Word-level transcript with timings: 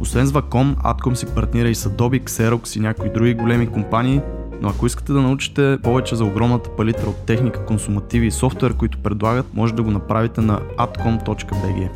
Освен 0.00 0.26
с 0.26 0.32
Ваком, 0.32 0.76
Атком 0.82 1.16
си 1.16 1.26
партнира 1.26 1.68
и 1.68 1.74
с 1.74 1.90
Adobe, 1.90 2.24
Xerox 2.24 2.76
и 2.76 2.80
някои 2.80 3.12
други 3.12 3.34
големи 3.34 3.66
компании, 3.66 4.20
но 4.60 4.68
ако 4.68 4.86
искате 4.86 5.12
да 5.12 5.22
научите 5.22 5.78
повече 5.82 6.16
за 6.16 6.24
огромната 6.24 6.70
палитра 6.76 7.06
от 7.06 7.26
техника, 7.26 7.64
консумативи 7.64 8.26
и 8.26 8.30
софтуер, 8.30 8.74
които 8.74 8.98
предлагат, 8.98 9.54
може 9.54 9.74
да 9.74 9.82
го 9.82 9.90
направите 9.90 10.40
на 10.40 10.60
atcom.bg. 10.60 11.88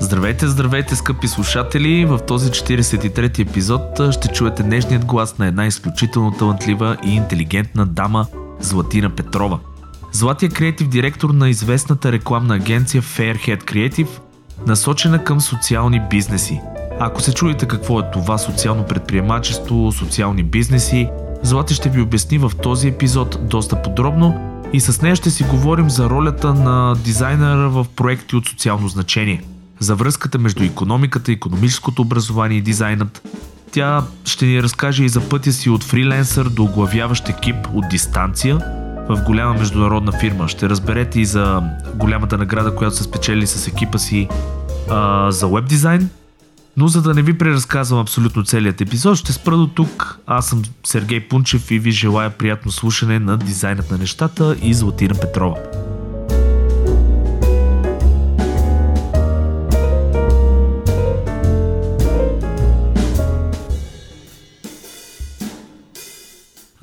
Здравейте, 0.00 0.48
здравейте, 0.48 0.96
скъпи 0.96 1.28
слушатели! 1.28 2.04
В 2.04 2.18
този 2.18 2.50
43-ти 2.50 3.42
епизод 3.42 4.00
ще 4.10 4.28
чуете 4.28 4.62
нежният 4.62 5.04
глас 5.04 5.38
на 5.38 5.46
една 5.46 5.66
изключително 5.66 6.32
талантлива 6.32 6.96
и 7.06 7.14
интелигентна 7.14 7.86
дама 7.86 8.26
Златина 8.64 9.10
Петрова. 9.10 9.58
Злати 10.12 10.46
е 10.46 10.48
креатив 10.48 10.88
директор 10.88 11.30
на 11.30 11.48
известната 11.48 12.12
рекламна 12.12 12.54
агенция 12.54 13.02
Fairhead 13.02 13.64
Creative, 13.64 14.08
насочена 14.66 15.24
към 15.24 15.40
социални 15.40 16.00
бизнеси. 16.10 16.60
Ако 17.00 17.20
се 17.20 17.34
чуете 17.34 17.68
какво 17.68 18.00
е 18.00 18.10
това 18.12 18.38
социално 18.38 18.86
предприемачество, 18.86 19.92
социални 19.92 20.42
бизнеси, 20.42 21.08
Злати 21.44 21.74
ще 21.74 21.88
ви 21.88 22.00
обясни 22.00 22.38
в 22.38 22.52
този 22.62 22.88
епизод 22.88 23.38
доста 23.42 23.82
подробно 23.82 24.60
и 24.72 24.80
с 24.80 25.02
нея 25.02 25.16
ще 25.16 25.30
си 25.30 25.44
говорим 25.44 25.90
за 25.90 26.10
ролята 26.10 26.54
на 26.54 26.94
дизайнера 27.04 27.68
в 27.68 27.86
проекти 27.96 28.36
от 28.36 28.46
социално 28.46 28.88
значение– 28.88 29.42
за 29.78 29.94
връзката 29.94 30.38
между 30.38 30.64
економиката, 30.64 31.32
економическото 31.32 32.02
образование 32.02 32.58
и 32.58 32.62
дизайнът. 32.62 33.22
Тя 33.74 34.02
ще 34.24 34.46
ни 34.46 34.62
разкаже 34.62 35.04
и 35.04 35.08
за 35.08 35.28
пътя 35.28 35.52
си 35.52 35.70
от 35.70 35.84
фриленсър 35.84 36.48
до 36.48 36.64
оглавяващ 36.64 37.28
екип 37.28 37.56
от 37.74 37.88
дистанция 37.90 38.58
в 39.08 39.22
голяма 39.26 39.54
международна 39.54 40.12
фирма. 40.12 40.48
Ще 40.48 40.68
разберете 40.68 41.20
и 41.20 41.24
за 41.24 41.62
голямата 41.94 42.38
награда, 42.38 42.74
която 42.74 42.96
са 42.96 43.04
спечели 43.04 43.46
с 43.46 43.68
екипа 43.68 43.98
си 43.98 44.28
а, 44.90 45.30
за 45.30 45.48
веб 45.48 45.68
дизайн. 45.68 46.10
Но 46.76 46.88
за 46.88 47.02
да 47.02 47.14
не 47.14 47.22
ви 47.22 47.38
преразказвам 47.38 48.00
абсолютно 48.00 48.44
целият 48.44 48.80
епизод, 48.80 49.16
ще 49.16 49.32
спра 49.32 49.56
до 49.56 49.66
тук. 49.66 50.18
Аз 50.26 50.46
съм 50.46 50.62
Сергей 50.84 51.20
Пунчев 51.28 51.70
и 51.70 51.78
ви 51.78 51.90
желая 51.90 52.30
приятно 52.30 52.72
слушане 52.72 53.18
на 53.18 53.36
дизайнът 53.36 53.90
на 53.90 53.98
нещата 53.98 54.56
и 54.62 54.74
Златина 54.74 55.14
Петрова. 55.14 55.56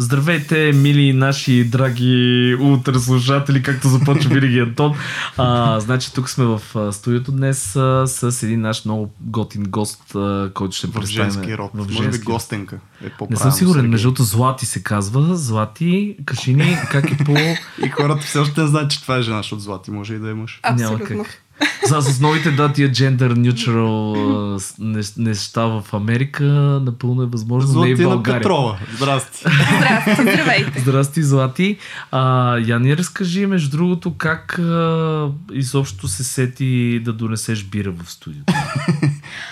Здравейте, 0.02 0.72
мили 0.72 1.14
наши 1.14 1.64
драги 1.64 2.58
утреслушатели, 2.62 3.64
както 3.64 3.88
започва 3.88 4.30
винаги 4.30 4.60
Антон. 4.60 4.94
А, 5.38 5.80
значи 5.80 6.14
тук 6.14 6.30
сме 6.30 6.46
в 6.46 6.62
студиото 6.92 7.32
днес 7.32 7.76
а, 7.76 8.08
с 8.08 8.44
един 8.44 8.62
наш 8.62 8.86
много 8.86 9.14
готин 9.20 9.64
гост, 9.64 10.16
а, 10.16 10.52
който 10.54 10.76
ще 10.76 10.92
представим. 10.92 11.30
В 11.30 11.34
женски 11.34 11.58
род. 11.58 11.72
В 11.74 11.78
женски... 11.78 12.04
Може 12.04 12.20
би 12.20 12.24
гостенка 12.24 12.80
е 13.06 13.10
по 13.10 13.28
Не 13.30 13.36
съм 13.36 13.52
сигурен, 13.52 13.90
между 13.90 14.08
другото 14.08 14.24
Злати 14.24 14.66
се 14.66 14.84
казва. 14.84 15.36
Злати, 15.36 16.16
кажи 16.26 16.54
ни 16.54 16.78
как 16.92 17.12
е 17.12 17.18
по... 17.18 17.32
и 17.86 17.90
хората 17.90 18.22
все 18.22 18.40
още 18.40 18.62
не 18.62 18.68
знаят, 18.68 18.92
че 18.92 19.02
това 19.02 19.18
е 19.18 19.22
жена, 19.22 19.38
защото 19.38 19.62
Злати 19.62 19.92
може 19.92 20.14
и 20.14 20.20
да 20.20 20.30
е 20.30 20.34
мъж. 20.34 20.60
Абсолютно. 20.64 21.16
Няма 21.16 21.24
как. 21.24 21.42
За, 21.88 22.02
с 22.02 22.20
новите 22.20 22.52
дати 22.52 22.84
е 22.84 22.90
gender 22.90 23.34
neutral 23.34 25.18
неща 25.18 25.66
в 25.66 25.84
Америка, 25.94 26.44
напълно 26.84 27.24
е 27.24 27.26
възможно. 27.26 27.70
Златина 27.70 27.96
не 27.96 28.04
и 28.04 28.06
в 28.06 28.10
България. 28.10 28.42
Петрова. 28.42 28.78
Здрасти. 28.96 29.40
Здрасти, 29.78 30.22
здравейте. 30.22 30.80
Здрасти, 30.80 31.24
Злати. 31.24 31.78
А, 32.12 32.58
я 32.58 32.80
ни 32.80 32.98
разкажи, 32.98 33.46
между 33.46 33.78
другото, 33.78 34.14
как 34.18 34.60
а, 34.60 35.30
изобщо 35.54 36.08
се 36.08 36.24
сети 36.24 37.02
да 37.06 37.14
донесеш 37.14 37.64
бира 37.64 37.92
в 37.92 38.12
студиото. 38.12 38.54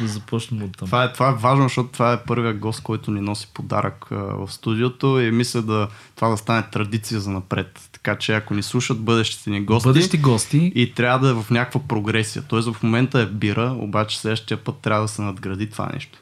да 0.02 0.08
започнем 0.08 0.64
от 0.64 0.78
там. 0.78 0.86
Това 0.86 1.04
е, 1.04 1.14
това 1.14 1.30
е 1.30 1.34
важно, 1.34 1.64
защото 1.64 1.90
това 1.90 2.14
е 2.14 2.24
първия 2.24 2.54
гост, 2.54 2.84
който 2.84 3.12
ни 3.12 3.22
носи 3.22 3.48
подарък 3.54 4.06
а, 4.12 4.16
в 4.16 4.48
студиото 4.52 5.20
и 5.20 5.32
мисля 5.32 5.62
да 5.62 5.88
това 6.16 6.30
да 6.30 6.38
стане 6.38 6.64
традиция 6.72 7.20
за 7.20 7.32
напред. 7.32 7.89
Така 8.04 8.18
че 8.18 8.34
ако 8.34 8.54
ни 8.54 8.64
слушат 8.64 9.00
бъдещите 9.00 9.50
ни 9.50 9.62
гости, 9.62 9.88
бъдещи 9.88 10.18
гости 10.18 10.72
и 10.76 10.94
трябва 10.94 11.20
да 11.20 11.30
е 11.30 11.44
в 11.44 11.50
някаква 11.50 11.82
прогресия. 11.88 12.44
Тоест 12.48 12.74
в 12.74 12.84
момента 12.84 13.20
е 13.20 13.26
бира, 13.26 13.76
обаче 13.80 14.20
следващия 14.20 14.58
път 14.58 14.76
трябва 14.82 15.02
да 15.02 15.08
се 15.08 15.22
надгради 15.22 15.70
това 15.70 15.90
нещо. 15.94 16.20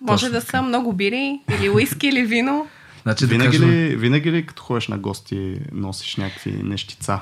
Може 0.00 0.26
Точно 0.26 0.40
да 0.40 0.46
са 0.46 0.62
много 0.62 0.92
бири, 0.92 1.40
или 1.58 1.68
уиски, 1.68 2.06
или 2.06 2.22
вино. 2.22 2.66
Значи, 3.02 3.26
винаги, 3.26 3.58
да 3.58 3.64
кажем... 3.64 3.70
ли, 3.70 3.96
винаги 3.96 4.32
ли 4.32 4.46
като 4.46 4.62
ходиш 4.62 4.88
на 4.88 4.98
гости 4.98 5.56
носиш 5.72 6.16
някакви 6.16 6.52
нещица? 6.62 7.20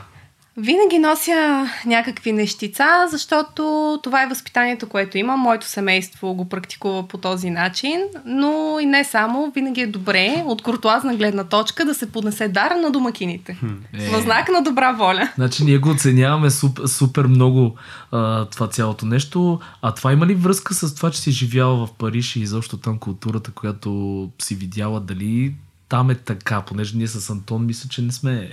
Винаги 0.57 0.99
нося 0.99 1.71
някакви 1.87 2.33
нещица, 2.33 2.85
защото 3.11 3.99
това 4.03 4.23
е 4.23 4.27
възпитанието, 4.27 4.89
което 4.89 5.19
имам. 5.19 5.41
Моето 5.41 5.67
семейство 5.67 6.35
го 6.35 6.49
практикува 6.49 7.09
по 7.09 7.19
този 7.19 7.51
начин, 7.51 8.01
но 8.25 8.79
и 8.81 8.87
не 8.87 9.05
само. 9.05 9.53
Винаги 9.55 9.81
е 9.81 9.87
добре 9.87 10.43
от 10.47 10.63
куртуазна 10.63 11.17
гледна 11.17 11.45
точка 11.45 11.85
да 11.85 11.95
се 11.95 12.13
поднесе 12.13 12.49
дар 12.49 12.71
на 12.71 12.91
домакините. 12.91 13.59
Е. 13.93 14.09
В 14.09 14.23
знак 14.23 14.49
на 14.49 14.63
добра 14.63 14.93
воля. 14.93 15.33
Значи 15.35 15.65
ние 15.65 15.79
го 15.79 15.91
оценяваме 15.91 16.51
супер, 16.51 16.87
супер 16.87 17.27
много 17.27 17.77
а, 18.11 18.45
това 18.45 18.69
цялото 18.69 19.07
нещо. 19.07 19.61
А 19.83 19.95
това 19.95 20.13
има 20.13 20.27
ли 20.27 20.34
връзка 20.34 20.75
с 20.75 20.95
това, 20.95 21.11
че 21.11 21.21
си 21.21 21.31
живяла 21.31 21.87
в 21.87 21.93
Париж 21.93 22.37
и 22.37 22.41
изобщо 22.41 22.77
там 22.77 22.99
културата, 22.99 23.51
която 23.51 24.31
си 24.43 24.55
видяла, 24.55 25.01
дали 25.01 25.55
там 25.89 26.11
е 26.11 26.15
така, 26.15 26.61
понеже 26.61 26.97
ние 26.97 27.09
с 27.09 27.31
Антон 27.31 27.67
мисля, 27.67 27.89
че 27.89 28.03
не 28.03 28.13
сме 28.13 28.51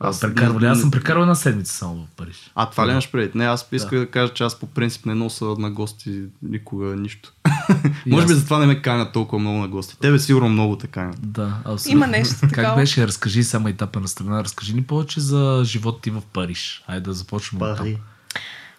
аз, 0.00 0.20
прекарвал, 0.20 0.70
аз 0.70 0.80
съм 0.80 0.90
прекарал 0.90 1.22
една 1.22 1.34
седмица 1.34 1.74
само 1.74 1.94
в 1.94 2.16
Париж. 2.16 2.50
А, 2.54 2.70
това 2.70 2.86
ли 2.86 2.90
имаш 2.90 3.10
предвид? 3.10 3.34
Не, 3.34 3.46
аз 3.46 3.68
исках 3.72 3.98
да. 3.98 3.98
да 3.98 4.10
кажа, 4.10 4.32
че 4.32 4.44
аз 4.44 4.60
по 4.60 4.66
принцип 4.66 5.06
не 5.06 5.14
носа 5.14 5.44
на 5.44 5.70
гости 5.70 6.22
никога 6.42 6.84
нищо. 6.84 7.32
Може 8.06 8.26
би 8.26 8.32
затова 8.32 8.58
не 8.58 8.66
ме 8.66 8.82
канят 8.82 9.12
толкова 9.12 9.38
много 9.38 9.58
на 9.58 9.68
гости. 9.68 9.98
Тебе 9.98 10.18
сигурно 10.18 10.48
много 10.48 10.78
те 10.78 10.86
канят. 10.86 11.32
Да, 11.32 11.58
абсолютно. 11.64 11.92
Има 11.92 12.06
нещо 12.06 12.34
такова. 12.40 12.54
Как 12.54 12.76
беше? 12.76 13.06
Разкажи 13.06 13.44
само 13.44 13.68
етапа 13.68 14.00
на 14.00 14.08
страна. 14.08 14.44
Разкажи 14.44 14.74
ни 14.74 14.82
повече 14.82 15.20
за 15.20 15.62
живота 15.64 16.00
ти 16.00 16.10
в 16.10 16.22
Париж. 16.32 16.84
Айде 16.86 17.00
да 17.00 17.12
започнем 17.12 17.62
от 17.62 17.76
там. 17.76 17.96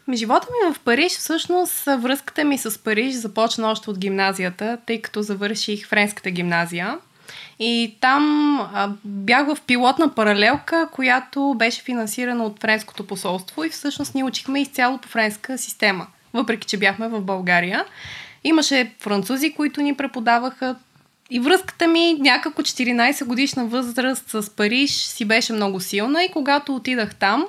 Ми, 0.08 0.18
живота 0.18 0.48
ми 0.52 0.74
в 0.74 0.80
Париж, 0.80 1.12
всъщност 1.12 1.86
връзката 1.86 2.44
ми 2.44 2.58
с 2.58 2.84
Париж 2.84 3.16
започна 3.16 3.72
още 3.72 3.90
от 3.90 3.98
гимназията, 3.98 4.78
тъй 4.88 5.02
като 5.02 5.22
завърших 5.22 5.88
френската 5.88 6.32
гимназия. 6.32 6.98
И 7.60 7.96
там 8.02 8.58
а, 8.74 8.90
бях 9.04 9.48
в 9.48 9.58
пилотна 9.68 10.14
паралелка, 10.14 10.90
която 10.92 11.56
беше 11.58 11.82
финансирана 11.82 12.44
от 12.44 12.60
френското 12.60 13.08
посолство 13.08 13.64
и 13.64 13.70
всъщност 13.70 14.16
ние 14.16 14.24
учихме 14.24 14.62
изцяло 14.62 14.98
по 14.98 15.08
френска 15.08 15.58
система, 15.58 16.08
въпреки 16.34 16.68
че 16.68 16.78
бяхме 16.78 17.08
в 17.08 17.22
България. 17.22 17.86
Имаше 18.44 18.92
французи, 19.00 19.54
които 19.54 19.82
ни 19.82 19.96
преподаваха 19.96 20.76
и 21.30 21.40
връзката 21.40 21.88
ми 21.88 22.14
някакво 22.14 22.62
14 22.62 23.26
годишна 23.26 23.66
възраст 23.66 24.30
с 24.30 24.50
Париж 24.56 24.92
си 24.92 25.26
беше 25.26 25.54
много 25.54 25.80
силна 25.80 26.24
и 26.24 26.32
когато 26.32 26.76
отидах 26.76 27.16
там, 27.16 27.46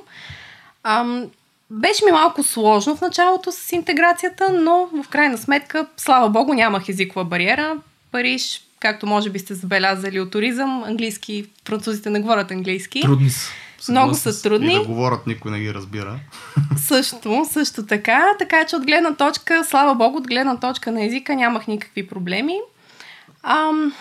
ам, 0.82 1.26
беше 1.70 2.04
ми 2.04 2.10
малко 2.10 2.42
сложно 2.42 2.96
в 2.96 3.00
началото 3.00 3.52
с 3.52 3.72
интеграцията, 3.72 4.52
но 4.52 4.88
в 5.02 5.08
крайна 5.08 5.38
сметка, 5.38 5.86
слава 5.96 6.28
богу, 6.28 6.54
нямах 6.54 6.88
езикова 6.88 7.24
бариера. 7.24 7.76
Париж 8.12 8.65
както 8.80 9.06
може 9.06 9.30
би 9.30 9.38
сте 9.38 9.54
забелязали 9.54 10.20
от 10.20 10.30
туризъм, 10.30 10.84
английски, 10.84 11.46
французите 11.64 12.10
не 12.10 12.20
говорят 12.20 12.50
английски. 12.50 13.00
Трудни 13.00 13.30
са. 13.30 13.52
Много 13.88 14.14
са 14.14 14.42
трудни. 14.42 14.72
И 14.74 14.78
да 14.78 14.84
говорят, 14.84 15.26
никой 15.26 15.50
не 15.50 15.60
ги 15.60 15.74
разбира. 15.74 16.18
Също, 16.76 17.46
също 17.50 17.86
така. 17.86 18.32
Така 18.38 18.66
че 18.66 18.76
от 18.76 18.86
гледна 18.86 19.14
точка, 19.14 19.64
слава 19.64 19.94
богу, 19.94 20.18
от 20.18 20.28
гледна 20.28 20.56
точка 20.56 20.92
на 20.92 21.04
езика 21.04 21.36
нямах 21.36 21.66
никакви 21.66 22.06
проблеми. 22.06 22.58
Ам, 23.42 23.92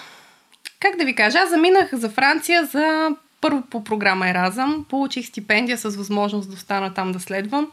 как 0.79 0.97
да 0.97 1.05
ви 1.05 1.15
кажа, 1.15 1.37
аз 1.37 1.49
заминах 1.49 1.89
за 1.93 2.09
Франция 2.09 2.65
за 2.65 3.09
първо 3.41 3.61
по 3.61 3.83
програма 3.83 4.29
Еразъм. 4.29 4.85
Получих 4.89 5.25
стипендия 5.25 5.77
с 5.77 5.95
възможност 5.95 6.49
да 6.49 6.55
остана 6.55 6.93
там 6.93 7.11
да 7.11 7.19
следвам. 7.19 7.71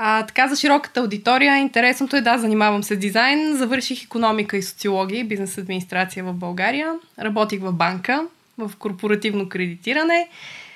А, 0.00 0.26
така 0.26 0.48
за 0.48 0.56
широката 0.56 1.00
аудитория, 1.00 1.56
интересното 1.56 2.16
е 2.16 2.20
да, 2.20 2.38
занимавам 2.38 2.82
се 2.82 2.94
с 2.94 2.98
дизайн. 2.98 3.56
Завърших 3.56 4.04
економика 4.04 4.56
и 4.56 4.62
социология 4.62 5.20
и 5.20 5.24
бизнес 5.24 5.58
администрация 5.58 6.24
в 6.24 6.32
България. 6.32 6.94
Работих 7.18 7.60
в 7.60 7.72
банка, 7.72 8.26
в 8.58 8.70
корпоративно 8.78 9.48
кредитиране. 9.48 10.28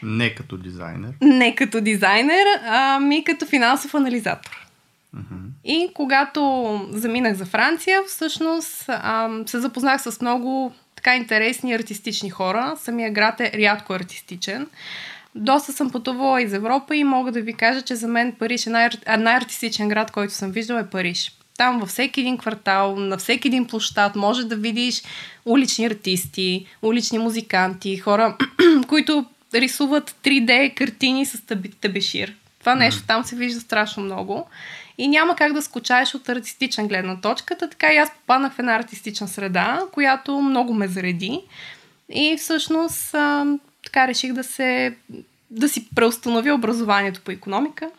Не 0.02 0.34
като 0.34 0.56
дизайнер. 0.56 1.10
Не 1.20 1.54
като 1.54 1.80
дизайнер, 1.80 2.46
ами 2.66 3.24
като 3.24 3.46
финансов 3.46 3.94
анализатор. 3.94 4.66
Uh-huh. 5.16 5.22
И 5.64 5.90
когато 5.94 6.40
заминах 6.90 7.34
за 7.34 7.46
Франция, 7.46 8.00
всъщност 8.06 8.84
ам, 8.88 9.44
се 9.46 9.60
запознах 9.60 10.02
с 10.02 10.20
много 10.20 10.72
така 10.96 11.16
интересни 11.16 11.74
артистични 11.74 12.30
хора. 12.30 12.74
Самия 12.78 13.10
град 13.12 13.40
е 13.40 13.52
рядко 13.58 13.92
артистичен. 13.92 14.66
Доста 15.34 15.73
съм 15.73 15.90
пътувала 15.90 16.43
из 16.43 16.52
Европа 16.52 16.96
и 16.96 17.05
мога 17.05 17.32
да 17.32 17.40
ви 17.40 17.52
кажа, 17.52 17.82
че 17.82 17.96
за 17.96 18.08
мен 18.08 18.32
Париж 18.32 18.67
е 18.67 18.70
най- 18.70 18.90
най-артистичен 19.19 19.88
град, 19.88 20.11
който 20.11 20.34
съм 20.34 20.50
виждала 20.50 20.81
е 20.81 20.90
Париж. 20.90 21.32
Там 21.58 21.81
във 21.81 21.88
всеки 21.88 22.20
един 22.20 22.38
квартал, 22.38 22.96
на 22.96 23.19
всеки 23.19 23.49
един 23.49 23.67
площад 23.67 24.17
може 24.17 24.44
да 24.44 24.56
видиш 24.56 25.02
улични 25.44 25.87
артисти, 25.87 26.67
улични 26.82 27.19
музиканти, 27.19 27.96
хора, 27.96 28.37
които 28.88 29.25
рисуват 29.55 30.17
3D 30.25 30.75
картини 30.75 31.26
с 31.26 31.43
табешир. 31.81 32.34
Това 32.61 32.75
нещо 32.75 33.02
там 33.06 33.25
се 33.25 33.37
вижда 33.37 33.61
страшно 33.61 34.02
много. 34.02 34.46
И 34.99 35.08
няма 35.08 35.37
как 35.37 35.52
да 35.52 35.62
скучаеш 35.62 36.14
от 36.14 36.29
артистична 36.29 36.87
гледна 36.87 37.20
точка. 37.20 37.58
Така 37.58 37.93
и 37.93 37.96
аз 37.96 38.11
попаднах 38.11 38.52
в 38.52 38.58
една 38.58 38.75
артистична 38.75 39.29
среда, 39.29 39.81
която 39.93 40.40
много 40.40 40.75
ме 40.75 40.88
зареди. 40.88 41.40
И 42.14 42.37
всъщност 42.38 43.14
така 43.93 44.09
реших 44.09 44.33
да 44.33 44.44
се 44.44 44.97
да 45.50 45.69
си 45.69 45.89
преустановя 45.94 46.55
образованието 46.55 47.21
по 47.21 47.31
економика. 47.31 47.91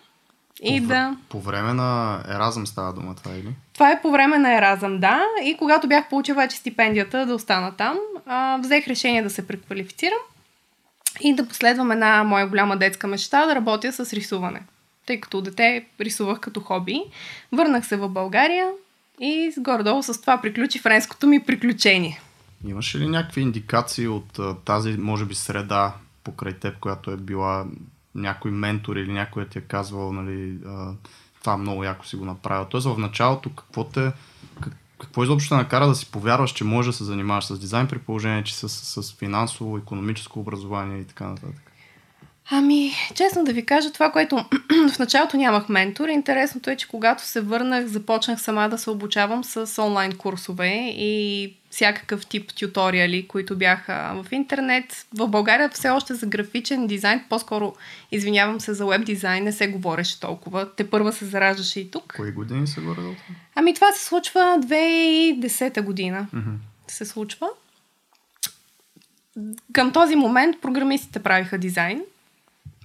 И 0.63 0.81
по, 0.81 0.87
да... 0.87 1.17
По 1.29 1.41
време 1.41 1.73
на 1.73 2.21
Еразъм 2.29 2.67
става 2.67 2.93
дума 2.93 3.15
това 3.15 3.31
или? 3.35 3.49
Това 3.73 3.91
е 3.91 4.01
по 4.01 4.11
време 4.11 4.37
на 4.37 4.57
Еразъм, 4.57 4.99
да. 4.99 5.25
И 5.43 5.57
когато 5.57 5.87
бях 5.87 6.09
получила 6.09 6.35
вече 6.35 6.57
стипендията 6.57 7.25
да 7.25 7.35
остана 7.35 7.71
там, 7.71 7.97
а, 8.25 8.57
взех 8.57 8.87
решение 8.87 9.23
да 9.23 9.29
се 9.29 9.47
преквалифицирам 9.47 10.19
и 11.21 11.35
да 11.35 11.47
последвам 11.47 11.91
една 11.91 12.23
моя 12.23 12.47
голяма 12.47 12.77
детска 12.77 13.07
мечта 13.07 13.45
да 13.45 13.55
работя 13.55 13.93
с 13.93 14.13
рисуване. 14.13 14.61
Тъй 15.05 15.19
като 15.19 15.41
дете 15.41 15.85
рисувах 15.99 16.39
като 16.39 16.59
хоби. 16.59 17.03
Върнах 17.51 17.87
се 17.87 17.95
в 17.95 18.09
България 18.09 18.69
и 19.19 19.53
горе-долу 19.57 20.03
с 20.03 20.21
това 20.21 20.41
приключи 20.41 20.79
френското 20.79 21.27
ми 21.27 21.43
приключение. 21.43 22.21
Имаше 22.67 22.99
ли 22.99 23.07
някакви 23.07 23.41
индикации 23.41 24.07
от 24.07 24.39
тази, 24.65 24.97
може 24.97 25.25
би, 25.25 25.35
среда 25.35 25.93
покрай 26.23 26.53
теб, 26.53 26.79
която 26.79 27.11
е 27.11 27.17
била 27.17 27.65
някой 28.15 28.51
ментор 28.51 28.95
или 28.95 29.11
някой 29.11 29.43
е 29.43 29.47
ти 29.47 29.57
е 29.57 29.61
казвал, 29.61 30.13
нали, 30.13 30.57
това 31.39 31.57
много 31.57 31.83
яко 31.83 32.05
си 32.05 32.15
го 32.15 32.25
направил. 32.25 32.65
Тоест 32.65 32.87
в 32.87 32.97
началото 32.97 33.49
какво 33.49 33.83
те, 33.83 34.11
какво 34.99 35.23
изобщо 35.23 35.55
накара 35.55 35.87
да 35.87 35.95
си 35.95 36.11
повярваш, 36.11 36.51
че 36.51 36.63
можеш 36.63 36.91
да 36.91 36.97
се 36.97 37.03
занимаваш 37.03 37.45
с 37.45 37.59
дизайн 37.59 37.87
при 37.87 37.99
положение, 37.99 38.43
че 38.43 38.55
с, 38.55 38.69
с 38.69 39.13
финансово, 39.13 39.77
економическо 39.77 40.39
образование 40.39 40.99
и 40.99 41.05
така 41.05 41.27
нататък? 41.27 41.71
Ами, 42.51 42.91
честно 43.15 43.43
да 43.43 43.53
ви 43.53 43.65
кажа, 43.65 43.91
това, 43.91 44.11
което 44.11 44.35
в 44.95 44.99
началото 44.99 45.37
нямах 45.37 45.69
ментор, 45.69 46.07
интересното 46.07 46.69
е, 46.69 46.77
че 46.77 46.87
когато 46.87 47.23
се 47.25 47.41
върнах, 47.41 47.85
започнах 47.85 48.41
сама 48.41 48.69
да 48.69 48.77
се 48.77 48.89
обучавам 48.89 49.43
с 49.43 49.83
онлайн 49.83 50.17
курсове 50.17 50.93
и 50.97 51.53
всякакъв 51.73 52.25
тип 52.25 52.53
тюториали, 52.53 53.27
които 53.27 53.57
бяха 53.57 54.23
в 54.23 54.31
интернет. 54.31 55.05
В 55.13 55.27
България 55.27 55.69
все 55.69 55.89
още 55.89 56.13
за 56.13 56.25
графичен 56.25 56.87
дизайн, 56.87 57.23
по-скоро, 57.29 57.75
извинявам 58.11 58.61
се, 58.61 58.73
за 58.73 58.85
веб 58.85 59.05
дизайн 59.05 59.43
не 59.43 59.51
се 59.51 59.67
говореше 59.67 60.19
толкова. 60.19 60.75
Те 60.75 60.89
първа 60.89 61.13
се 61.13 61.25
зараждаше 61.25 61.79
и 61.79 61.91
тук. 61.91 62.13
Кои 62.15 62.31
години 62.31 62.67
се 62.67 62.81
горе 62.81 63.01
Ами 63.55 63.73
това 63.73 63.91
се 63.91 64.05
случва 64.05 64.39
2010 64.39 65.81
година. 65.81 66.27
Mm-hmm. 66.35 66.55
Се 66.87 67.05
случва. 67.05 67.47
Към 69.73 69.91
този 69.91 70.15
момент 70.15 70.61
програмистите 70.61 71.19
правиха 71.19 71.57
дизайн. 71.57 72.01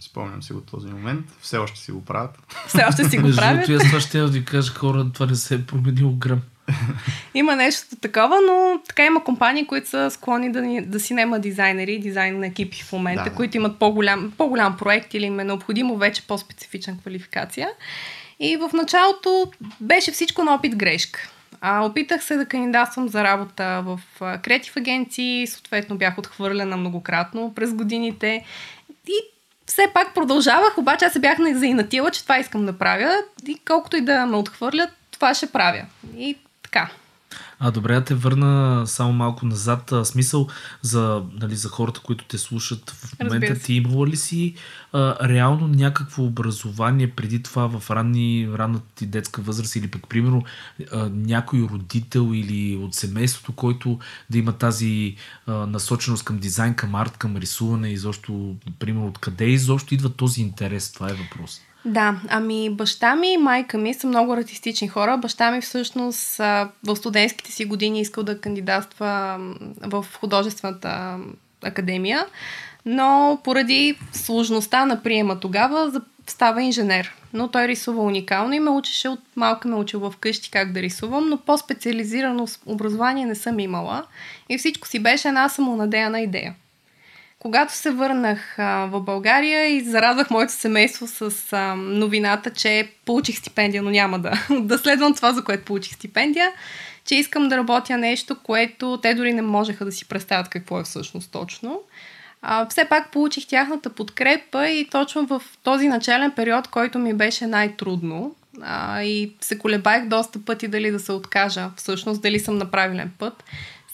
Спомням 0.01 0.43
си 0.43 0.53
го 0.53 0.61
този 0.61 0.89
момент. 0.89 1.27
Все 1.41 1.59
още 1.59 1.81
си 1.81 1.93
го 1.93 2.05
правят. 2.05 2.39
Все 2.67 2.85
още 2.89 3.09
си 3.09 3.19
го 3.19 3.31
правят. 3.37 3.57
Между 3.69 3.77
аз 3.77 3.83
това 3.83 4.01
ще 4.01 4.19
да 4.19 4.29
ви 4.29 4.45
кажа, 4.45 4.73
хора, 4.73 5.11
това 5.15 5.27
не 5.27 5.35
се 5.35 5.55
е 5.55 5.67
променило 5.67 6.13
грам. 6.13 6.41
има 7.35 7.57
нещо 7.57 7.97
такова, 8.01 8.39
но 8.47 8.81
така 8.89 9.05
има 9.05 9.25
компании, 9.25 9.67
които 9.67 9.89
са 9.89 10.11
склонни 10.11 10.53
да, 10.53 10.63
ни, 10.63 10.81
да 10.81 11.01
си 11.01 11.15
нема 11.15 11.39
дизайнери, 11.39 11.99
дизайн 11.99 12.41
на 12.41 12.47
екипи 12.47 12.83
в 12.83 12.93
момента, 12.93 13.25
да, 13.25 13.31
които 13.31 13.57
имат 13.57 13.79
по-голям, 13.79 14.33
по-голям 14.39 14.77
проект 14.77 15.15
или 15.15 15.25
им 15.25 15.41
е 15.41 15.45
необходимо 15.45 15.97
вече 15.97 16.27
по-специфична 16.27 16.99
квалификация. 16.99 17.69
И 18.41 18.57
в 18.57 18.71
началото 18.73 19.51
беше 19.81 20.13
всичко 20.13 20.45
на 20.45 20.55
опит 20.55 20.77
грешка. 20.77 21.31
А, 21.61 21.85
опитах 21.85 22.25
се 22.25 22.37
да 22.37 22.47
кандидатствам 22.47 23.09
за 23.09 23.25
работа 23.25 23.83
в 23.85 24.01
креатив 24.43 24.77
агенции, 24.77 25.47
съответно 25.47 25.97
бях 25.97 26.19
отхвърлена 26.19 26.77
многократно 26.77 27.53
през 27.55 27.73
годините. 27.75 28.45
И 29.07 29.21
все 29.67 29.87
пак 29.95 30.15
продължавах, 30.15 30.79
обаче 30.79 31.05
аз 31.05 31.13
се 31.13 31.19
бях 31.19 31.39
заинатила, 31.55 32.11
че 32.11 32.23
това 32.23 32.39
искам 32.39 32.67
да 32.67 32.79
правя 32.79 33.17
и 33.47 33.59
колкото 33.67 33.97
и 33.97 34.01
да 34.01 34.27
ме 34.27 34.37
отхвърлят, 34.37 34.91
това 35.11 35.35
ще 35.35 35.47
правя. 35.47 35.85
И 36.17 36.37
така. 36.69 36.91
А 37.61 37.71
добре, 37.71 37.95
да 37.95 38.05
те 38.05 38.15
върна 38.15 38.83
само 38.87 39.13
малко 39.13 39.47
назад. 39.47 39.93
А, 39.93 40.05
смисъл 40.05 40.49
за, 40.83 41.23
нали, 41.33 41.57
за 41.57 41.69
хората, 41.69 42.01
които 42.01 42.25
те 42.25 42.39
слушат 42.39 42.91
в 42.91 43.19
момента. 43.21 43.59
Ти 43.59 43.75
имала 43.75 44.07
ли 44.07 44.17
си 44.17 44.55
а, 44.93 45.29
реално 45.29 45.69
някакво 45.69 46.25
образование 46.25 47.11
преди 47.11 47.43
това 47.43 47.79
в 47.79 47.91
ранни, 47.91 48.49
ранната 48.59 48.87
ти 48.95 49.07
детска 49.07 49.43
възраст 49.43 49.77
или 49.77 49.89
пък 49.89 50.09
примерно 50.09 50.43
а, 50.93 51.09
някой 51.13 51.61
родител 51.61 52.31
или 52.35 52.77
от 52.77 52.95
семейството, 52.95 53.53
който 53.53 53.99
да 54.31 54.39
има 54.39 54.53
тази 54.53 55.17
а, 55.47 55.53
насоченост 55.53 56.25
към 56.25 56.39
дизайн, 56.39 56.75
към 56.75 56.95
арт, 56.95 57.17
към 57.17 57.37
рисуване 57.37 57.91
и 57.91 57.97
защо, 57.97 58.55
примерно, 58.79 59.07
откъде 59.07 59.45
изобщо 59.45 59.95
идва 59.95 60.09
този 60.09 60.43
интерес? 60.43 60.93
Това 60.93 61.11
е 61.11 61.15
въпрос. 61.15 61.61
Да, 61.85 62.21
ами 62.29 62.71
баща 62.71 63.17
ми 63.17 63.33
и 63.33 63.37
майка 63.37 63.79
ми 63.79 63.95
са 63.95 64.07
много 64.07 64.33
артистични 64.33 64.89
хора. 64.89 65.19
Баща 65.19 65.51
ми 65.51 65.61
всъщност 65.61 66.37
в 66.37 66.97
студентските 66.97 67.53
си 67.53 67.65
години 67.65 68.01
искал 68.01 68.25
да 68.25 68.41
кандидатства 68.41 69.39
в 69.83 70.07
художествената 70.21 71.19
академия, 71.63 72.27
но 72.87 73.41
поради 73.45 73.99
сложността 74.13 74.85
на 74.85 75.03
приема 75.03 75.41
тогава 75.41 76.01
става 76.27 76.63
инженер. 76.63 77.15
Но 77.33 77.49
той 77.49 77.69
рисува 77.69 78.03
уникално 78.03 78.53
и 78.53 78.61
ме 78.61 78.71
учеше 78.71 79.09
от 79.09 79.21
малка 79.37 79.69
ме 79.69 79.77
учил 79.77 80.11
вкъщи 80.11 80.51
как 80.51 80.73
да 80.73 80.83
рисувам, 80.83 81.29
но 81.29 81.37
по-специализирано 81.37 82.47
образование 82.67 83.27
не 83.27 83.35
съм 83.35 83.61
имала. 83.61 84.05
И 84.49 84.59
всичко 84.59 84.89
си 84.89 84.99
беше 84.99 85.29
една 85.29 85.49
самонадеяна 85.49 86.21
идея. 86.21 86.55
Когато 87.39 87.73
се 87.73 87.91
върнах 87.91 88.55
в 88.59 89.01
България 89.01 89.67
и 89.67 89.81
зарадвах 89.81 90.31
моето 90.31 90.53
семейство 90.53 91.07
с 91.07 91.53
а, 91.53 91.75
новината, 91.75 92.51
че 92.51 92.93
получих 93.05 93.39
стипендия, 93.39 93.83
но 93.83 93.91
няма 93.91 94.19
да, 94.19 94.47
да 94.61 94.79
следвам 94.79 95.15
това, 95.15 95.33
за 95.33 95.45
което 95.45 95.65
получих 95.65 95.95
стипендия, 95.95 96.53
че 97.05 97.15
искам 97.15 97.49
да 97.49 97.57
работя 97.57 97.97
нещо, 97.97 98.37
което 98.43 98.99
те 99.03 99.15
дори 99.15 99.33
не 99.33 99.43
можеха 99.43 99.85
да 99.85 99.93
си 99.93 100.09
представят 100.09 100.49
какво 100.49 100.81
е 100.81 100.85
всъщност 100.85 101.31
точно. 101.33 101.81
А, 102.43 102.67
все 102.69 102.85
пак 102.85 103.11
получих 103.11 103.47
тяхната 103.47 103.91
подкрепа 103.91 104.69
и 104.69 104.89
точно 104.91 105.27
в 105.27 105.43
този 105.63 105.89
начален 105.89 106.31
период, 106.31 106.69
който 106.69 106.99
ми 106.99 107.15
беше 107.15 107.47
най-трудно, 107.47 108.35
а, 108.63 109.03
и 109.03 109.33
се 109.41 109.59
колебаех 109.59 110.07
доста 110.07 110.45
пъти 110.45 110.69
дали 110.69 110.91
да 110.91 111.01
се 111.01 111.13
откажа, 111.13 111.71
всъщност 111.77 112.23
дали 112.23 112.39
съм 112.39 112.59
на 112.59 112.71
правилен 112.71 113.13
път. 113.19 113.45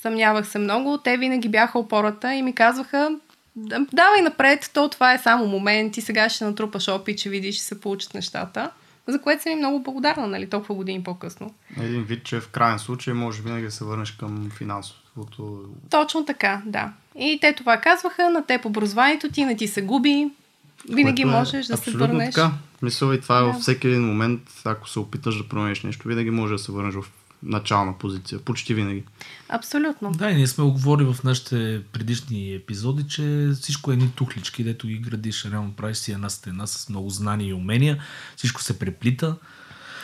Съмнявах 0.03 0.49
се 0.49 0.59
много. 0.59 0.99
Те 0.99 1.17
винаги 1.17 1.49
бяха 1.49 1.79
опората 1.79 2.35
и 2.35 2.43
ми 2.43 2.55
казваха, 2.55 3.11
давай 3.93 4.23
напред, 4.23 4.71
то 4.75 4.89
това 4.89 5.15
е 5.15 5.19
само 5.19 5.47
момент 5.47 5.97
и 5.97 6.01
сега 6.01 6.29
ще 6.29 6.45
натрупаш 6.45 6.89
опит, 6.89 7.19
че 7.19 7.31
видиш, 7.31 7.55
ще 7.55 7.65
се 7.65 7.81
получат 7.81 8.15
нещата. 8.15 8.71
За 9.09 9.21
което 9.21 9.43
съм 9.43 9.53
и 9.53 9.57
много 9.57 9.83
благодарна, 9.83 10.27
нали, 10.27 10.51
толкова 10.51 10.75
години 10.75 11.03
по-късно. 11.03 11.55
Един 11.81 12.05
вид, 12.05 12.25
че 12.25 12.41
в 12.41 12.49
крайен 12.49 12.79
случай 12.79 13.15
може 13.15 13.43
винаги 13.43 13.65
да 13.65 13.71
се 13.71 13.85
върнеш 13.85 14.13
към 14.13 14.51
финансовото. 14.51 15.65
Точно 15.91 16.25
така, 16.25 16.63
да. 16.67 16.93
И 17.19 17.39
те 17.41 17.53
това 17.53 17.77
казваха, 17.77 18.31
на 18.31 18.47
теб 18.47 18.65
образованието 18.65 19.31
ти 19.31 19.45
не 19.45 19.57
ти 19.57 19.69
се 19.69 19.83
губи, 19.83 20.31
винаги 20.91 21.23
е 21.23 21.27
можеш 21.27 21.67
да 21.67 21.77
се 21.77 21.91
върнеш. 21.91 22.35
Така. 22.35 22.51
Мисля 22.83 23.15
и 23.15 23.21
това 23.21 23.39
е 23.39 23.41
да. 23.41 23.47
във 23.47 23.57
всеки 23.57 23.87
един 23.87 24.07
момент, 24.07 24.41
ако 24.65 24.89
се 24.89 24.99
опиташ 24.99 25.39
да 25.39 25.49
промениш 25.49 25.83
нещо, 25.83 26.09
винаги 26.09 26.31
може 26.31 26.53
да 26.53 26.59
се 26.59 26.73
върнеш 26.73 26.95
в 26.95 27.05
начална 27.45 27.99
позиция, 27.99 28.39
почти 28.39 28.75
винаги. 28.75 29.05
Абсолютно. 29.49 30.13
Да, 30.13 30.31
и 30.31 30.35
ние 30.35 30.47
сме 30.47 30.65
оговорили 30.65 31.13
в 31.13 31.25
нашите 31.25 31.83
предишни 31.93 32.55
епизоди, 32.55 33.09
че 33.09 33.51
всичко 33.55 33.91
е 33.91 33.95
едни 33.95 34.11
тухлички, 34.11 34.65
дето 34.65 34.87
ги 34.87 34.99
градиш, 34.99 35.45
реално 35.45 35.73
правиш 35.73 35.97
си 35.97 36.13
една 36.13 36.31
стена 36.31 36.67
с 36.67 36.89
много 36.89 37.11
знания 37.11 37.49
и 37.49 37.53
умения, 37.53 38.03
всичко 38.37 38.63
се 38.63 38.79
преплита. 38.79 39.37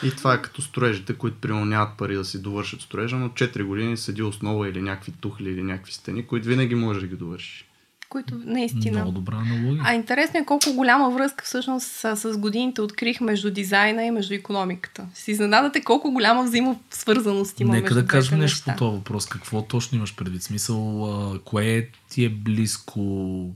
И 0.03 0.11
това 0.11 0.33
е 0.33 0.41
като 0.41 0.61
строежите, 0.61 1.13
които 1.13 1.37
примерно 1.37 1.65
нямат 1.65 1.97
пари 1.97 2.15
да 2.15 2.25
си 2.25 2.41
довършат 2.41 2.81
строежа, 2.81 3.15
но 3.15 3.29
4 3.29 3.63
години 3.63 3.97
седи 3.97 4.23
основа 4.23 4.69
или 4.69 4.81
някакви 4.81 5.11
тухли 5.11 5.49
или 5.49 5.63
някакви 5.63 5.93
стени, 5.93 6.27
които 6.27 6.47
винаги 6.47 6.75
можеш 6.75 7.01
да 7.01 7.07
ги 7.07 7.15
довършиш 7.15 7.70
които 8.11 8.35
наистина... 8.45 8.99
Много 8.99 9.11
добра 9.11 9.35
аналогия. 9.35 9.83
А 9.85 9.93
интересно 9.93 10.39
е 10.39 10.45
колко 10.45 10.73
голяма 10.73 11.09
връзка 11.09 11.45
всъщност 11.45 11.87
с, 11.87 12.15
с 12.15 12.37
годините 12.37 12.81
открих 12.81 13.21
между 13.21 13.51
дизайна 13.51 14.03
и 14.03 14.11
между 14.11 14.33
економиката. 14.33 15.05
Си 15.13 15.31
изненадате 15.31 15.81
колко 15.81 16.11
голяма 16.11 16.43
взаимосвързаност 16.43 17.59
има 17.59 17.73
Нека 17.73 17.83
между 17.83 18.01
да 18.01 18.07
кажем 18.07 18.39
нещо 18.39 18.55
неща. 18.55 18.71
по 18.73 18.77
този 18.77 18.97
въпрос. 18.97 19.25
Какво 19.25 19.61
точно 19.61 19.97
имаш 19.97 20.15
предвид? 20.15 20.43
Смисъл, 20.43 21.05
а, 21.05 21.39
кое 21.39 21.89
ти 22.11 22.25
е 22.25 22.29
близко? 22.29 22.99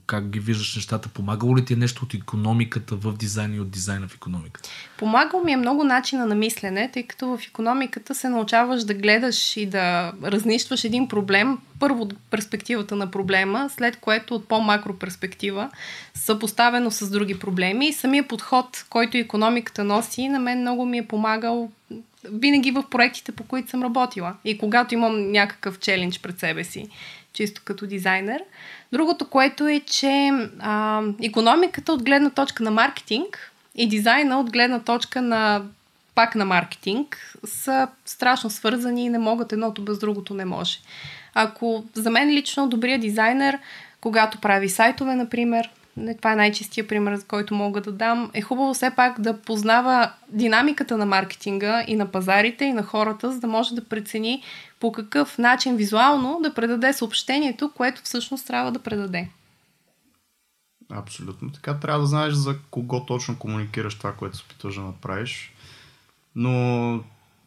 Как 0.05 0.29
ги 0.29 0.39
виждаш 0.39 0.75
нещата? 0.75 1.09
Помагало 1.09 1.57
ли 1.57 1.65
ти 1.65 1.73
е 1.73 1.75
нещо 1.75 2.05
от 2.05 2.13
економиката 2.13 2.95
в 2.95 3.13
дизайн 3.17 3.55
и 3.55 3.59
от 3.59 3.69
дизайна 3.69 4.07
в 4.07 4.15
економиката? 4.15 4.69
Помагал 4.97 5.43
ми 5.43 5.51
е 5.51 5.57
много 5.57 5.83
начина 5.83 6.25
на 6.25 6.35
мислене, 6.35 6.91
тъй 6.93 7.03
като 7.03 7.27
в 7.27 7.39
економиката 7.47 8.15
се 8.15 8.29
научаваш 8.29 8.83
да 8.83 8.93
гледаш 8.93 9.57
и 9.57 9.65
да 9.65 10.13
разнищваш 10.23 10.83
един 10.83 11.07
проблем 11.07 11.57
първо 11.79 12.01
от 12.01 12.13
перспективата 12.29 12.95
на 12.95 13.11
проблема, 13.11 13.69
след 13.77 13.95
което 13.95 14.35
от 14.35 14.47
по-макро 14.47 14.93
перспектива, 14.93 15.69
съпоставено 16.13 16.91
с 16.91 17.09
други 17.09 17.39
проблеми. 17.39 17.87
И 17.87 17.93
самия 17.93 18.27
подход, 18.27 18.85
който 18.89 19.17
економиката 19.17 19.83
носи, 19.83 20.27
на 20.27 20.39
мен 20.39 20.61
много 20.61 20.85
ми 20.85 20.97
е 20.97 21.07
помагал 21.07 21.71
винаги 22.31 22.71
в 22.71 22.83
проектите, 22.91 23.31
по 23.31 23.43
които 23.43 23.69
съм 23.69 23.83
работила. 23.83 24.35
И 24.45 24.57
когато 24.57 24.93
имам 24.93 25.31
някакъв 25.31 25.79
челендж 25.79 26.19
пред 26.19 26.39
себе 26.39 26.63
си, 26.63 26.87
чисто 27.35 27.61
като 27.65 27.87
дизайнер. 27.87 28.43
Другото, 28.91 29.29
което 29.29 29.67
е, 29.67 29.79
че 29.79 30.31
а, 30.59 31.01
економиката 31.23 31.93
от 31.93 32.03
гледна 32.03 32.29
точка 32.29 32.63
на 32.63 32.71
маркетинг 32.71 33.51
и 33.75 33.87
дизайна 33.87 34.39
от 34.39 34.51
гледна 34.51 34.79
точка 34.79 35.21
на 35.21 35.61
пак 36.15 36.35
на 36.35 36.45
маркетинг 36.45 37.35
са 37.45 37.87
страшно 38.05 38.49
свързани 38.49 39.05
и 39.05 39.09
не 39.09 39.19
могат 39.19 39.51
едното 39.51 39.81
без 39.81 39.99
другото 39.99 40.33
не 40.33 40.45
може. 40.45 40.77
Ако 41.33 41.85
за 41.93 42.09
мен 42.09 42.29
лично 42.29 42.69
добрият 42.69 43.01
дизайнер, 43.01 43.59
когато 44.01 44.37
прави 44.37 44.69
сайтове, 44.69 45.15
например, 45.15 45.69
това 46.17 46.31
е 46.31 46.35
най-чистия 46.35 46.87
пример, 46.87 47.15
за 47.15 47.25
който 47.25 47.53
мога 47.53 47.81
да 47.81 47.91
дам, 47.91 48.31
е 48.33 48.41
хубаво 48.41 48.73
все 48.73 48.91
пак 48.95 49.21
да 49.21 49.37
познава 49.37 50.11
динамиката 50.29 50.97
на 50.97 51.05
маркетинга 51.05 51.83
и 51.87 51.95
на 51.95 52.05
пазарите 52.05 52.65
и 52.65 52.73
на 52.73 52.83
хората, 52.83 53.31
за 53.31 53.39
да 53.39 53.47
може 53.47 53.75
да 53.75 53.83
прецени 53.83 54.43
по 54.85 54.91
какъв 54.91 55.37
начин 55.37 55.75
визуално 55.75 56.39
да 56.43 56.53
предаде 56.53 56.93
съобщението, 56.93 57.71
което 57.75 58.01
всъщност 58.03 58.47
трябва 58.47 58.71
да 58.71 58.79
предаде. 58.79 59.29
Абсолютно. 60.91 61.51
Така 61.51 61.79
трябва 61.79 61.99
да 61.99 62.07
знаеш 62.07 62.33
за 62.33 62.57
кого 62.71 63.05
точно 63.05 63.39
комуникираш 63.39 63.95
това, 63.95 64.13
което 64.13 64.37
се 64.37 64.43
опитваш 64.43 64.75
да 64.75 64.81
направиш. 64.81 65.53
Но 66.35 67.03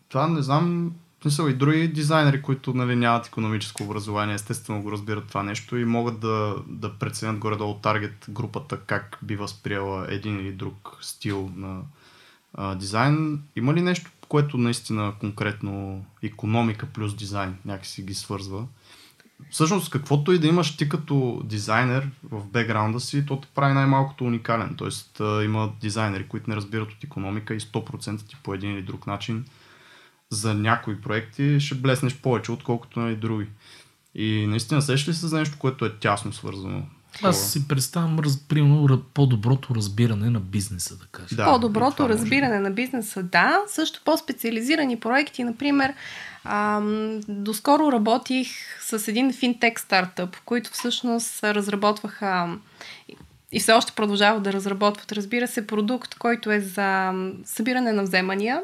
това 0.09 0.29
не 0.29 0.43
знам, 0.43 0.93
смисъл 1.23 1.49
и 1.49 1.55
други 1.55 1.89
дизайнери, 1.89 2.43
които 2.43 2.75
нали, 2.75 2.97
нямат 2.97 3.27
економическо 3.27 3.83
образование, 3.83 4.35
естествено 4.35 4.83
го 4.83 4.93
разбират 4.93 5.29
това 5.29 5.43
нещо 5.43 5.77
и 5.77 5.85
могат 5.85 6.21
да, 6.21 6.55
да 6.67 6.99
преценят 6.99 7.39
горе-долу 7.39 7.75
таргет 7.75 8.27
групата 8.29 8.81
как 8.87 9.19
би 9.23 9.37
възприела 9.37 10.07
един 10.09 10.41
или 10.41 10.53
друг 10.53 10.99
стил 11.01 11.51
на 11.57 11.81
а, 12.55 12.75
дизайн. 12.75 13.43
Има 13.57 13.75
ли 13.75 13.83
нещо, 13.83 14.11
което 14.29 14.59
наистина 14.59 15.15
конкретно 15.21 16.05
економика 16.23 16.87
плюс 16.87 17.15
дизайн 17.15 17.57
някакси 17.65 18.03
ги 18.03 18.15
свързва? 18.15 18.67
Всъщност, 19.51 19.91
каквото 19.91 20.33
и 20.33 20.39
да 20.39 20.47
имаш 20.47 20.77
ти 20.77 20.89
като 20.89 21.43
дизайнер 21.45 22.11
в 22.23 22.47
бекграунда 22.47 23.01
си, 23.01 23.27
то 23.27 23.41
те 23.41 23.49
прави 23.55 23.75
най-малкото 23.75 24.25
уникален. 24.25 24.75
Тоест, 24.77 25.21
има 25.45 25.73
дизайнери, 25.81 26.29
които 26.29 26.51
не 26.51 26.57
разбират 26.57 26.93
от 26.93 27.05
економика 27.05 27.55
и 27.55 27.61
100% 27.61 28.29
ти 28.29 28.37
по 28.43 28.55
един 28.55 28.71
или 28.71 28.83
друг 28.83 29.07
начин 29.07 29.45
за 30.31 30.55
някои 30.55 31.01
проекти 31.01 31.61
ще 31.61 31.75
блеснеш 31.75 32.17
повече, 32.17 32.53
отколкото 32.53 33.01
на 33.01 33.11
и 33.11 33.17
други. 33.17 33.47
И 34.15 34.47
наистина 34.47 34.83
сещаш 34.83 35.09
ли 35.09 35.15
се 35.15 35.27
за 35.27 35.39
нещо, 35.39 35.59
което 35.59 35.85
е 35.85 35.99
тясно 35.99 36.33
свързано? 36.33 36.87
Аз 37.23 37.53
си 37.53 37.69
представям, 37.69 38.19
раз, 38.19 38.39
примерно, 38.39 39.03
по-доброто 39.15 39.75
разбиране 39.75 40.31
на 40.31 40.41
бизнеса, 40.41 40.97
да 40.97 41.05
кажа. 41.13 41.37
Да, 41.37 41.45
По-доброто 41.45 42.09
разбиране 42.09 42.61
на 42.61 42.71
бизнеса, 42.71 43.23
да. 43.23 43.61
Също 43.69 44.01
по-специализирани 44.05 45.01
проекти, 45.01 45.45
например, 45.45 45.95
ам, 46.45 47.21
доскоро 47.29 47.93
работих 47.93 48.49
с 48.81 49.09
един 49.09 49.33
финтек 49.33 49.81
стартъп, 49.81 50.37
които 50.45 50.71
всъщност 50.71 51.45
разработваха 51.45 52.59
и 53.53 53.61
все 53.61 53.73
още 53.73 53.93
продължават 53.93 54.43
да 54.43 54.53
разработват, 54.53 55.13
разбира 55.13 55.49
се, 55.49 55.67
продукт, 55.67 56.15
който 56.15 56.51
е 56.51 56.61
за 56.61 57.13
събиране 57.45 57.93
на 57.93 58.03
вземания 58.03 58.63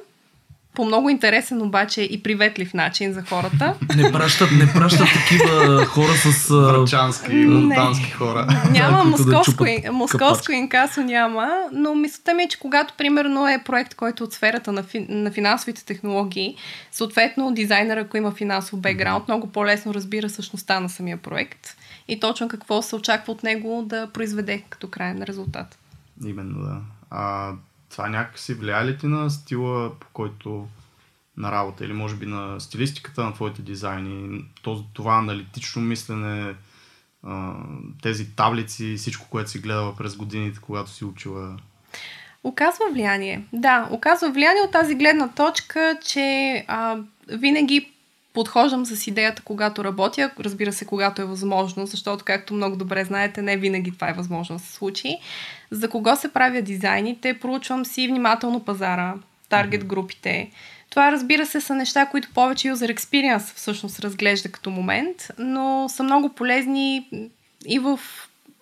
по 0.75 0.85
много 0.85 1.11
интересен 1.11 1.62
обаче 1.62 2.02
и 2.02 2.23
приветлив 2.23 2.75
начин 2.75 3.12
за 3.12 3.23
хората. 3.23 3.75
Не 3.97 4.12
пращат, 4.12 4.50
не 4.52 4.73
пращат 4.73 5.09
такива 5.12 5.85
хора 5.87 6.12
с... 6.12 6.49
Врачански, 6.49 7.47
дански 7.75 8.11
хора. 8.11 8.47
Няма, 8.71 8.99
да, 8.99 9.04
московско, 9.04 9.64
да 9.85 9.93
московско 9.93 10.52
инкасо 10.52 11.00
няма, 11.00 11.49
но 11.73 11.95
мисълта 11.95 12.35
ми 12.35 12.43
е, 12.43 12.49
че 12.49 12.59
когато 12.59 12.95
примерно 12.99 13.49
е 13.49 13.62
проект, 13.64 13.95
който 13.95 14.23
е 14.23 14.26
от 14.26 14.33
сферата 14.33 14.73
на, 14.73 14.83
фи, 14.83 15.07
на 15.09 15.31
финансовите 15.31 15.85
технологии, 15.85 16.57
съответно 16.93 17.54
дизайнер, 17.54 17.97
ако 17.97 18.16
има 18.16 18.33
финансов 18.33 18.81
бекграунд, 18.81 19.28
много 19.28 19.47
по-лесно 19.47 19.95
разбира 19.95 20.28
същността 20.31 20.81
на 20.81 20.88
самия 20.88 21.16
проект 21.16 21.76
и 22.09 22.21
точно 22.21 22.49
какво 22.49 22.83
се 22.83 22.97
очаква 22.97 23.33
от 23.33 23.43
него 23.43 23.83
да 23.87 24.11
произведе 24.12 24.62
като 24.71 24.88
крайен 24.88 25.23
резултат. 25.23 25.78
Именно, 26.26 26.62
да. 26.62 26.81
А, 27.11 27.52
това 27.95 28.09
някакси 28.09 28.55
влияе 28.55 28.87
ли 28.87 28.99
ти 28.99 29.07
на 29.07 29.31
стила, 29.31 29.99
по 30.01 30.07
който 30.13 30.67
на 31.37 31.53
работа 31.53 31.85
или 31.85 31.93
може 31.93 32.17
би 32.17 32.27
на 32.27 32.61
стилистиката 32.61 33.25
на 33.25 33.35
твоите 33.35 33.63
дизайни, 33.63 34.45
това 34.93 35.19
аналитично 35.19 35.83
мислене, 35.83 36.55
тези 38.03 38.37
таблици 38.37 38.97
всичко, 38.97 39.27
което 39.31 39.51
си 39.51 39.59
гледала 39.59 39.97
през 39.97 40.17
годините, 40.17 40.59
когато 40.61 40.91
си 40.91 41.05
учила? 41.05 41.57
Оказва 42.45 42.85
влияние. 42.93 43.45
Да, 43.53 43.89
оказва 43.91 44.31
влияние 44.31 44.63
от 44.63 44.73
тази 44.73 44.95
гледна 44.95 45.29
точка, 45.29 45.99
че 46.07 46.65
а, 46.69 46.99
винаги 47.29 47.94
подхождам 48.35 48.87
с 48.87 49.07
идеята, 49.07 49.43
когато 49.43 49.85
работя, 49.85 50.31
разбира 50.41 50.73
се, 50.73 50.85
когато 50.85 51.23
е 51.23 51.25
възможно, 51.25 51.87
защото, 51.87 52.25
както 52.25 52.55
много 52.55 52.76
добре 52.76 53.05
знаете, 53.05 53.43
не 53.43 53.57
винаги 53.57 53.91
това 53.91 54.11
е 54.11 54.12
възможно 54.12 54.57
да 54.57 54.62
се 54.62 54.73
случи. 54.73 55.19
За 55.71 55.88
кого 55.88 56.17
се 56.17 56.33
правят 56.33 56.64
дизайните, 56.64 57.38
проучвам 57.38 57.85
си 57.85 58.09
внимателно 58.09 58.64
пазара, 58.64 59.14
таргет 59.49 59.85
групите. 59.85 60.50
Това, 60.91 61.12
разбира 61.12 61.47
се, 61.47 61.61
са 61.61 61.75
неща, 61.75 62.07
които 62.07 62.29
повече 62.35 62.69
user 62.69 62.95
experience 62.95 63.55
всъщност 63.55 64.00
разглежда 64.00 64.49
като 64.49 64.71
момент, 64.71 65.29
но 65.38 65.87
са 65.88 66.03
много 66.03 66.29
полезни 66.29 67.09
и 67.67 67.79
в 67.79 68.00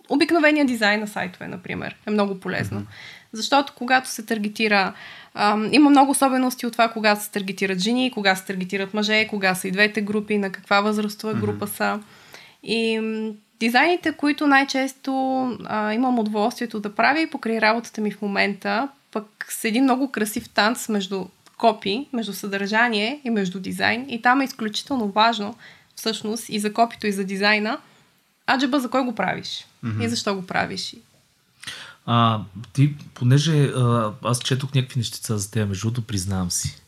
обикновения 0.08 0.64
дизайн 0.64 1.00
на 1.00 1.06
сайтове, 1.06 1.48
например. 1.48 1.96
Е 2.06 2.10
много 2.10 2.40
полезно. 2.40 2.80
Mm-hmm. 2.80 3.21
Защото 3.32 3.72
когато 3.76 4.08
се 4.08 4.26
таргетира 4.26 4.92
Ам, 5.34 5.68
има 5.72 5.90
много 5.90 6.10
особености 6.10 6.66
от 6.66 6.72
това 6.72 6.88
кога 6.88 7.16
се 7.16 7.30
таргетират 7.30 7.78
жени, 7.78 8.10
кога 8.10 8.36
се 8.36 8.44
таргетират 8.44 8.94
мъже, 8.94 9.26
кога 9.26 9.54
са 9.54 9.68
и 9.68 9.70
двете 9.70 10.00
групи, 10.00 10.38
на 10.38 10.52
каква 10.52 10.80
възрастова 10.80 11.34
група 11.34 11.66
mm-hmm. 11.66 11.76
са. 11.76 12.00
И 12.62 13.00
дизайните, 13.60 14.12
които 14.12 14.46
най-често 14.46 15.12
а, 15.64 15.92
имам 15.92 16.18
удоволствието 16.18 16.80
да 16.80 16.94
правя 16.94 17.20
и 17.20 17.30
покрай 17.30 17.60
работата 17.60 18.00
ми 18.00 18.10
в 18.10 18.22
момента, 18.22 18.88
пък 19.12 19.46
с 19.48 19.64
един 19.64 19.84
много 19.84 20.12
красив 20.12 20.48
танц 20.48 20.88
между 20.88 21.24
копи, 21.58 22.06
между 22.12 22.32
съдържание 22.32 23.20
и 23.24 23.30
между 23.30 23.60
дизайн. 23.60 24.06
И 24.08 24.22
там 24.22 24.40
е 24.40 24.44
изключително 24.44 25.08
важно, 25.08 25.54
всъщност, 25.96 26.48
и 26.48 26.58
за 26.58 26.72
копито, 26.72 27.06
и 27.06 27.12
за 27.12 27.24
дизайна, 27.24 27.78
аджеба 28.46 28.80
за 28.80 28.90
кой 28.90 29.04
го 29.04 29.14
правиш 29.14 29.66
mm-hmm. 29.84 30.04
и 30.04 30.08
защо 30.08 30.34
го 30.34 30.46
правиш. 30.46 30.94
А, 32.06 32.40
ти, 32.72 32.94
понеже 33.14 33.64
а, 33.64 34.12
аз 34.22 34.40
четох 34.40 34.74
някакви 34.74 34.98
нещица 34.98 35.38
за 35.38 35.50
теб, 35.50 35.68
между 35.68 35.86
другото, 35.86 36.06
признавам 36.06 36.50
си. 36.50 36.82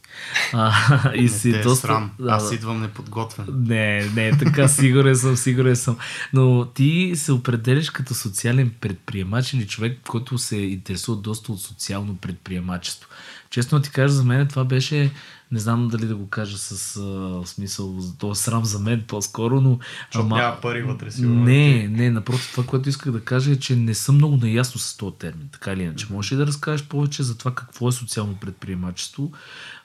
А, 0.52 1.12
и 1.14 1.22
не 1.22 1.28
си 1.28 1.52
те 1.52 1.58
е 1.58 1.62
доста... 1.62 1.86
срам. 1.86 2.10
Аз 2.28 2.52
идвам 2.52 2.80
неподготвен. 2.80 3.46
Не, 3.54 4.10
не, 4.10 4.38
така 4.38 4.68
сигурен 4.78 5.16
съм, 5.16 5.36
сигурен 5.36 5.76
съм. 5.76 5.96
Но 6.32 6.64
ти 6.64 7.12
се 7.16 7.32
определяш 7.32 7.90
като 7.90 8.14
социален 8.14 8.72
предприемач 8.80 9.52
или 9.52 9.66
човек, 9.66 9.98
който 10.08 10.38
се 10.38 10.56
интересува 10.56 11.18
доста 11.18 11.52
от 11.52 11.60
социално 11.60 12.16
предприемачество. 12.16 13.08
Честно 13.50 13.82
ти 13.82 13.90
кажа, 13.90 14.14
за 14.14 14.24
мен 14.24 14.48
това 14.48 14.64
беше 14.64 15.10
не 15.52 15.60
знам 15.60 15.88
дали 15.88 16.06
да 16.06 16.16
го 16.16 16.28
кажа 16.28 16.58
с 16.58 16.96
а, 16.96 17.46
смисъл, 17.46 17.98
то 18.18 18.30
е 18.30 18.34
срам 18.34 18.64
за 18.64 18.78
мен 18.78 19.04
по-скоро, 19.08 19.60
но... 19.60 19.78
Защото 20.12 20.26
ама... 20.26 20.36
няма 20.36 20.60
пари 20.60 20.82
вътре 20.82 21.10
сигурно. 21.10 21.44
Не, 21.44 21.88
не, 21.88 22.10
напротив, 22.10 22.50
това, 22.50 22.66
което 22.66 22.88
исках 22.88 23.12
да 23.12 23.24
кажа 23.24 23.52
е, 23.52 23.56
че 23.56 23.76
не 23.76 23.94
съм 23.94 24.14
много 24.14 24.36
наясно 24.36 24.80
с 24.80 24.96
този 24.96 25.16
термин, 25.16 25.48
така 25.52 25.72
или 25.72 25.82
иначе. 25.82 26.06
Можеш 26.10 26.32
ли 26.32 26.36
да 26.36 26.46
разкажеш 26.46 26.86
повече 26.86 27.22
за 27.22 27.38
това 27.38 27.54
какво 27.54 27.88
е 27.88 27.92
социално 27.92 28.34
предприемачество 28.34 29.32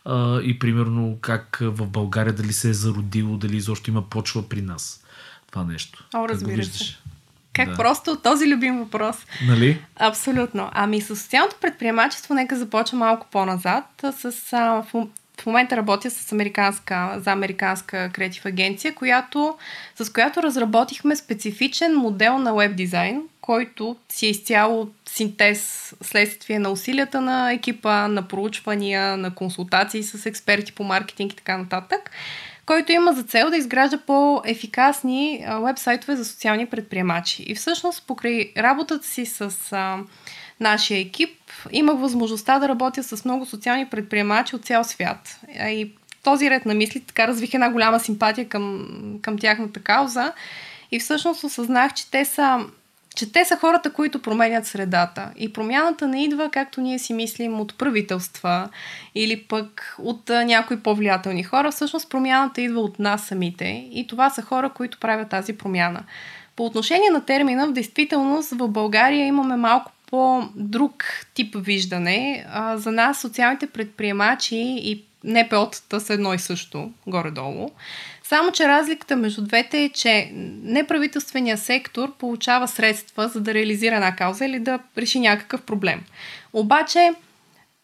а, 0.05 0.41
и 0.41 0.59
примерно 0.59 1.17
как 1.21 1.57
в 1.61 1.87
България 1.87 2.33
дали 2.33 2.53
се 2.53 2.69
е 2.69 2.73
зародило, 2.73 3.37
дали 3.37 3.57
изобщо 3.57 3.89
има 3.89 4.09
почва 4.09 4.49
при 4.49 4.61
нас 4.61 5.03
това 5.51 5.63
нещо? 5.63 6.07
О, 6.15 6.29
разбира 6.29 6.63
се. 6.63 6.97
Как 7.53 7.69
да. 7.69 7.75
просто 7.75 8.15
този 8.23 8.47
любим 8.47 8.79
въпрос. 8.79 9.15
Нали? 9.47 9.81
Абсолютно. 9.95 10.69
Ами 10.73 11.01
с 11.01 11.15
социалното 11.15 11.55
предприемачество, 11.61 12.33
нека 12.33 12.57
започна 12.57 12.97
малко 12.97 13.27
по-назад. 13.31 13.83
С, 14.19 14.53
а, 14.53 14.83
в, 14.93 15.07
в 15.41 15.45
момента 15.45 15.77
работя 15.77 16.11
с 16.11 16.31
американска, 16.31 17.15
за 17.17 17.31
американска 17.31 18.09
креатив 18.13 18.45
агенция, 18.45 18.95
която, 18.95 19.57
с 19.95 20.13
която 20.13 20.43
разработихме 20.43 21.15
специфичен 21.15 21.95
модел 21.95 22.37
на 22.37 22.53
веб 22.53 22.75
дизайн, 22.75 23.21
който 23.41 23.95
си 24.09 24.25
е 24.25 24.29
изцяло 24.29 24.89
синтез 25.09 25.93
следствие 26.01 26.59
на 26.59 26.69
усилията 26.69 27.21
на 27.21 27.51
екипа, 27.51 28.07
на 28.07 28.27
проучвания, 28.27 29.17
на 29.17 29.35
консултации 29.35 30.03
с 30.03 30.25
експерти 30.25 30.71
по 30.71 30.83
маркетинг 30.83 31.33
и 31.33 31.35
така 31.35 31.57
нататък 31.57 32.11
който 32.69 32.91
има 32.91 33.13
за 33.13 33.23
цел 33.23 33.49
да 33.49 33.57
изгражда 33.57 33.97
по-ефикасни 33.97 35.45
вебсайтове 35.65 36.15
за 36.15 36.25
социални 36.25 36.65
предприемачи. 36.65 37.43
И 37.43 37.55
всъщност, 37.55 38.07
покрай 38.07 38.51
работата 38.57 39.07
си 39.07 39.25
с 39.25 39.51
а, 39.71 39.97
нашия 40.59 40.99
екип, 40.99 41.38
имах 41.71 41.99
възможността 41.99 42.59
да 42.59 42.69
работя 42.69 43.03
с 43.03 43.25
много 43.25 43.45
социални 43.45 43.85
предприемачи 43.85 44.55
от 44.55 44.65
цял 44.65 44.83
свят. 44.83 45.39
И 45.59 45.91
този 46.23 46.49
ред 46.49 46.65
на 46.65 46.73
мисли 46.73 46.99
така 46.99 47.27
развих 47.27 47.53
една 47.53 47.69
голяма 47.69 47.99
симпатия 47.99 48.49
към, 48.49 48.87
към 49.21 49.37
тяхната 49.37 49.79
кауза. 49.79 50.33
И 50.91 50.99
всъщност 50.99 51.43
осъзнах, 51.43 51.93
че 51.93 52.11
те 52.11 52.25
са 52.25 52.65
че 53.15 53.31
те 53.31 53.45
са 53.45 53.57
хората, 53.57 53.93
които 53.93 54.21
променят 54.21 54.65
средата. 54.65 55.31
И 55.37 55.53
промяната 55.53 56.07
не 56.07 56.23
идва, 56.23 56.49
както 56.51 56.81
ние 56.81 56.99
си 56.99 57.13
мислим, 57.13 57.59
от 57.59 57.77
правителства 57.77 58.69
или 59.15 59.43
пък 59.43 59.95
от 59.99 60.29
някои 60.29 60.79
по-влиятелни 60.79 61.43
хора. 61.43 61.71
Всъщност 61.71 62.09
промяната 62.09 62.61
идва 62.61 62.81
от 62.81 62.99
нас 62.99 63.23
самите. 63.23 63.87
И 63.91 64.07
това 64.07 64.29
са 64.29 64.41
хора, 64.41 64.69
които 64.69 64.99
правят 64.99 65.29
тази 65.29 65.57
промяна. 65.57 66.03
По 66.55 66.65
отношение 66.65 67.09
на 67.09 67.25
термина, 67.25 67.67
в 67.67 67.71
действителност 67.71 68.51
в 68.51 68.67
България 68.67 69.25
имаме 69.25 69.55
малко 69.55 69.91
по-друг 70.09 71.03
тип 71.33 71.55
виждане. 71.59 72.45
А, 72.51 72.77
за 72.77 72.91
нас 72.91 73.21
социалните 73.21 73.67
предприемачи 73.67 74.57
и 74.57 75.03
НПО-тата 75.25 75.97
са 75.97 76.13
едно 76.13 76.33
и 76.33 76.39
също, 76.39 76.91
горе-долу. 77.07 77.69
Само, 78.23 78.51
че 78.51 78.67
разликата 78.67 79.15
между 79.15 79.41
двете 79.41 79.83
е, 79.83 79.89
че 79.89 80.31
неправителственият 80.63 81.59
сектор 81.59 82.17
получава 82.17 82.67
средства 82.67 83.27
за 83.27 83.41
да 83.41 83.53
реализира 83.53 83.95
една 83.95 84.15
кауза 84.15 84.45
или 84.45 84.59
да 84.59 84.79
реши 84.97 85.19
някакъв 85.19 85.61
проблем. 85.61 86.01
Обаче, 86.53 87.13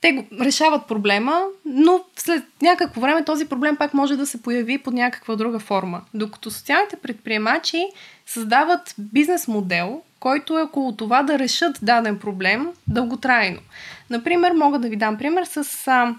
те 0.01 0.27
решават 0.41 0.87
проблема, 0.87 1.41
но 1.65 2.03
след 2.15 2.43
някакво 2.61 3.01
време 3.01 3.25
този 3.25 3.45
проблем 3.45 3.75
пак 3.75 3.93
може 3.93 4.15
да 4.15 4.25
се 4.25 4.41
появи 4.41 4.77
под 4.77 4.93
някаква 4.93 5.35
друга 5.35 5.59
форма. 5.59 6.01
Докато 6.13 6.51
социалните 6.51 6.95
предприемачи 6.95 7.85
създават 8.25 8.95
бизнес 8.97 9.47
модел, 9.47 10.01
който 10.25 10.59
е 10.59 10.61
около 10.61 10.91
това 10.91 11.23
да 11.23 11.39
решат 11.39 11.79
даден 11.81 12.19
проблем 12.19 12.67
дълготрайно. 12.87 13.59
Например, 14.09 14.51
мога 14.51 14.79
да 14.79 14.89
ви 14.89 14.95
дам 14.95 15.17
пример 15.17 15.43
с 15.43 15.87
а, 15.87 16.15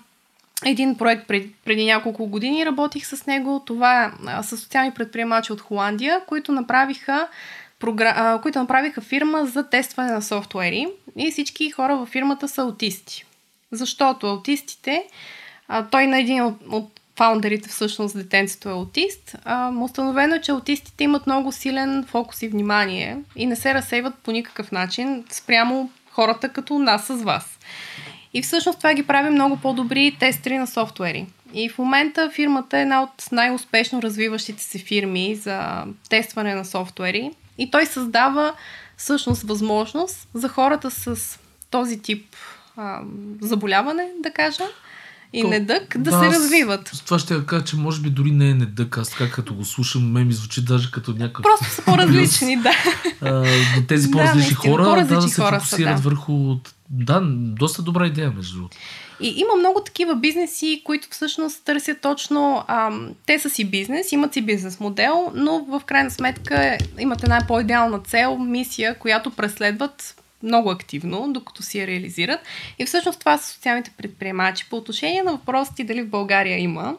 един 0.65 0.97
проект 0.97 1.27
пред, 1.29 1.47
преди 1.65 1.85
няколко 1.85 2.27
години 2.27 2.67
работих 2.67 3.07
с 3.07 3.27
него. 3.27 3.63
Това 3.67 4.05
е 4.05 4.11
с 4.43 4.57
социални 4.57 4.91
предприемачи 4.91 5.53
от 5.53 5.61
Холандия, 5.61 6.21
които 6.27 6.53
направиха, 6.53 7.29
програ... 7.79 8.39
които 8.43 8.59
направиха 8.59 9.01
фирма 9.01 9.47
за 9.47 9.69
тестване 9.71 10.13
на 10.13 10.23
софтуери 10.23 10.87
и 11.17 11.31
всички 11.31 11.71
хора 11.71 11.97
във 11.97 12.09
фирмата 12.09 12.49
са 12.49 12.63
аутисти. 12.63 13.25
Защото 13.73 14.27
аутистите, 14.27 15.05
а, 15.69 15.87
той 15.87 16.07
на 16.07 16.19
един 16.19 16.43
от, 16.43 16.57
от 16.71 17.01
фаундерите 17.17 17.69
всъщност 17.69 18.17
детенцето 18.17 18.69
е 18.69 18.73
аутист, 18.73 19.37
а, 19.45 19.73
установено 19.83 20.35
е, 20.35 20.41
че 20.41 20.53
аутистите 20.53 21.05
имат 21.05 21.27
много 21.27 21.53
силен 21.53 22.05
фокус 22.09 22.43
и 22.43 22.49
внимание 22.49 23.19
и 23.37 23.47
не 23.47 23.57
се 23.57 23.75
разсейват 23.75 24.15
по 24.15 24.33
никакъв 24.33 24.73
начин 24.73 25.25
спрямо 25.31 25.91
хората 26.11 26.49
като 26.49 26.79
нас 26.79 27.07
с 27.07 27.23
вас. 27.23 27.59
И 28.35 28.43
всъщност 28.43 28.79
това 28.79 28.95
ги 28.95 29.07
прави 29.07 29.31
много 29.31 29.57
по-добри 29.57 30.17
тестери 30.21 30.59
на 30.59 30.67
софтуери. 30.67 31.26
И 31.55 31.69
в 31.69 31.79
момента 31.79 32.31
фирмата 32.31 32.79
е 32.79 32.83
една 32.83 33.02
от 33.02 33.33
най-успешно 33.33 34.02
развиващите 34.02 34.63
се 34.63 34.79
фирми 34.79 35.35
за 35.35 35.85
тестване 36.09 36.55
на 36.55 36.65
софтуери. 36.65 37.31
И 37.59 37.71
той 37.71 37.87
създава 37.87 38.52
всъщност 38.97 39.43
възможност 39.43 40.29
за 40.35 40.49
хората 40.49 40.91
с 40.91 41.39
този 41.71 42.02
тип 42.02 42.37
а, 42.76 43.00
заболяване, 43.41 44.09
да 44.21 44.31
кажа, 44.31 44.65
и 45.37 45.43
То, 45.43 45.49
недък 45.49 45.99
да, 45.99 46.11
да 46.11 46.19
се 46.19 46.39
развиват. 46.39 46.91
С 46.93 47.01
това 47.01 47.19
ще 47.19 47.35
я 47.35 47.47
кажа, 47.47 47.65
че 47.65 47.77
може 47.77 48.01
би 48.01 48.11
дори 48.11 48.31
не 48.31 48.51
е 48.51 48.55
недък. 48.55 48.99
Аз 48.99 49.11
така 49.11 49.31
като 49.31 49.55
го 49.55 49.65
слушам, 49.65 50.13
ме 50.13 50.25
ми 50.25 50.33
звучи 50.33 50.65
даже 50.65 50.91
като 50.91 51.13
някакъв... 51.13 51.43
Просто 51.43 51.75
са 51.75 51.83
по-различни, 51.85 52.57
да. 52.57 52.73
А, 53.21 53.45
тези 53.89 54.11
по-различни 54.11 54.51
да, 54.51 54.57
хора, 54.57 54.85
по-различни 54.85 55.17
да, 55.17 55.21
да 55.21 55.29
се 55.29 55.43
хора 55.43 55.61
фокусират 55.61 55.99
са, 55.99 56.03
да. 56.03 56.09
върху 56.09 56.57
да, 56.91 57.21
доста 57.33 57.83
добра 57.83 58.07
идея, 58.07 58.33
между 58.37 58.57
другото. 58.57 58.77
И 59.21 59.29
има 59.37 59.57
много 59.59 59.81
такива 59.81 60.17
бизнеси, 60.17 60.83
които 60.85 61.09
всъщност 61.11 61.65
търсят 61.65 62.01
точно. 62.01 62.65
А, 62.69 62.91
те 63.27 63.39
са 63.39 63.51
си 63.51 63.65
бизнес, 63.65 64.13
имат 64.13 64.33
си 64.33 64.43
бизнес 64.43 64.81
модел, 64.81 65.33
но 65.35 65.65
в 65.69 65.83
крайна 65.87 66.11
сметка 66.11 66.79
имат 66.99 67.23
една 67.23 67.41
по-идеална 67.49 67.99
цел, 67.99 68.39
мисия, 68.39 68.99
която 68.99 69.31
преследват 69.31 70.15
много 70.43 70.71
активно, 70.71 71.33
докато 71.33 71.63
си 71.63 71.79
я 71.79 71.87
реализират. 71.87 72.41
И 72.79 72.87
всъщност 72.87 73.19
това 73.19 73.39
са 73.39 73.55
социалните 73.55 73.91
предприемачи. 73.97 74.69
По 74.71 74.77
отношение 74.77 75.23
на 75.23 75.33
въпросите 75.33 75.85
дали 75.85 76.03
в 76.03 76.09
България 76.09 76.59
има, 76.59 76.97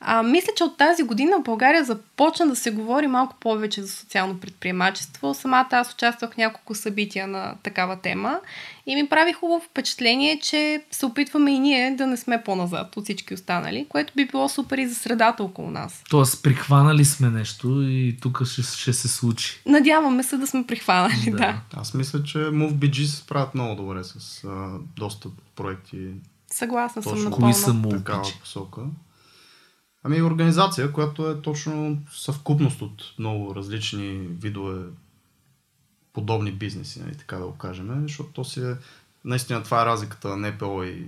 а, 0.00 0.22
мисля, 0.22 0.52
че 0.56 0.64
от 0.64 0.76
тази 0.76 1.02
година 1.02 1.36
в 1.38 1.42
България 1.42 1.84
започна 1.84 2.46
да 2.46 2.56
се 2.56 2.70
говори 2.70 3.06
малко 3.06 3.36
повече 3.40 3.82
за 3.82 3.92
социално 3.92 4.40
предприемачество. 4.40 5.34
Самата 5.34 5.68
аз 5.70 5.92
участвах 5.92 6.32
в 6.32 6.36
няколко 6.36 6.74
събития 6.74 7.26
на 7.26 7.54
такава 7.62 7.96
тема 7.96 8.40
и 8.86 8.94
ми 8.94 9.08
прави 9.08 9.32
хубаво 9.32 9.64
впечатление, 9.70 10.40
че 10.40 10.82
се 10.90 11.06
опитваме 11.06 11.54
и 11.54 11.58
ние 11.58 11.96
да 11.96 12.06
не 12.06 12.16
сме 12.16 12.42
по-назад 12.44 12.96
от 12.96 13.04
всички 13.04 13.34
останали, 13.34 13.86
което 13.88 14.12
би 14.16 14.26
било 14.26 14.48
супер 14.48 14.78
и 14.78 14.88
за 14.88 14.94
средата 14.94 15.44
около 15.44 15.70
нас. 15.70 16.02
Тоест, 16.10 16.42
прихванали 16.42 17.04
сме 17.04 17.30
нещо 17.30 17.82
и 17.82 18.16
тук 18.22 18.44
ще, 18.44 18.62
ще 18.62 18.92
се 18.92 19.08
случи. 19.08 19.60
Надяваме 19.66 20.22
се 20.22 20.36
да 20.36 20.46
сме 20.46 20.66
прихванали, 20.66 21.30
да. 21.30 21.36
да. 21.36 21.60
Аз 21.76 21.94
мисля, 21.94 22.22
че 22.22 22.38
MoveBG 22.38 23.04
се 23.04 23.16
справят 23.16 23.54
много 23.54 23.74
добре 23.74 24.04
с 24.04 24.44
а, 24.44 24.70
доста 24.96 25.28
проекти. 25.56 25.98
Съгласна 26.50 27.02
съм 27.02 27.24
напълно. 27.24 27.36
Кои 27.36 27.54
са 27.54 27.82
такава 27.90 28.24
посока. 28.40 28.80
Ами 30.08 30.22
организация, 30.22 30.92
която 30.92 31.30
е 31.30 31.42
точно 31.42 31.98
съвкупност 32.12 32.82
от 32.82 33.04
много 33.18 33.54
различни 33.54 34.28
видове 34.42 34.84
подобни 36.12 36.52
бизнеси, 36.52 37.00
нали, 37.00 37.14
така 37.14 37.36
да 37.36 37.46
го 37.46 37.52
кажем, 37.52 38.02
защото 38.02 38.30
то 38.32 38.44
си 38.44 38.60
е, 38.60 38.76
наистина 39.24 39.62
това 39.62 39.82
е 39.82 39.86
разликата 39.86 40.36
на 40.36 40.50
НПО 40.50 40.82
и 40.82 41.04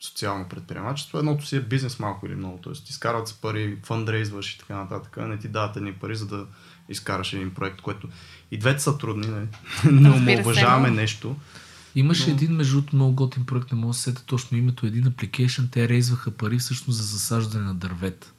социално 0.00 0.48
предприемачество. 0.48 1.18
Едното 1.18 1.46
си 1.46 1.56
е 1.56 1.60
бизнес 1.60 1.98
малко 1.98 2.26
или 2.26 2.34
много, 2.34 2.58
т.е. 2.58 2.72
изкарват 2.72 3.28
се 3.28 3.40
пари, 3.40 3.78
фандрейзваш 3.82 4.54
и 4.54 4.58
така 4.58 4.76
нататък, 4.76 5.16
не 5.16 5.38
ти 5.38 5.48
дават 5.48 5.76
едни 5.76 5.92
пари, 5.92 6.16
за 6.16 6.26
да 6.26 6.46
изкараш 6.88 7.32
един 7.32 7.54
проект, 7.54 7.80
което 7.80 8.08
и 8.50 8.58
двете 8.58 8.82
са 8.82 8.98
трудни, 8.98 9.26
не, 9.90 10.20
не 10.20 10.40
уважаваме 10.40 10.90
нещо. 10.90 11.36
Имаше 11.94 12.30
Но... 12.30 12.36
един, 12.36 12.52
между 12.52 12.82
много 12.92 13.14
готин 13.14 13.46
проект, 13.46 13.72
не 13.72 13.78
мога 13.78 13.90
да 13.90 13.94
се 13.94 14.02
сета 14.02 14.24
точно 14.26 14.58
името, 14.58 14.86
един 14.86 15.06
апликейшн, 15.06 15.64
те 15.70 15.88
рейзваха 15.88 16.30
пари 16.30 16.58
всъщност 16.58 16.98
за 16.98 17.04
засаждане 17.04 17.64
на 17.64 17.74
дървета. 17.74 18.32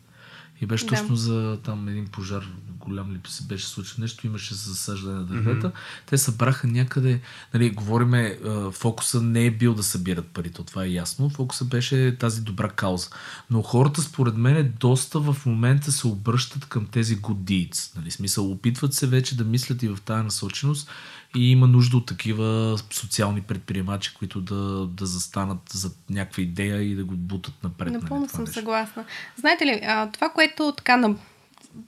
И 0.63 0.65
беше 0.65 0.85
да. 0.85 0.95
точно 0.95 1.15
за 1.15 1.59
там 1.63 1.87
един 1.87 2.07
пожар, 2.07 2.47
голям 2.79 3.11
ли 3.13 3.19
се 3.27 3.43
беше 3.43 3.65
случил 3.65 3.95
нещо, 3.99 4.27
имаше 4.27 4.53
за 4.53 4.69
засаждане 4.69 5.15
на 5.15 5.25
дървета. 5.25 5.67
Mm-hmm. 5.67 6.05
Те 6.05 6.17
събраха 6.17 6.67
някъде, 6.67 7.21
нали, 7.53 7.69
говориме, 7.69 8.39
фокуса 8.71 9.21
не 9.21 9.45
е 9.45 9.51
бил 9.51 9.73
да 9.73 9.83
събират 9.83 10.27
парите, 10.27 10.63
това 10.63 10.83
е 10.83 10.91
ясно. 10.91 11.29
Фокуса 11.29 11.65
беше 11.65 12.17
тази 12.19 12.41
добра 12.41 12.69
кауза. 12.69 13.09
Но 13.49 13.61
хората, 13.61 14.01
според 14.01 14.37
мен, 14.37 14.73
доста 14.79 15.19
в 15.19 15.37
момента 15.45 15.91
се 15.91 16.07
обръщат 16.07 16.65
към 16.65 16.85
тези 16.85 17.17
good 17.17 17.69
deeds. 17.71 17.97
Нали, 17.97 18.11
смисъл, 18.11 18.51
опитват 18.51 18.93
се 18.93 19.07
вече 19.07 19.37
да 19.37 19.43
мислят 19.43 19.83
и 19.83 19.87
в 19.87 19.97
тази 20.05 20.23
насоченост 20.23 20.89
и 21.35 21.51
има 21.51 21.67
нужда 21.67 21.97
от 21.97 22.05
такива 22.05 22.77
социални 22.91 23.41
предприемачи, 23.41 24.13
които 24.13 24.41
да, 24.41 24.87
да 24.87 25.05
застанат 25.05 25.59
за 25.73 25.91
някаква 26.09 26.43
идея 26.43 26.81
и 26.81 26.95
да 26.95 27.03
го 27.03 27.15
бутат 27.15 27.53
напред. 27.63 27.93
Нали, 27.93 28.01
Напълно 28.01 28.29
съм 28.29 28.43
нещо. 28.43 28.53
съгласна. 28.53 29.05
Знаете 29.35 29.65
ли, 29.65 29.81
а, 29.83 30.11
това, 30.11 30.29
което 30.29 30.73
така 30.77 30.97
на... 30.97 31.15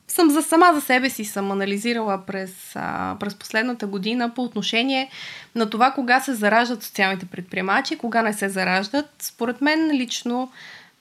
съм 0.08 0.29
за 0.29 0.41
сама 0.41 0.71
за 0.73 0.81
себе 0.81 1.10
си 1.10 1.25
съм 1.25 1.51
анализирала 1.51 2.25
през, 2.25 2.75
а, 2.75 3.15
през 3.19 3.36
последната 3.36 3.88
година 3.88 4.34
по 4.34 4.43
отношение 4.43 5.10
на 5.55 5.69
това 5.69 5.91
кога 5.91 6.19
се 6.19 6.34
зараждат 6.34 6.84
социалните 6.84 7.25
предприемачи, 7.25 7.97
кога 7.97 8.21
не 8.21 8.34
се 8.34 8.49
зараждат. 8.49 9.10
Според 9.19 9.62
мен 9.62 9.91
лично 9.91 10.51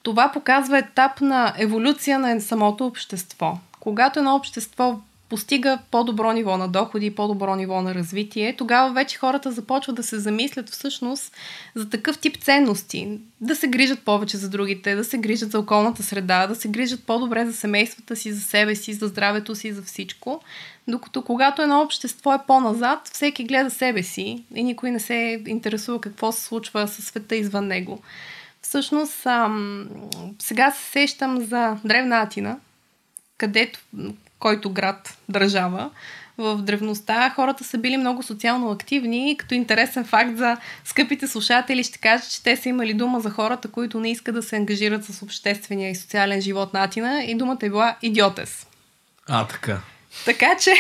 това 0.02 0.33
показва 0.33 0.78
етап 0.78 1.20
на 1.20 1.54
еволюция 1.59 2.18
на 2.18 2.40
самото 2.40 2.87
общество. 2.87 3.59
Когато 3.80 4.18
едно 4.18 4.35
общество 4.35 5.00
постига 5.28 5.78
по-добро 5.90 6.32
ниво 6.32 6.56
на 6.56 6.68
доходи 6.68 7.14
по-добро 7.14 7.56
ниво 7.56 7.82
на 7.82 7.94
развитие, 7.94 8.56
тогава 8.56 8.92
вече 8.92 9.18
хората 9.18 9.52
започват 9.52 9.96
да 9.96 10.02
се 10.02 10.18
замислят 10.18 10.70
всъщност 10.70 11.32
за 11.74 11.90
такъв 11.90 12.18
тип 12.18 12.37
ценности. 12.37 13.18
Да 13.40 13.56
се 13.56 13.68
грижат 13.68 14.02
повече 14.02 14.37
за 14.37 14.48
другите, 14.48 14.94
да 14.94 15.04
се 15.04 15.18
грижат 15.18 15.50
за 15.50 15.58
околната 15.58 16.02
среда, 16.02 16.46
да 16.46 16.54
се 16.54 16.68
грижат 16.68 17.04
по-добре 17.04 17.46
за 17.46 17.52
семействата 17.52 18.16
си, 18.16 18.32
за 18.32 18.40
себе 18.40 18.74
си, 18.74 18.92
за 18.92 19.06
здравето 19.06 19.54
си, 19.54 19.72
за 19.72 19.82
всичко. 19.82 20.40
Докато 20.88 21.22
когато 21.22 21.62
едно 21.62 21.80
общество 21.80 22.34
е 22.34 22.38
по-назад, 22.46 23.10
всеки 23.12 23.44
гледа 23.44 23.70
себе 23.70 24.02
си 24.02 24.44
и 24.54 24.62
никой 24.62 24.90
не 24.90 25.00
се 25.00 25.42
интересува 25.46 26.00
какво 26.00 26.32
се 26.32 26.42
случва 26.42 26.88
със 26.88 27.04
света 27.04 27.37
извън 27.37 27.66
него. 27.66 28.02
Всъщност, 28.62 29.26
ам, 29.26 29.88
сега 30.38 30.70
се 30.70 30.90
сещам 30.90 31.40
за 31.40 31.76
Древна 31.84 32.16
Атина, 32.20 32.56
където, 33.38 33.80
който 34.44 34.70
град, 34.70 35.18
държава, 35.28 35.90
в 36.38 36.57
древността 36.57 37.30
хората 37.30 37.64
са 37.64 37.78
били 37.78 37.96
много 37.96 38.22
социално 38.22 38.70
активни 38.70 39.37
като 39.38 39.54
интересен 39.54 40.04
факт 40.04 40.37
за 40.37 40.57
скъпите 40.85 41.28
слушатели 41.28 41.85
ще 41.85 41.98
кажа, 41.98 42.24
че 42.30 42.42
те 42.42 42.57
са 42.57 42.68
имали 42.68 42.94
дума 42.94 43.20
за 43.20 43.30
хората, 43.30 43.68
които 43.68 44.00
не 44.00 44.11
искат 44.11 44.35
да 44.35 44.42
се 44.42 44.57
ангажират 44.57 45.04
с 45.04 45.22
обществения 45.22 45.90
и 45.90 45.94
социален 45.94 46.40
живот 46.40 46.74
на 46.74 46.85
Атина 46.85 47.24
и 47.24 47.35
думата 47.35 47.59
е 47.62 47.68
била 47.68 47.96
идиотес. 48.02 48.66
А, 49.28 49.46
така. 49.46 49.80
Така 50.24 50.57
че, 50.61 50.74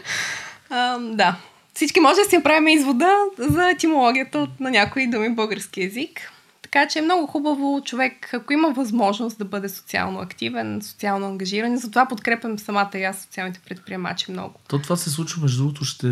а, 0.70 0.98
да, 0.98 1.36
всички 1.74 2.00
може 2.00 2.16
да 2.24 2.30
си 2.30 2.36
направим 2.36 2.68
извода 2.68 3.16
за 3.38 3.70
етимологията 3.70 4.48
на 4.60 4.70
някои 4.70 5.06
думи 5.06 5.34
български 5.34 5.82
язик. 5.82 6.31
Така 6.72 6.88
че 6.88 6.98
е 6.98 7.02
много 7.02 7.26
хубаво 7.26 7.82
човек, 7.84 8.34
ако 8.34 8.52
има 8.52 8.70
възможност 8.70 9.38
да 9.38 9.44
бъде 9.44 9.68
социално 9.68 10.20
активен, 10.20 10.82
социално 10.82 11.26
ангажиран. 11.26 11.76
Затова 11.76 12.08
подкрепям 12.08 12.58
самата 12.58 12.90
и 12.94 13.04
аз 13.04 13.22
социалните 13.22 13.60
предприемачи 13.68 14.30
много. 14.30 14.54
То 14.68 14.78
това 14.78 14.96
се 14.96 15.10
случва, 15.10 15.42
между 15.42 15.62
другото, 15.62 15.84
ще 15.84 16.06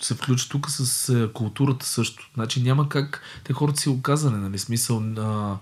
се 0.00 0.14
включи 0.14 0.48
тук 0.48 0.70
с 0.70 1.08
е, 1.08 1.32
културата 1.32 1.86
също. 1.86 2.30
Значи 2.34 2.62
няма 2.62 2.88
как 2.88 3.22
те 3.44 3.52
хората 3.52 3.80
си 3.80 3.88
оказане, 3.88 4.38
нали? 4.38 4.58
Смисъл, 4.58 5.02
а, 5.18 5.56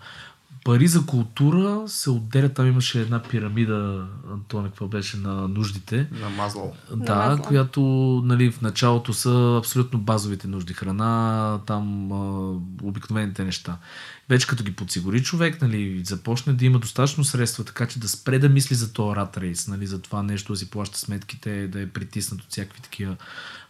пари 0.68 0.88
за 0.88 1.07
култура 1.07 1.83
се 1.87 2.11
отделят. 2.11 2.54
Там 2.54 2.66
имаше 2.66 3.00
една 3.00 3.22
пирамида, 3.22 4.07
Антон, 4.33 4.64
какво 4.64 4.88
беше 4.88 5.16
на 5.16 5.48
нуждите. 5.48 6.09
На 6.20 6.28
Мазло. 6.31 6.74
Да, 6.96 7.14
На 7.14 7.26
Маслоу. 7.26 7.46
която 7.46 7.81
нали, 8.24 8.50
в 8.50 8.61
началото 8.61 9.12
са 9.12 9.57
абсолютно 9.59 9.98
базовите 9.98 10.48
нужди. 10.48 10.74
Храна, 10.74 11.61
там 11.66 12.12
а, 12.12 12.16
обикновените 12.83 13.44
неща. 13.44 13.78
Вече 14.28 14.46
като 14.46 14.64
ги 14.64 14.74
подсигури 14.74 15.22
човек, 15.22 15.62
нали, 15.62 16.02
започне 16.04 16.52
да 16.52 16.64
има 16.64 16.78
достатъчно 16.78 17.24
средства, 17.24 17.64
така 17.64 17.87
че 17.87 18.00
да 18.00 18.09
спре 18.09 18.38
да 18.38 18.48
мисли 18.48 18.74
за 18.74 18.92
този 18.92 19.16
рат 19.16 19.37
рейс, 19.37 19.68
нали, 19.68 19.87
за 19.87 20.02
това 20.02 20.22
нещо 20.22 20.52
да 20.52 20.59
си 20.59 20.70
плаща 20.70 20.98
сметките, 20.98 21.68
да 21.68 21.81
е 21.81 21.87
притиснат 21.87 22.40
от 22.40 22.50
всякакви 22.50 22.81
такива 22.81 23.16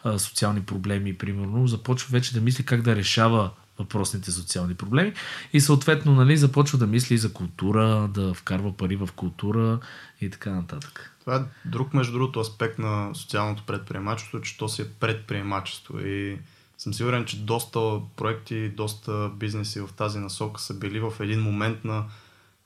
а, 0.05 0.19
социални 0.19 0.61
проблеми, 0.61 1.19
примерно, 1.19 1.67
започва 1.67 2.09
вече 2.13 2.35
да 2.35 2.41
мисли 2.41 2.65
как 2.65 2.83
да 2.83 2.97
решава 2.97 3.51
въпросните 3.79 4.31
социални 4.31 4.75
проблеми 4.75 5.13
и 5.53 5.61
съответно 5.61 6.15
нали, 6.15 6.37
започва 6.37 6.79
да 6.79 6.87
мисли 6.87 7.19
за 7.19 7.33
култура, 7.33 8.09
да 8.15 8.35
вкарва 8.35 8.77
пари 8.77 8.97
в 8.97 9.09
култура 9.17 9.81
и 10.21 10.31
така 10.31 10.51
нататък. 10.51 11.17
Това 11.21 11.37
е 11.37 11.69
друг, 11.69 11.95
между 11.95 12.13
другото, 12.13 12.41
аспект 12.41 12.79
на 12.79 13.15
социалното 13.15 13.63
предприемачество, 13.67 14.41
че 14.41 14.59
то 14.59 14.69
си 14.69 14.83
е 14.83 14.89
предприемачество 14.89 15.99
и 16.01 16.39
съм 16.79 16.95
сигурен, 16.95 17.25
че 17.25 17.41
доста 17.41 17.81
проекти, 18.17 18.69
доста 18.69 19.31
бизнеси 19.37 19.81
в 19.81 19.89
тази 19.97 20.19
насока 20.19 20.61
са 20.61 20.75
били 20.75 21.01
в 21.01 21.13
един 21.21 21.41
момент 21.41 21.85
на 21.85 22.05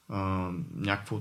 а, 0.08 0.50
някакво 0.74 1.20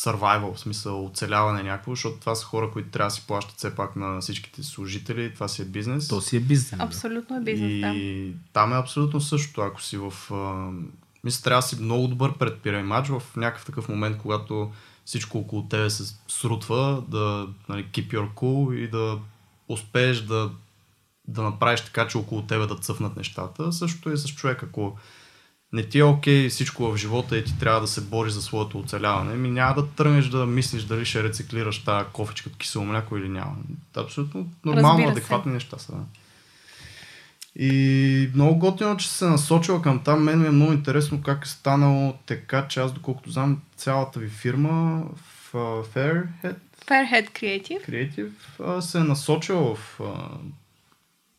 survival, 0.00 0.54
в 0.54 0.60
смисъл 0.60 1.04
оцеляване 1.06 1.62
някакво, 1.62 1.92
защото 1.92 2.20
това 2.20 2.34
са 2.34 2.46
хора, 2.46 2.70
които 2.70 2.90
трябва 2.90 3.06
да 3.06 3.14
си 3.14 3.24
плащат 3.26 3.58
все 3.58 3.74
пак 3.74 3.96
на 3.96 4.20
всичките 4.20 4.62
служители, 4.62 5.34
това 5.34 5.48
си 5.48 5.62
е 5.62 5.64
бизнес. 5.64 6.08
То 6.08 6.20
си 6.20 6.36
е 6.36 6.40
бизнес. 6.40 6.78
да. 6.78 6.84
Абсолютно 6.84 7.36
е 7.36 7.40
бизнес, 7.40 7.80
да. 7.80 7.88
И 7.88 8.34
там 8.52 8.72
е 8.72 8.76
абсолютно 8.76 9.20
същото. 9.20 9.60
Ако 9.60 9.82
си 9.82 9.96
в... 9.96 10.12
А, 10.30 10.70
мисля, 11.24 11.42
трябва 11.42 11.58
да 11.58 11.66
си 11.66 11.80
много 11.80 12.08
добър 12.08 12.38
предприемач 12.38 13.08
в 13.08 13.22
някакъв 13.36 13.66
такъв 13.66 13.88
момент, 13.88 14.18
когато 14.18 14.72
всичко 15.04 15.38
около 15.38 15.68
тебе 15.68 15.90
се 15.90 16.14
срутва, 16.28 17.02
да 17.08 17.48
нали, 17.68 17.84
keep 17.84 18.08
your 18.08 18.34
cool 18.34 18.74
и 18.74 18.90
да 18.90 19.18
успееш 19.68 20.20
да, 20.20 20.50
да 21.28 21.42
направиш 21.42 21.80
така, 21.80 22.08
че 22.08 22.18
около 22.18 22.42
тебе 22.42 22.66
да 22.66 22.76
цъфнат 22.76 23.16
нещата. 23.16 23.72
Същото 23.72 24.10
е 24.10 24.16
с 24.16 24.28
човек. 24.28 24.62
Ако 24.62 24.98
не 25.72 25.82
ти 25.82 25.98
е 25.98 26.04
окей 26.04 26.48
всичко 26.48 26.92
в 26.92 26.96
живота 26.96 27.38
и 27.38 27.44
ти 27.44 27.58
трябва 27.58 27.80
да 27.80 27.86
се 27.86 28.00
бориш 28.00 28.32
за 28.32 28.42
своето 28.42 28.78
оцеляване, 28.78 29.34
ми 29.34 29.50
няма 29.50 29.74
да 29.74 29.86
тръгнеш 29.86 30.26
да 30.26 30.46
мислиш 30.46 30.82
дали 30.82 31.04
ще 31.04 31.22
рециклираш 31.22 31.84
тази 31.84 32.06
кофичка 32.12 32.48
от 32.48 32.56
кисело 32.56 32.84
мляко 32.84 33.16
или 33.16 33.28
няма. 33.28 33.56
Абсолютно 33.96 34.48
нормално, 34.64 35.08
адекватни 35.08 35.52
неща 35.52 35.78
са. 35.78 35.92
И 37.56 38.30
много 38.34 38.58
готино, 38.58 38.96
че 38.96 39.08
се 39.08 39.24
насочила 39.24 39.82
към 39.82 40.02
там. 40.04 40.22
Мен 40.22 40.40
ми 40.40 40.46
е 40.46 40.50
много 40.50 40.72
интересно 40.72 41.22
как 41.22 41.44
е 41.44 41.48
станало 41.48 42.14
така, 42.26 42.68
че 42.68 42.80
аз 42.80 42.92
доколкото 42.92 43.30
знам 43.30 43.62
цялата 43.76 44.20
ви 44.20 44.28
фирма 44.28 45.04
в 45.52 45.52
Fairhead 45.94 46.56
Fairhead 46.86 47.30
Creative. 47.30 47.88
Creative 47.88 48.80
се 48.80 48.98
е 48.98 49.04
насочила 49.04 49.74
в 49.74 50.00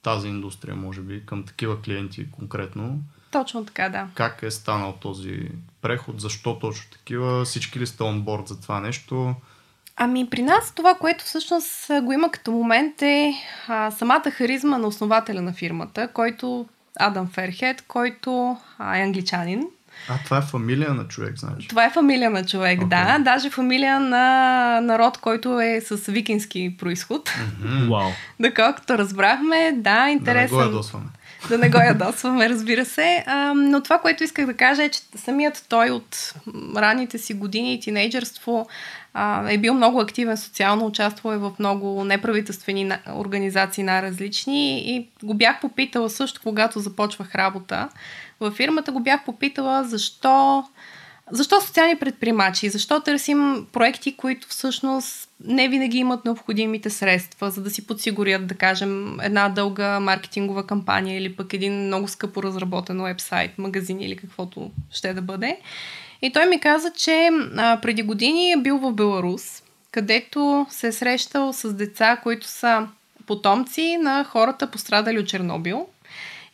тази 0.04 0.28
индустрия, 0.28 0.76
може 0.76 1.02
би, 1.02 1.26
към 1.26 1.44
такива 1.44 1.82
клиенти 1.82 2.32
конкретно. 2.32 3.00
Точно 3.32 3.66
така, 3.66 3.90
да. 3.90 4.08
Как 4.16 4.44
е 4.44 4.52
станал 4.52 4.94
този 5.02 5.50
преход? 5.82 6.22
Защо 6.22 6.60
точно 6.60 6.92
такива? 6.92 7.46
Всички 7.46 7.80
ли 7.80 7.88
сте 7.88 8.04
онборд 8.04 8.48
за 8.48 8.62
това 8.62 8.80
нещо? 8.80 9.36
Ами 9.96 10.30
при 10.30 10.42
нас 10.42 10.74
това, 10.76 10.96
което 10.96 11.24
всъщност 11.26 11.88
го 12.04 12.12
има 12.12 12.32
като 12.32 12.52
момент 12.52 13.02
е 13.02 13.34
а, 13.68 13.92
самата 13.92 14.32
харизма 14.32 14.78
на 14.78 14.88
основателя 14.88 15.42
на 15.42 15.54
фирмата, 15.54 16.08
който 16.08 16.66
Адам 17.00 17.28
Ферхед, 17.28 17.84
който 17.88 18.58
а, 18.78 18.98
е 18.98 19.02
англичанин. 19.02 19.68
А, 20.10 20.18
това 20.24 20.38
е 20.38 20.42
фамилия 20.42 20.94
на 20.94 21.08
човек, 21.08 21.38
значи. 21.38 21.68
Това 21.68 21.86
е 21.86 21.90
фамилия 21.90 22.30
на 22.30 22.46
човек, 22.46 22.78
Окей. 22.78 22.90
да. 22.90 23.20
Даже 23.20 23.50
фамилия 23.50 24.00
на 24.00 24.82
народ, 24.82 25.18
който 25.18 25.60
е 25.60 25.82
с 25.82 26.12
викински 26.12 26.76
происход. 26.80 27.30
Вау. 27.90 28.10
Доколкото 28.40 28.98
разбрахме, 28.98 29.72
да, 29.76 30.16
Да 30.22 30.34
не 30.34 30.48
го 30.48 30.62
ядосваме. 30.62 31.06
Да 31.52 31.58
не 31.58 31.70
го 31.70 31.78
ядосваме, 31.78 32.50
разбира 32.50 32.86
се. 32.86 33.24
А, 33.28 33.54
но 33.54 33.82
това, 33.82 33.98
което 33.98 34.24
исках 34.24 34.46
да 34.46 34.54
кажа 34.54 34.84
е, 34.84 34.90
че 34.90 35.00
самият 35.16 35.66
той 35.70 35.90
от 35.90 36.34
ранните 36.76 37.18
си 37.18 37.34
години 37.34 37.74
и 37.74 37.80
тинейджърство 37.80 38.68
а, 39.14 39.52
е 39.52 39.58
бил 39.58 39.74
много 39.74 40.00
активен 40.00 40.38
социално, 40.38 40.86
участвал 40.86 41.34
е 41.34 41.38
в 41.38 41.52
много 41.60 42.04
неправителствени 42.04 42.92
организации 43.16 43.84
най-различни 43.84 44.80
и 44.80 45.08
го 45.24 45.34
бях 45.34 45.62
попитала 45.62 46.10
също, 46.10 46.42
когато 46.44 46.80
започвах 46.80 47.36
работа 47.36 47.90
във 48.40 48.54
фирмата, 48.54 48.92
го 48.92 49.00
бях 49.00 49.26
попитала 49.26 49.84
защо 49.84 50.64
защо 51.32 51.62
социални 51.62 51.96
предприемачи? 51.96 52.70
Защо 52.70 53.00
търсим 53.00 53.68
проекти, 53.74 54.18
които 54.18 54.48
всъщност 54.48 55.30
не 55.46 55.70
винаги 55.70 55.98
имат 55.98 56.26
необходимите 56.26 56.90
средства, 56.90 57.52
за 57.52 57.62
да 57.62 57.70
си 57.70 57.88
подсигурят, 57.88 58.48
да 58.48 58.56
кажем, 58.56 59.20
една 59.22 59.50
дълга 59.50 60.00
маркетингова 60.00 60.68
кампания 60.68 61.18
или 61.18 61.36
пък 61.36 61.54
един 61.54 61.74
много 61.74 62.08
скъпо 62.08 62.44
разработен 62.44 63.04
вебсайт, 63.04 63.58
магазин 63.58 64.02
или 64.02 64.18
каквото 64.18 64.72
ще 64.92 65.14
да 65.14 65.22
бъде. 65.22 65.60
И 66.22 66.32
той 66.34 66.46
ми 66.46 66.60
каза, 66.60 66.92
че 66.98 67.30
а, 67.58 67.80
преди 67.82 68.04
години 68.04 68.52
е 68.52 68.58
бил 68.58 68.78
в 68.78 68.92
Беларус, 68.92 69.64
където 69.92 70.66
се 70.70 70.88
е 70.88 70.92
срещал 70.92 71.54
с 71.54 71.74
деца, 71.74 72.18
които 72.24 72.48
са 72.48 72.88
потомци 73.26 73.98
на 73.98 74.24
хората 74.24 74.72
пострадали 74.72 75.20
от 75.20 75.28
Чернобил. 75.28 75.88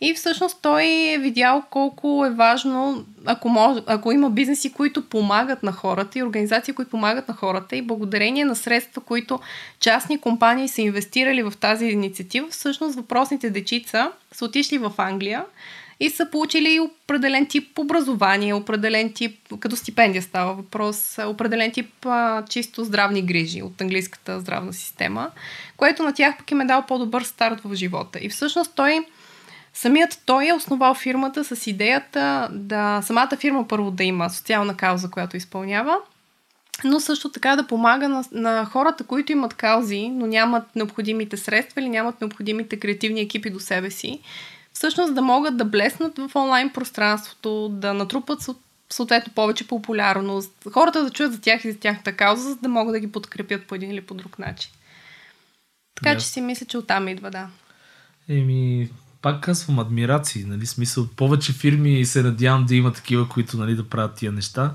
И 0.02 0.14
всъщност 0.14 0.58
той 0.62 0.86
е 0.86 1.18
видял 1.18 1.64
колко 1.70 2.26
е 2.26 2.30
важно, 2.30 3.06
ако, 3.26 3.50
може, 3.50 3.82
ако 3.86 4.12
има 4.12 4.30
бизнеси, 4.30 4.74
които 4.74 5.10
помагат 5.10 5.64
на 5.64 5.72
хората 5.72 6.20
и 6.20 6.24
организации, 6.24 6.74
които 6.74 6.92
помагат 6.92 7.28
на 7.28 7.34
хората 7.34 7.76
и 7.76 7.82
благодарение 7.82 8.46
на 8.46 8.56
средства, 8.56 9.02
които 9.02 9.40
частни 9.80 10.18
компании 10.18 10.68
са 10.68 10.82
инвестирали 10.82 11.44
в 11.44 11.54
тази 11.60 11.86
инициатива, 11.86 12.48
всъщност 12.50 12.96
въпросните 12.96 13.50
дечица 13.50 14.12
са 14.32 14.46
отишли 14.46 14.78
в 14.78 14.92
Англия 14.98 15.46
и 16.00 16.10
са 16.10 16.30
получили 16.32 16.80
определен 16.80 17.46
тип 17.46 17.80
образование, 17.80 18.54
определен 18.54 19.14
тип, 19.14 19.40
като 19.60 19.76
стипендия 19.76 20.22
става 20.22 20.54
въпрос, 20.54 21.18
определен 21.26 21.72
тип 21.72 22.06
а, 22.06 22.46
чисто 22.50 22.84
здравни 22.84 23.22
грижи 23.22 23.62
от 23.62 23.82
английската 23.82 24.40
здравна 24.40 24.74
система, 24.74 25.32
което 25.78 26.04
на 26.04 26.14
тях 26.14 26.38
пък 26.38 26.52
им 26.52 26.62
е 26.62 26.66
дал 26.66 26.86
по-добър 26.88 27.22
старт 27.22 27.62
в 27.64 27.76
живота. 27.76 28.20
И 28.22 28.30
всъщност 28.30 28.72
той 28.76 29.06
Самият 29.78 30.22
той 30.26 30.48
е 30.48 30.54
основал 30.54 30.94
фирмата 30.94 31.44
с 31.44 31.68
идеята 31.68 32.50
да 32.52 33.02
самата 33.04 33.38
фирма 33.40 33.68
първо 33.68 33.92
да 33.92 34.04
има 34.04 34.30
социална 34.30 34.78
кауза, 34.78 35.12
която 35.12 35.38
изпълнява, 35.38 35.98
но 36.84 37.00
също 37.00 37.32
така 37.32 37.56
да 37.56 37.68
помага 37.68 38.10
на, 38.10 38.24
на 38.32 38.66
хората, 38.66 39.04
които 39.04 39.32
имат 39.32 39.54
каузи, 39.54 40.10
но 40.10 40.28
нямат 40.28 40.76
необходимите 40.76 41.38
средства 41.38 41.82
или 41.82 41.90
нямат 41.90 42.22
необходимите 42.22 42.80
креативни 42.80 43.22
екипи 43.22 43.50
до 43.50 43.60
себе 43.60 43.92
си, 43.92 44.20
всъщност 44.74 45.16
да 45.16 45.22
могат 45.22 45.58
да 45.58 45.66
блеснат 45.66 46.18
в 46.18 46.36
онлайн 46.36 46.70
пространството, 46.70 47.70
да 47.70 47.94
натрупат 47.94 48.40
съответно 48.90 49.34
повече 49.34 49.68
популярност, 49.68 50.68
хората 50.74 51.04
да 51.04 51.10
чуят 51.10 51.34
за 51.34 51.42
тях 51.42 51.66
и 51.66 51.72
за 51.72 51.80
тяхната 51.80 52.14
кауза, 52.14 52.50
за 52.50 52.56
да 52.56 52.70
могат 52.70 52.94
да 52.94 53.00
ги 53.00 53.12
подкрепят 53.12 53.66
по 53.66 53.76
един 53.76 53.92
или 53.92 54.02
по 54.02 54.14
друг 54.14 54.40
начин. 54.40 54.72
Така 55.96 56.10
Ясно. 56.10 56.22
че 56.22 56.28
си 56.28 56.42
мисля, 56.42 56.66
че 56.66 56.78
оттам 56.78 57.08
идва, 57.08 57.32
да. 57.32 57.48
Еми, 58.30 58.90
пак 59.28 59.42
казвам 59.42 59.80
адмирации, 59.80 60.44
нали, 60.44 60.66
смисъл, 60.66 61.08
повече 61.08 61.54
фирми 61.54 62.06
се 62.06 62.24
надявам 62.24 62.66
да 62.66 62.76
има 62.76 62.94
такива, 62.94 63.30
които, 63.30 63.58
нали, 63.58 63.76
да 63.76 63.90
правят 63.90 64.16
тия 64.16 64.32
неща. 64.32 64.74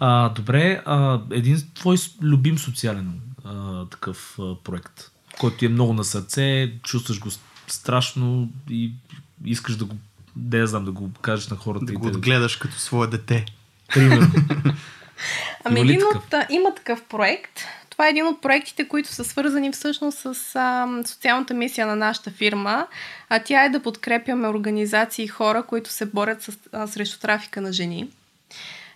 А, 0.00 0.28
добре, 0.28 0.82
а, 0.86 1.20
един 1.30 1.62
твой 1.74 1.96
любим 2.22 2.58
социален 2.58 3.20
а, 3.44 3.84
такъв 3.86 4.38
а, 4.38 4.54
проект, 4.64 5.10
който 5.38 5.56
ти 5.56 5.66
е 5.66 5.68
много 5.68 5.92
на 5.92 6.04
сърце, 6.04 6.72
чувстваш 6.82 7.20
го 7.20 7.28
страшно 7.66 8.48
и 8.70 8.92
искаш 9.44 9.76
да 9.76 9.84
го, 9.84 9.96
да 10.36 10.58
я 10.58 10.66
знам, 10.66 10.84
да 10.84 10.92
го 10.92 11.10
кажеш 11.20 11.48
на 11.48 11.56
хората. 11.56 11.84
Да 11.84 11.92
и 11.92 11.96
го 11.96 12.06
отгледаш 12.06 12.56
като 12.56 12.78
свое 12.78 13.06
дете. 13.06 13.44
Примерно. 13.94 14.32
Ами 15.64 15.98
такъв? 15.98 16.16
от, 16.16 16.34
има 16.50 16.74
такъв 16.74 17.04
проект. 17.04 17.60
Това 17.98 18.06
е 18.06 18.10
един 18.10 18.26
от 18.26 18.40
проектите, 18.40 18.88
които 18.88 19.08
са 19.08 19.24
свързани 19.24 19.72
всъщност 19.72 20.18
с 20.18 20.56
а, 20.56 20.88
социалната 21.06 21.54
мисия 21.54 21.86
на 21.86 21.96
нашата 21.96 22.30
фирма. 22.30 22.86
А 23.28 23.38
тя 23.38 23.64
е 23.64 23.68
да 23.68 23.82
подкрепяме 23.82 24.48
организации 24.48 25.24
и 25.24 25.28
хора, 25.28 25.62
които 25.62 25.90
се 25.90 26.06
борят 26.06 26.42
с, 26.42 26.58
а, 26.72 26.86
срещу 26.86 27.20
трафика 27.20 27.60
на 27.60 27.72
жени. 27.72 28.10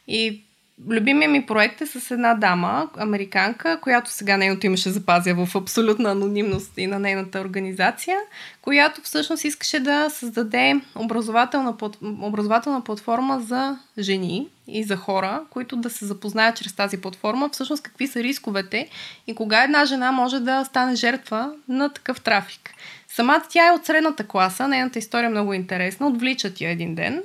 И 0.08 0.42
любимия 0.88 1.28
ми 1.28 1.46
проект 1.46 1.80
е 1.80 1.86
с 1.86 2.10
една 2.10 2.34
дама, 2.34 2.88
американка, 2.96 3.80
която 3.80 4.10
сега 4.10 4.36
нейното 4.36 4.66
име 4.66 4.76
ще 4.76 4.90
запазя 4.90 5.34
в 5.34 5.56
абсолютна 5.56 6.10
анонимност 6.10 6.72
и 6.76 6.86
на 6.86 6.98
нейната 6.98 7.40
организация, 7.40 8.18
която 8.62 9.00
всъщност 9.02 9.44
искаше 9.44 9.80
да 9.80 10.10
създаде 10.10 10.80
образователна, 10.94 11.74
образователна 12.02 12.84
платформа 12.84 13.40
за 13.40 13.78
жени 13.98 14.48
и 14.68 14.84
за 14.84 14.96
хора, 14.96 15.42
които 15.50 15.76
да 15.76 15.90
се 15.90 16.06
запознаят 16.06 16.56
чрез 16.56 16.72
тази 16.72 17.00
платформа, 17.00 17.48
всъщност 17.52 17.82
какви 17.82 18.06
са 18.06 18.22
рисковете 18.22 18.88
и 19.26 19.34
кога 19.34 19.64
една 19.64 19.84
жена 19.84 20.12
може 20.12 20.40
да 20.40 20.64
стане 20.64 20.94
жертва 20.94 21.52
на 21.68 21.88
такъв 21.88 22.20
трафик. 22.20 22.70
Самата 23.08 23.42
тя 23.48 23.68
е 23.68 23.72
от 23.72 23.86
средната 23.86 24.26
класа, 24.26 24.68
нейната 24.68 24.98
история 24.98 25.26
е 25.26 25.30
много 25.30 25.54
интересна, 25.54 26.06
отвличат 26.06 26.60
я 26.60 26.70
един 26.70 26.94
ден. 26.94 27.22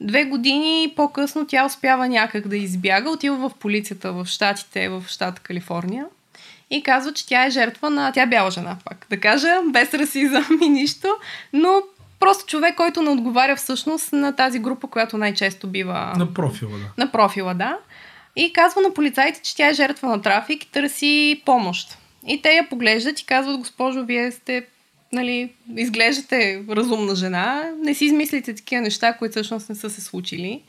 Две 0.00 0.24
години 0.24 0.92
по-късно 0.96 1.46
тя 1.46 1.66
успява 1.66 2.08
някак 2.08 2.48
да 2.48 2.56
избяга, 2.56 3.10
отива 3.10 3.48
в 3.48 3.54
полицията 3.54 4.12
в 4.12 4.26
Штатите, 4.26 4.88
в 4.88 5.04
щата 5.08 5.42
Калифорния 5.42 6.06
и 6.70 6.82
казва, 6.82 7.12
че 7.12 7.26
тя 7.26 7.46
е 7.46 7.50
жертва 7.50 7.90
на... 7.90 8.12
Тя 8.12 8.22
е 8.22 8.26
бяла 8.26 8.50
жена, 8.50 8.76
пак 8.84 9.06
да 9.10 9.20
кажа, 9.20 9.60
без 9.72 9.94
расизъм 9.94 10.58
и 10.62 10.68
нищо, 10.68 11.08
но 11.52 11.82
просто 12.20 12.46
човек, 12.46 12.74
който 12.74 13.02
не 13.02 13.10
отговаря 13.10 13.56
всъщност 13.56 14.12
на 14.12 14.36
тази 14.36 14.58
група, 14.58 14.86
която 14.86 15.18
най-често 15.18 15.66
бива... 15.66 16.12
на 16.16 16.34
профила, 16.34 16.70
да. 16.70 17.04
На 17.04 17.12
профила, 17.12 17.54
да. 17.54 17.78
И 18.36 18.52
казва 18.52 18.80
на 18.80 18.94
полицаите, 18.94 19.40
че 19.42 19.56
тя 19.56 19.68
е 19.68 19.74
жертва 19.74 20.08
на 20.08 20.22
трафик 20.22 20.64
и 20.64 20.70
търси 20.70 21.42
помощ. 21.44 21.98
И 22.26 22.42
те 22.42 22.52
я 22.52 22.68
поглеждат 22.68 23.20
и 23.20 23.26
казват, 23.26 23.58
госпожо, 23.58 24.04
вие 24.04 24.32
сте, 24.32 24.66
нали, 25.16 25.52
изглеждате 25.76 26.62
разумна 26.68 27.14
жена, 27.14 27.70
не 27.82 27.94
си 27.94 28.04
измислите 28.04 28.54
такива 28.54 28.82
неща, 28.82 29.12
които 29.12 29.32
всъщност 29.32 29.68
не 29.68 29.74
са 29.74 29.90
се 29.90 30.00
случили. 30.00 30.62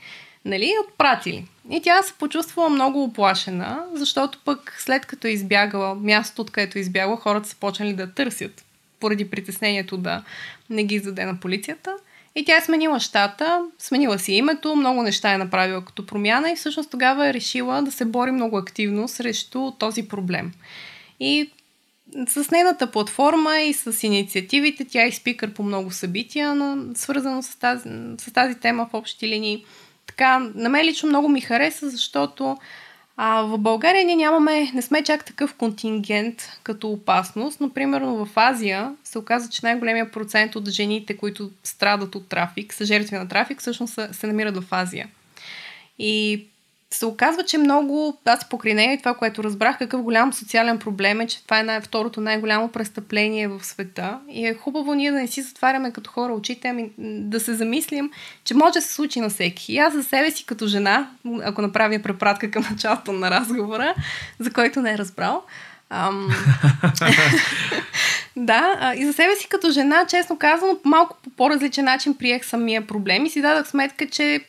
Нали, 0.46 0.74
отпратили. 0.88 1.46
И 1.72 1.82
тя 1.82 2.02
се 2.02 2.14
почувствала 2.14 2.70
много 2.70 3.04
оплашена, 3.04 3.84
защото 3.94 4.40
пък 4.46 4.76
след 4.80 5.06
като 5.06 5.28
е 5.28 5.32
избягала 5.32 5.96
мястото, 5.96 6.42
откъдето 6.42 6.78
е 6.78 6.82
избягала, 6.82 7.18
хората 7.18 7.50
са 7.50 7.56
почнали 7.56 7.94
да 7.94 8.14
търсят 8.14 8.66
поради 9.00 9.30
притеснението 9.30 9.98
да 9.98 10.24
не 10.70 10.84
ги 10.84 11.00
заде 11.00 11.26
на 11.26 11.40
полицията. 11.40 11.96
И 12.36 12.46
тя 12.46 12.58
е 12.58 12.62
сменила 12.62 13.00
щата, 13.00 13.66
сменила 13.80 14.20
си 14.20 14.34
името, 14.34 14.76
много 14.76 15.04
неща 15.04 15.34
е 15.34 15.38
направила 15.38 15.86
като 15.86 16.06
промяна 16.06 16.52
и 16.52 16.56
всъщност 16.56 16.92
тогава 16.92 17.28
е 17.28 17.34
решила 17.34 17.82
да 17.82 17.92
се 17.92 18.06
бори 18.06 18.32
много 18.32 18.58
активно 18.58 19.08
срещу 19.08 19.72
този 19.72 20.08
проблем. 20.08 20.52
И 21.20 21.52
с 22.28 22.52
нейната 22.52 22.92
платформа 22.92 23.60
и 23.60 23.74
с 23.74 24.04
инициативите, 24.04 24.86
тя 24.86 25.06
е 25.06 25.12
спикър 25.12 25.54
по 25.54 25.64
много 25.64 25.92
събития, 25.92 26.56
на, 26.56 26.96
свързано 26.96 27.44
с 27.44 27.56
тази, 27.56 27.90
с 28.18 28.34
тази 28.34 28.56
тема 28.56 28.88
в 28.92 28.94
общи 28.94 29.28
линии. 29.28 29.66
Така, 30.08 30.40
на 30.56 30.70
мен 30.70 30.86
лично 30.86 31.10
много 31.10 31.30
ми 31.30 31.42
хареса, 31.42 31.90
защото 31.90 32.58
а, 33.18 33.42
в 33.42 33.58
България 33.58 34.06
ние 34.06 34.16
нямаме, 34.16 34.72
не 34.74 34.82
сме 34.82 35.04
чак 35.04 35.26
такъв 35.26 35.54
контингент 35.54 36.60
като 36.64 36.90
опасност, 36.90 37.60
но 37.60 37.70
примерно 37.70 38.26
в 38.26 38.30
Азия 38.36 38.96
се 39.04 39.18
оказа, 39.18 39.50
че 39.50 39.60
най-големия 39.64 40.12
процент 40.12 40.56
от 40.56 40.70
жените, 40.70 41.18
които 41.18 41.52
страдат 41.64 42.16
от 42.16 42.30
трафик, 42.30 42.74
са 42.74 42.86
жертви 42.86 43.16
на 43.16 43.28
трафик, 43.28 43.60
всъщност 43.60 43.94
се, 43.94 44.10
се 44.12 44.28
намират 44.28 44.64
в 44.64 44.68
Азия. 44.72 45.08
И 46.00 46.46
се 46.92 47.06
оказва, 47.06 47.44
че 47.44 47.58
много, 47.58 48.18
аз 48.26 48.50
покрай 48.50 48.74
нея 48.74 48.94
и 48.94 48.98
това, 48.98 49.14
което 49.14 49.44
разбрах, 49.44 49.78
какъв 49.78 50.02
голям 50.02 50.34
социален 50.34 50.80
проблем 50.80 51.22
е, 51.22 51.28
че 51.28 51.44
това 51.44 51.60
е 51.60 51.64
най- 51.64 51.82
второто 51.82 52.22
най-голямо 52.22 52.68
престъпление 52.68 53.48
в 53.48 53.64
света. 53.64 54.20
И 54.30 54.48
е 54.48 54.54
хубаво 54.54 54.94
ние 54.94 55.12
да 55.12 55.18
не 55.18 55.28
си 55.28 55.42
затваряме 55.42 55.92
като 55.92 56.12
хора 56.12 56.34
очите, 56.34 56.68
ами 56.68 56.92
да 56.98 57.40
се 57.40 57.54
замислим, 57.54 58.12
че 58.44 58.54
може 58.54 58.74
да 58.74 58.82
се 58.82 58.94
случи 58.94 59.20
на 59.20 59.30
всеки. 59.30 59.74
И 59.74 59.78
аз 59.78 59.94
за 59.94 60.04
себе 60.04 60.32
си 60.32 60.46
като 60.46 60.68
жена, 60.68 61.10
ако 61.44 61.62
направя 61.62 62.00
препратка 62.00 62.52
към 62.52 62.66
началото 62.72 63.12
на 63.12 63.32
разговора, 63.32 63.96
за 64.40 64.52
който 64.52 64.82
не 64.82 64.94
е 64.94 64.98
разбрал, 64.98 65.44
Ам... 65.90 66.30
да, 68.36 68.94
и 68.98 69.06
за 69.06 69.14
себе 69.14 69.36
си 69.36 69.48
като 69.50 69.72
жена, 69.72 70.06
честно 70.10 70.38
казано, 70.38 70.80
малко 70.84 71.18
по 71.24 71.30
по-различен 71.30 71.86
начин 71.86 72.18
приех 72.18 72.46
самия 72.46 72.88
проблем 72.88 73.26
и 73.26 73.30
си 73.30 73.42
дадах 73.42 73.68
сметка, 73.68 74.08
че 74.08 74.42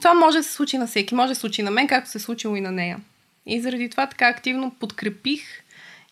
това 0.00 0.14
може 0.14 0.38
да 0.38 0.44
се 0.44 0.52
случи 0.52 0.78
на 0.78 0.86
всеки, 0.86 1.14
може 1.14 1.28
да 1.28 1.34
се 1.34 1.40
случи 1.40 1.62
на 1.62 1.70
мен, 1.70 1.88
както 1.88 2.10
се 2.10 2.18
е 2.18 2.20
случило 2.20 2.56
и 2.56 2.60
на 2.60 2.72
нея. 2.72 3.00
И 3.46 3.60
заради 3.60 3.90
това 3.90 4.06
така 4.06 4.28
активно 4.28 4.74
подкрепих 4.80 5.42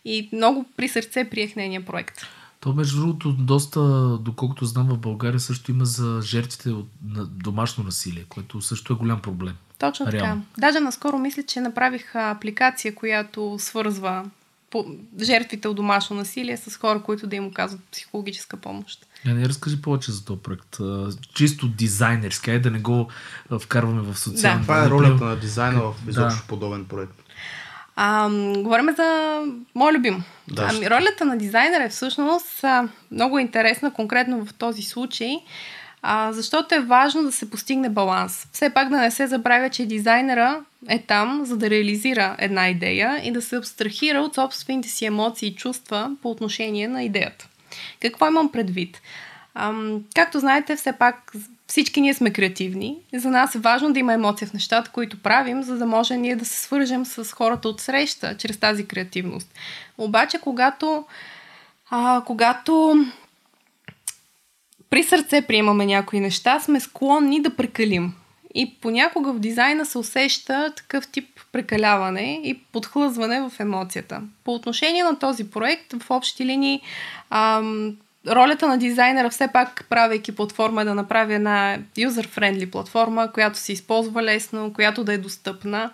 и 0.04 0.28
много 0.32 0.64
при 0.76 0.88
сърце 0.88 1.30
приех 1.30 1.56
нейния 1.56 1.84
проект. 1.84 2.26
То, 2.60 2.72
между 2.72 3.00
другото, 3.00 3.32
доста, 3.32 3.80
доколкото 4.20 4.64
знам, 4.64 4.88
в 4.88 4.98
България 4.98 5.40
също 5.40 5.70
има 5.70 5.84
за 5.84 6.20
жертвите 6.22 6.70
от 6.70 6.88
на 7.04 7.26
домашно 7.26 7.84
насилие, 7.84 8.24
което 8.28 8.60
също 8.60 8.92
е 8.92 8.96
голям 8.96 9.22
проблем. 9.22 9.54
Точно 9.78 10.06
така. 10.06 10.16
Реално. 10.16 10.42
Даже 10.58 10.80
наскоро 10.80 11.18
мисля, 11.18 11.42
че 11.42 11.60
направих 11.60 12.16
апликация, 12.16 12.94
която 12.94 13.56
свързва 13.58 14.24
по, 14.70 14.84
жертвите 15.20 15.68
от 15.68 15.76
домашно 15.76 16.16
насилие 16.16 16.56
с 16.56 16.76
хора, 16.76 17.02
които 17.02 17.26
да 17.26 17.36
им 17.36 17.46
оказват 17.46 17.80
психологическа 17.92 18.56
помощ. 18.56 19.06
Я 19.26 19.34
не 19.34 19.48
разкажи 19.48 19.82
повече 19.82 20.12
за 20.12 20.24
този 20.24 20.40
проект. 20.40 20.80
А, 20.80 21.10
Чисто 21.34 21.68
дизайнерски, 21.68 22.50
ай 22.50 22.58
да 22.60 22.70
не 22.70 22.78
го 22.78 23.08
вкарваме 23.60 24.02
в 24.02 24.18
социални. 24.18 24.58
Да. 24.60 24.62
Това 24.62 24.84
е 24.84 24.90
ролята 24.90 25.24
на 25.24 25.36
дизайна 25.36 25.80
в 25.80 25.94
Да. 26.04 26.10
изобщо 26.10 26.42
подобен 26.48 26.84
проект. 26.84 27.12
А, 27.96 28.30
говорим 28.56 28.94
за 28.96 29.40
мой 29.74 29.92
любим. 29.92 30.22
Да, 30.48 30.70
ами, 30.72 30.90
ролята 30.90 31.24
на 31.24 31.38
дизайнера 31.38 31.84
е 31.84 31.88
всъщност 31.88 32.64
а, 32.64 32.88
много 33.10 33.38
интересна, 33.38 33.92
конкретно 33.92 34.46
в 34.46 34.54
този 34.54 34.82
случай, 34.82 35.36
а, 36.02 36.32
защото 36.32 36.74
е 36.74 36.80
важно 36.80 37.22
да 37.22 37.32
се 37.32 37.50
постигне 37.50 37.88
баланс. 37.88 38.46
Все 38.52 38.70
пак 38.70 38.88
да 38.88 38.96
не 38.96 39.10
се 39.10 39.26
забравя, 39.26 39.70
че 39.70 39.86
дизайнера 39.86 40.60
е 40.88 40.98
там, 40.98 41.44
за 41.44 41.56
да 41.56 41.70
реализира 41.70 42.36
една 42.38 42.68
идея 42.68 43.20
и 43.24 43.32
да 43.32 43.42
се 43.42 43.56
абстрахира 43.56 44.20
от 44.20 44.34
собствените 44.34 44.88
си 44.88 45.04
емоции 45.04 45.48
и 45.48 45.54
чувства 45.54 46.10
по 46.22 46.30
отношение 46.30 46.88
на 46.88 47.02
идеята. 47.02 47.48
Какво 48.00 48.26
имам 48.26 48.52
предвид? 48.52 49.00
Ам, 49.54 50.04
както 50.14 50.40
знаете, 50.40 50.76
все 50.76 50.92
пак 50.92 51.32
всички 51.66 52.00
ние 52.00 52.14
сме 52.14 52.32
креативни. 52.32 52.96
За 53.14 53.30
нас 53.30 53.54
е 53.54 53.58
важно 53.58 53.92
да 53.92 53.98
има 53.98 54.12
емоция 54.12 54.48
в 54.48 54.52
нещата, 54.52 54.90
които 54.90 55.22
правим, 55.22 55.62
за 55.62 55.78
да 55.78 55.86
може 55.86 56.16
ние 56.16 56.36
да 56.36 56.44
се 56.44 56.56
свържем 56.62 57.06
с 57.06 57.32
хората 57.32 57.68
от 57.68 57.80
среща 57.80 58.36
чрез 58.36 58.56
тази 58.56 58.86
креативност. 58.86 59.54
Обаче, 59.98 60.38
когато, 60.38 61.04
а, 61.90 62.22
когато 62.26 63.04
при 64.90 65.02
сърце 65.02 65.42
приемаме 65.42 65.86
някои 65.86 66.20
неща, 66.20 66.60
сме 66.60 66.80
склонни 66.80 67.42
да 67.42 67.56
прекалим. 67.56 68.14
И 68.54 68.74
понякога 68.80 69.32
в 69.32 69.38
дизайна 69.38 69.86
се 69.86 69.98
усеща 69.98 70.72
такъв 70.76 71.08
тип 71.08 71.28
прекаляване 71.52 72.40
и 72.44 72.58
подхлъзване 72.72 73.40
в 73.40 73.52
емоцията. 73.60 74.22
По 74.44 74.54
отношение 74.54 75.04
на 75.04 75.18
този 75.18 75.50
проект, 75.50 75.92
в 76.02 76.10
общи 76.10 76.44
линии, 76.44 76.80
ам, 77.30 77.96
ролята 78.26 78.68
на 78.68 78.78
дизайнера 78.78 79.30
все 79.30 79.48
пак, 79.48 79.86
правейки 79.90 80.34
платформа, 80.34 80.82
е 80.82 80.84
да 80.84 80.94
направи 80.94 81.34
една 81.34 81.78
user-friendly 81.96 82.70
платформа, 82.70 83.32
която 83.32 83.58
се 83.58 83.72
използва 83.72 84.22
лесно, 84.22 84.72
която 84.72 85.04
да 85.04 85.12
е 85.12 85.18
достъпна. 85.18 85.90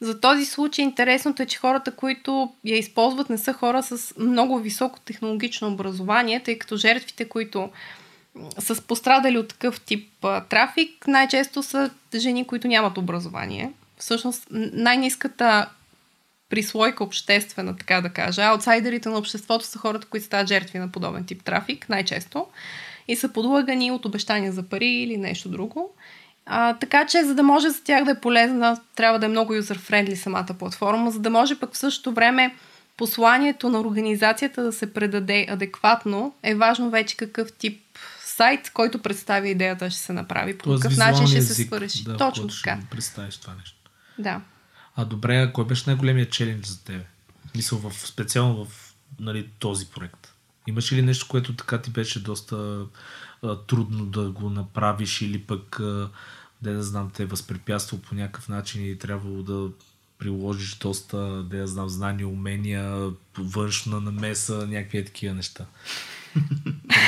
За 0.00 0.20
този 0.20 0.44
случай 0.44 0.84
интересното 0.84 1.42
е, 1.42 1.46
че 1.46 1.58
хората, 1.58 1.90
които 1.90 2.52
я 2.64 2.78
използват, 2.78 3.30
не 3.30 3.38
са 3.38 3.52
хора 3.52 3.82
с 3.82 4.14
много 4.18 4.58
високо 4.58 5.00
технологично 5.00 5.68
образование, 5.68 6.42
тъй 6.42 6.58
като 6.58 6.76
жертвите, 6.76 7.28
които 7.28 7.70
са 8.58 8.82
пострадали 8.82 9.38
от 9.38 9.48
такъв 9.48 9.80
тип 9.80 10.24
а, 10.24 10.40
трафик, 10.40 11.06
най-често 11.06 11.62
са 11.62 11.90
жени, 12.14 12.46
които 12.46 12.68
нямат 12.68 12.98
образование. 12.98 13.72
Всъщност 13.98 14.46
най-низката 14.50 15.68
прислойка 16.48 17.04
обществена, 17.04 17.76
така 17.76 18.00
да 18.00 18.08
кажа, 18.08 18.42
аутсайдерите 18.42 19.08
на 19.08 19.18
обществото 19.18 19.64
са 19.64 19.78
хората, 19.78 20.06
които 20.06 20.26
стават 20.26 20.48
жертви 20.48 20.78
на 20.78 20.92
подобен 20.92 21.24
тип 21.24 21.44
трафик, 21.44 21.88
най-често, 21.88 22.46
и 23.08 23.16
са 23.16 23.28
подлагани 23.28 23.90
от 23.90 24.04
обещания 24.04 24.52
за 24.52 24.62
пари 24.62 24.88
или 24.88 25.16
нещо 25.16 25.48
друго. 25.48 25.90
А, 26.46 26.74
така 26.74 27.06
че, 27.06 27.24
за 27.24 27.34
да 27.34 27.42
може 27.42 27.70
за 27.70 27.84
тях 27.84 28.04
да 28.04 28.10
е 28.10 28.20
полезна, 28.20 28.80
трябва 28.96 29.18
да 29.18 29.26
е 29.26 29.28
много 29.28 29.54
юзер-френдли 29.54 30.14
самата 30.14 30.54
платформа, 30.58 31.10
за 31.10 31.18
да 31.18 31.30
може 31.30 31.58
пък 31.58 31.74
в 31.74 31.78
същото 31.78 32.12
време 32.12 32.54
посланието 32.96 33.68
на 33.68 33.80
организацията 33.80 34.62
да 34.62 34.72
се 34.72 34.94
предаде 34.94 35.46
адекватно, 35.50 36.34
е 36.42 36.54
важно 36.54 36.90
вече 36.90 37.16
какъв 37.16 37.52
тип 37.52 37.82
сайт, 38.38 38.70
който 38.70 38.98
представи 38.98 39.50
идеята, 39.50 39.90
ще 39.90 40.00
се 40.00 40.12
направи, 40.12 40.58
по 40.58 40.64
Тоест, 40.64 40.82
какъв 40.82 40.98
начин 40.98 41.26
ще 41.26 41.36
визуалният 41.36 41.46
се 41.46 41.52
език, 41.52 41.66
свърши. 41.66 42.04
Да, 42.04 42.16
Точно 42.16 42.48
така. 42.48 42.78
Ще 42.80 42.90
представиш 42.90 43.36
това 43.36 43.54
нещо. 43.54 43.90
Да. 44.18 44.40
А 44.96 45.04
добре, 45.04 45.50
кой 45.52 45.66
беше 45.66 45.84
най-големият 45.86 46.30
челендж 46.30 46.66
за 46.66 46.84
тебе? 46.84 47.06
Мисъл, 47.56 47.78
в, 47.78 48.08
специално 48.08 48.64
в 48.64 48.94
нали, 49.20 49.48
този 49.58 49.86
проект. 49.86 50.32
Имаш 50.66 50.92
ли 50.92 51.02
нещо, 51.02 51.26
което 51.28 51.56
така 51.56 51.80
ти 51.80 51.90
беше 51.90 52.22
доста 52.22 52.86
а, 53.42 53.56
трудно 53.56 54.06
да 54.06 54.30
го 54.30 54.50
направиш 54.50 55.20
или 55.20 55.42
пък, 55.42 55.80
а, 55.80 56.10
да 56.62 56.82
знам, 56.82 57.10
те 57.10 57.22
е 57.22 57.26
възпрепятствал 57.26 58.00
по 58.00 58.14
някакъв 58.14 58.48
начин 58.48 58.86
и 58.86 58.98
трябвало 58.98 59.42
да 59.42 59.68
приложиш 60.18 60.74
доста, 60.74 61.18
да 61.42 61.56
я 61.56 61.66
знам, 61.66 61.88
знания, 61.88 62.28
умения, 62.28 63.10
външна 63.38 64.00
намеса, 64.00 64.66
някакви 64.66 64.98
е 64.98 65.04
такива 65.04 65.34
неща. 65.34 65.66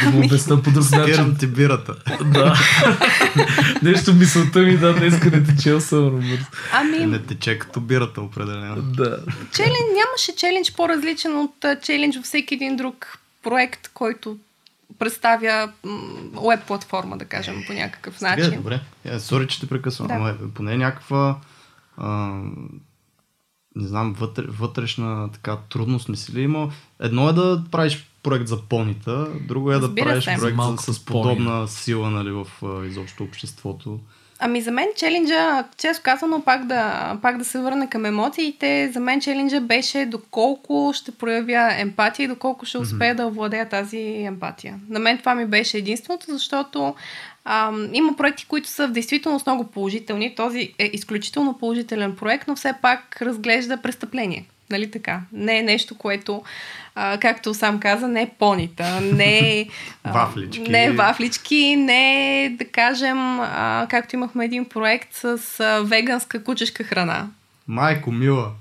Да 0.04 0.10
го 0.12 0.18
обясна 0.18 0.62
по 0.62 0.70
друг 0.70 0.90
начин. 0.90 1.36
Ти 1.38 1.46
бирата. 1.46 1.94
Да. 2.24 2.54
Нещо 3.82 4.14
мисълта 4.14 4.58
ми, 4.58 4.76
да, 4.76 4.94
днеска 4.94 5.30
не 5.30 5.44
тече 5.44 5.72
особено 5.72 6.16
бързо. 6.16 6.44
Ами, 6.72 7.06
Не 7.06 7.18
тече 7.18 7.58
като 7.58 7.80
бирата 7.80 8.20
определено. 8.20 8.82
Да. 8.82 9.18
челендж, 9.52 9.78
нямаше 9.94 10.36
челендж 10.36 10.72
по-различен 10.72 11.36
от 11.36 11.64
челендж 11.82 12.16
във 12.16 12.24
всеки 12.24 12.54
един 12.54 12.76
друг 12.76 13.18
проект, 13.42 13.90
който 13.94 14.36
представя 14.98 15.72
веб 16.48 16.64
платформа, 16.66 17.18
да 17.18 17.24
кажем, 17.24 17.64
по 17.66 17.72
някакъв 17.72 18.18
Сега, 18.18 18.36
начин. 18.36 18.56
добре. 18.56 18.80
Е, 19.04 19.18
сори, 19.18 19.48
че 19.48 19.60
те 19.60 19.66
прекъсвам. 19.66 20.08
Да. 20.08 20.14
Ама 20.14 20.30
е, 20.30 20.34
поне 20.54 20.76
някаква 20.76 21.36
а, 21.96 22.08
не 23.76 23.88
знам, 23.88 24.12
вътре, 24.12 24.42
вътрешна 24.48 25.32
така 25.32 25.56
трудност 25.70 26.08
не 26.08 26.16
си 26.16 26.32
ли 26.32 26.42
има? 26.42 26.72
Едно 27.00 27.28
е 27.28 27.32
да 27.32 27.64
правиш 27.70 28.06
проект 28.22 28.46
за 28.46 28.62
понита, 28.62 29.28
друго 29.48 29.72
е 29.72 29.74
да 29.74 29.80
Разбира 29.80 30.04
правиш 30.04 30.24
се. 30.24 30.36
проект 30.38 30.56
Малко 30.56 30.82
с 30.82 31.04
пони. 31.04 31.22
подобна 31.22 31.68
сила 31.68 32.10
нали, 32.10 32.30
в 32.30 32.46
а, 32.62 32.86
изобщо 32.86 33.24
обществото. 33.24 33.98
Ами 34.42 34.60
за 34.60 34.70
мен 34.70 34.86
челенджа, 34.96 35.64
често 35.78 36.02
казано, 36.02 36.42
пак 36.44 36.66
да, 36.66 37.16
пак 37.22 37.38
да 37.38 37.44
се 37.44 37.58
върна 37.58 37.90
към 37.90 38.04
емоциите, 38.04 38.90
за 38.92 39.00
мен 39.00 39.20
челенджа 39.20 39.60
беше 39.60 40.06
доколко 40.06 40.92
ще 40.94 41.12
проявя 41.12 41.74
емпатия 41.78 42.24
и 42.24 42.28
доколко 42.28 42.66
ще 42.66 42.78
успея 42.78 43.14
да 43.14 43.26
овладея 43.26 43.68
тази 43.68 43.98
емпатия. 44.00 44.80
На 44.88 44.98
мен 44.98 45.18
това 45.18 45.34
ми 45.34 45.46
беше 45.46 45.78
единственото, 45.78 46.26
защото 46.28 46.94
ам, 47.44 47.90
има 47.92 48.16
проекти, 48.16 48.46
които 48.46 48.68
са 48.68 48.88
в 48.88 48.92
действителност 48.92 49.46
много 49.46 49.66
положителни. 49.66 50.34
Този 50.34 50.74
е 50.78 50.90
изключително 50.92 51.58
положителен 51.58 52.16
проект, 52.16 52.48
но 52.48 52.56
все 52.56 52.74
пак 52.82 53.22
разглежда 53.22 53.76
престъпление. 53.76 54.46
Нали 54.70 54.90
така? 54.90 55.20
Не 55.32 55.58
е 55.58 55.62
нещо, 55.62 55.94
което, 55.98 56.42
а, 56.94 57.18
както 57.18 57.54
сам 57.54 57.80
каза, 57.80 58.08
не 58.08 58.30
понита, 58.38 59.00
не 59.00 59.68
а, 60.04 60.12
Вафлички. 60.12 60.70
Не 60.70 60.90
вафлички, 60.90 61.76
не 61.76 62.56
да 62.58 62.64
кажем, 62.64 63.40
а, 63.40 63.86
както 63.90 64.16
имахме 64.16 64.44
един 64.44 64.64
проект 64.64 65.14
с 65.14 65.40
а, 65.60 65.82
веганска 65.82 66.44
кучешка 66.44 66.84
храна. 66.84 67.28
Майко, 67.66 68.10
мила! 68.12 68.52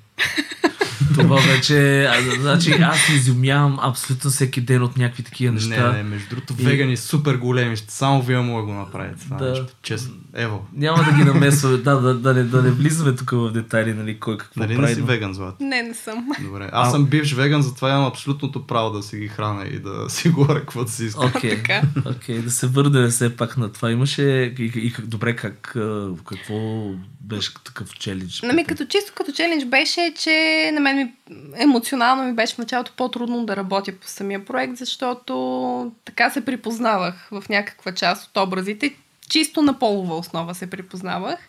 Това 1.14 1.42
вече, 1.44 2.04
а, 2.04 2.14
значи 2.40 2.72
аз 2.74 3.10
изумявам 3.10 3.80
абсолютно 3.82 4.30
всеки 4.30 4.62
ден 4.62 4.84
от 4.84 4.98
някакви 4.98 5.24
такива 5.24 5.54
неща. 5.54 5.88
Не, 5.88 5.98
не, 5.98 6.04
между 6.04 6.30
другото, 6.30 6.54
И- 6.60 6.64
вегани 6.64 6.98
супер 6.98 7.36
големи, 7.36 7.76
ще 7.76 7.94
само 7.94 8.22
вие 8.22 8.40
мога 8.40 8.62
да 8.62 8.66
го 8.66 8.74
направите. 8.74 9.20
Това 9.20 9.38
Да. 9.38 9.50
нещо. 9.50 9.66
Честно. 9.84 10.14
Ево, 10.34 10.66
Няма 10.74 11.04
да 11.04 11.12
ги 11.14 11.24
намесваме, 11.24 11.78
да, 11.78 11.96
да, 11.96 12.14
да, 12.14 12.34
не, 12.34 12.44
да 12.44 12.62
не 12.62 12.72
влизаме 12.72 13.16
тук 13.16 13.32
в 13.32 13.52
детайли, 13.52 13.94
нали, 13.94 14.20
кой 14.20 14.38
какво 14.38 14.60
нали 14.60 14.70
не 14.70 14.80
прави. 14.80 14.94
си 14.94 15.00
но- 15.00 15.06
веган, 15.06 15.34
Злат? 15.34 15.60
Не, 15.60 15.84
не 15.84 15.94
съм. 15.94 16.28
Добре. 16.42 16.70
Аз 16.74 16.92
съм 16.92 17.06
бивш 17.06 17.34
веган, 17.34 17.62
затова 17.62 17.90
имам 17.90 18.06
абсолютното 18.06 18.68
право 18.68 18.92
да 18.92 19.04
си 19.04 19.18
ги 19.18 19.28
храня 19.28 19.66
и 19.66 19.80
да 19.80 20.10
си 20.10 20.30
говоря 20.32 20.60
каквото 20.60 20.92
си 20.92 21.06
искам. 21.06 21.26
Окей, 21.28 21.50
Така. 21.52 21.82
окей, 22.08 22.40
да 22.40 22.52
се 22.52 22.68
върнем 22.68 23.10
все 23.10 23.36
пак 23.36 23.58
на 23.58 23.72
това. 23.72 23.92
Имаше 23.92 24.24
и, 24.60 24.72
и 24.76 24.94
как, 24.94 25.06
добре, 25.06 25.36
как, 25.36 25.76
а, 25.76 26.08
какво 26.26 26.90
беше 27.30 27.54
такъв 27.66 27.94
челендж? 28.00 28.44
Ами 28.44 28.66
като 28.66 28.86
чисто 28.86 29.14
като 29.16 29.32
челендж 29.32 29.66
беше, 29.66 30.14
че 30.20 30.70
на 30.74 30.80
мен 30.80 30.98
ми, 30.98 31.14
емоционално 31.56 32.24
ми 32.24 32.34
беше 32.34 32.56
в 32.56 32.58
началото 32.58 32.92
по-трудно 32.98 33.46
да 33.46 33.56
работя 33.56 33.92
по 33.92 34.08
самия 34.08 34.46
проект, 34.46 34.78
защото 34.78 35.92
така 36.06 36.30
се 36.30 36.46
припознавах 36.46 37.28
в 37.32 37.44
някаква 37.50 37.92
част 37.92 38.30
от 38.30 38.48
образите. 38.48 38.96
Чисто 39.30 39.62
на 39.62 39.80
полова 39.80 40.18
основа 40.18 40.56
се 40.56 40.70
припознавах. 40.70 41.40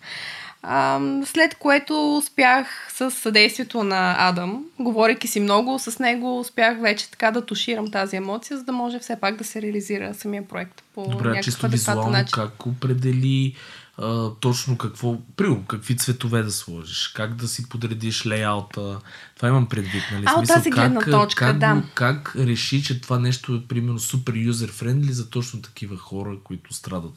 След 1.24 1.54
което 1.58 2.16
успях 2.16 2.66
с 2.94 3.10
съдействието 3.10 3.84
на 3.84 4.16
Адам, 4.18 4.64
говорейки 4.78 5.28
си 5.28 5.40
много 5.40 5.78
с 5.78 5.98
него, 5.98 6.40
успях 6.40 6.80
вече 6.80 7.10
така 7.10 7.30
да 7.30 7.46
туширам 7.46 7.90
тази 7.90 8.16
емоция, 8.16 8.56
за 8.56 8.64
да 8.64 8.72
може 8.72 8.98
все 8.98 9.20
пак 9.20 9.36
да 9.36 9.44
се 9.44 9.62
реализира 9.62 10.14
самия 10.14 10.48
проект 10.48 10.82
по 10.94 11.08
Добре, 11.08 11.40
чисто 11.42 11.68
визуално 11.68 12.10
начин. 12.10 12.32
как 12.32 12.66
определи 12.66 13.54
а, 13.98 14.30
точно 14.40 14.78
какво, 14.78 15.16
примерно, 15.36 15.64
какви 15.64 15.96
цветове 15.96 16.42
да 16.42 16.50
сложиш, 16.50 17.08
как 17.08 17.34
да 17.34 17.48
си 17.48 17.68
подредиш 17.68 18.26
лейаута, 18.26 19.00
това 19.36 19.48
имам 19.48 19.68
предвид, 19.68 20.02
нали? 20.12 20.24
А, 20.26 20.40
от 20.40 20.46
тази 20.46 20.70
гледна 20.70 21.00
как, 21.00 21.10
точка, 21.10 21.44
как, 21.44 21.58
да. 21.58 21.82
как 21.94 22.34
реши, 22.36 22.82
че 22.82 23.00
това 23.00 23.18
нещо 23.18 23.54
е, 23.54 23.68
примерно, 23.68 23.98
супер 23.98 24.32
юзер-френдли 24.32 25.10
за 25.10 25.30
точно 25.30 25.62
такива 25.62 25.96
хора, 25.96 26.36
които 26.44 26.74
страдат? 26.74 27.12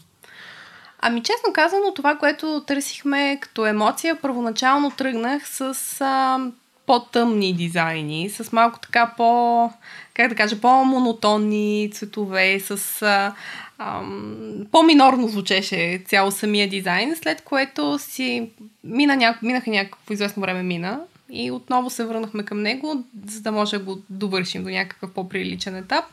Ами 1.06 1.24
честно 1.24 1.54
казано, 1.54 1.94
това, 1.96 2.16
което 2.16 2.64
търсихме 2.68 3.38
като 3.42 3.66
емоция, 3.66 4.16
първоначално 4.16 4.92
тръгнах 4.92 5.50
с 5.50 5.78
а, 6.02 6.40
по-тъмни 6.86 7.54
дизайни, 7.54 8.30
с 8.30 8.52
малко 8.52 8.80
така 8.80 9.14
по, 9.18 9.70
как 10.14 10.30
да 10.30 10.36
кажа, 10.36 10.62
по-монотонни 10.62 11.90
цветове, 11.94 12.60
с 12.60 13.02
а, 13.02 13.34
ам, 13.78 14.66
по-минорно 14.72 15.28
звучеше 15.28 16.02
цяло 16.08 16.32
самия 16.32 16.70
дизайн, 16.70 17.16
след 17.16 17.42
което 17.42 18.00
си 18.00 18.50
мина 18.84 19.16
няко, 19.16 19.46
минаха 19.46 19.70
някакво 19.70 20.14
известно 20.14 20.42
време 20.42 20.64
мина 20.64 21.00
и 21.30 21.52
отново 21.52 21.90
се 21.90 22.06
върнахме 22.06 22.46
към 22.46 22.62
него, 22.62 23.04
за 23.28 23.42
да 23.42 23.52
може 23.52 23.78
да 23.78 23.84
го 23.84 23.98
довършим 24.10 24.64
до 24.64 24.70
някакъв 24.70 25.14
по-приличен 25.14 25.76
етап. 25.76 26.06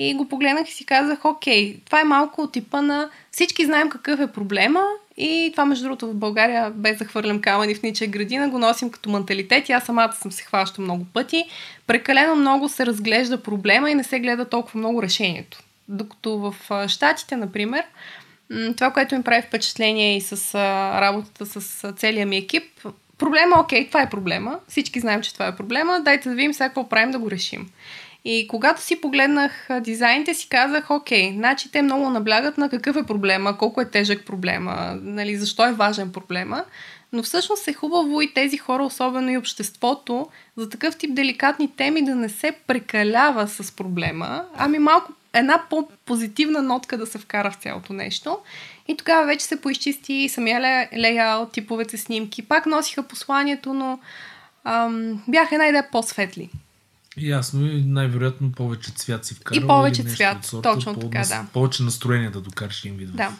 И 0.00 0.14
го 0.14 0.28
погледнах 0.28 0.68
и 0.68 0.72
си 0.72 0.86
казах, 0.86 1.24
окей, 1.24 1.80
това 1.84 2.00
е 2.00 2.04
малко 2.04 2.42
от 2.42 2.52
типа 2.52 2.82
на 2.82 3.10
всички 3.30 3.64
знаем 3.64 3.90
какъв 3.90 4.20
е 4.20 4.32
проблема 4.32 4.84
и 5.16 5.48
това 5.52 5.64
между 5.64 5.84
другото 5.84 6.08
в 6.08 6.14
България, 6.14 6.70
без 6.70 6.98
да 6.98 7.04
хвърлям 7.04 7.40
камъни 7.40 7.74
в 7.74 7.82
ничия 7.82 8.08
градина, 8.08 8.48
го 8.48 8.58
носим 8.58 8.90
като 8.90 9.10
менталитет 9.10 9.68
и 9.68 9.72
аз 9.72 9.84
самата 9.84 10.12
съм 10.12 10.32
се 10.32 10.42
хваща 10.42 10.80
много 10.80 11.04
пъти. 11.04 11.44
Прекалено 11.86 12.36
много 12.36 12.68
се 12.68 12.86
разглежда 12.86 13.42
проблема 13.42 13.90
и 13.90 13.94
не 13.94 14.04
се 14.04 14.20
гледа 14.20 14.44
толкова 14.44 14.78
много 14.78 15.02
решението. 15.02 15.58
Докато 15.88 16.38
в 16.38 16.54
Штатите, 16.88 17.36
например, 17.36 17.84
това, 18.76 18.90
което 18.90 19.16
ми 19.16 19.22
прави 19.22 19.42
впечатление 19.42 20.16
и 20.16 20.20
с 20.20 20.54
работата 21.00 21.46
с 21.46 21.92
целия 21.92 22.26
ми 22.26 22.36
екип, 22.36 22.64
проблема, 23.18 23.60
окей, 23.60 23.86
това 23.86 24.02
е 24.02 24.10
проблема. 24.10 24.58
Всички 24.68 25.00
знаем, 25.00 25.22
че 25.22 25.32
това 25.32 25.46
е 25.46 25.56
проблема. 25.56 26.00
Дайте 26.00 26.28
да 26.28 26.34
видим 26.34 26.54
сега 26.54 26.68
какво 26.68 26.88
правим 26.88 27.10
да 27.10 27.18
го 27.18 27.30
решим. 27.30 27.70
И 28.24 28.48
когато 28.48 28.82
си 28.82 29.00
погледнах 29.00 29.68
дизайните, 29.80 30.34
си 30.34 30.48
казах, 30.48 30.90
окей, 30.90 31.32
значи 31.32 31.70
те 31.72 31.82
много 31.82 32.10
наблягат 32.10 32.58
на 32.58 32.70
какъв 32.70 32.96
е 32.96 33.06
проблема, 33.06 33.58
колко 33.58 33.80
е 33.80 33.90
тежък 33.90 34.26
проблема, 34.26 34.98
нали, 35.02 35.36
защо 35.36 35.66
е 35.66 35.72
важен 35.72 36.12
проблема. 36.12 36.64
Но 37.12 37.22
всъщност 37.22 37.68
е 37.68 37.72
хубаво 37.72 38.22
и 38.22 38.34
тези 38.34 38.58
хора, 38.58 38.84
особено 38.84 39.30
и 39.30 39.38
обществото, 39.38 40.28
за 40.56 40.68
такъв 40.68 40.96
тип 40.96 41.14
деликатни 41.14 41.76
теми 41.76 42.04
да 42.04 42.14
не 42.14 42.28
се 42.28 42.52
прекалява 42.66 43.48
с 43.48 43.72
проблема, 43.72 44.44
ами 44.56 44.78
малко 44.78 45.12
една 45.32 45.62
по-позитивна 45.70 46.62
нотка 46.62 46.98
да 46.98 47.06
се 47.06 47.18
вкара 47.18 47.50
в 47.50 47.54
цялото 47.54 47.92
нещо. 47.92 48.38
И 48.88 48.96
тогава 48.96 49.26
вече 49.26 49.44
се 49.44 49.60
поизчисти 49.60 50.28
самия 50.28 50.60
ле- 50.60 50.98
лейаут, 50.98 51.52
типовете 51.52 51.96
снимки. 51.98 52.42
Пак 52.42 52.66
носиха 52.66 53.02
посланието, 53.02 53.74
но 53.74 53.98
ам, 54.64 55.22
бяха 55.28 55.54
една 55.54 55.68
идея 55.68 55.90
по-светли. 55.92 56.50
Ясно 57.18 57.66
и 57.66 57.82
най-вероятно 57.82 58.52
повече 58.52 58.90
цвят 58.90 59.24
си 59.24 59.34
вкарал. 59.34 59.58
И 59.58 59.66
повече 59.66 60.02
цвят, 60.04 60.38
от 60.38 60.44
сорта, 60.44 60.72
точно 60.74 60.94
по- 60.94 61.00
така, 61.00 61.18
да. 61.20 61.46
Повече 61.52 61.82
настроение 61.82 62.30
да 62.30 62.40
докараш 62.40 62.84
един 62.84 62.96
вид. 62.96 63.08
в- 63.08 63.12
Да. 63.12 63.30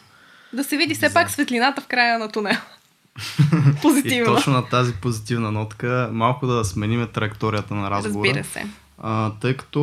Да 0.53 0.63
се 0.63 0.77
види 0.77 0.95
все 0.95 1.13
пак 1.13 1.31
светлината 1.31 1.81
в 1.81 1.87
края 1.87 2.19
на 2.19 2.29
тунела. 2.29 2.61
И 3.51 3.81
Позитивно. 3.81 4.35
точно 4.35 4.53
на 4.53 4.65
тази 4.65 4.93
позитивна 4.93 5.51
нотка 5.51 6.09
малко 6.11 6.47
да 6.47 6.65
смениме 6.65 7.07
траекторията 7.07 7.75
на 7.75 7.91
разговора. 7.91 8.27
Разбира 8.29 8.43
се. 8.43 8.65
А, 8.97 9.31
тъй 9.31 9.57
като 9.57 9.81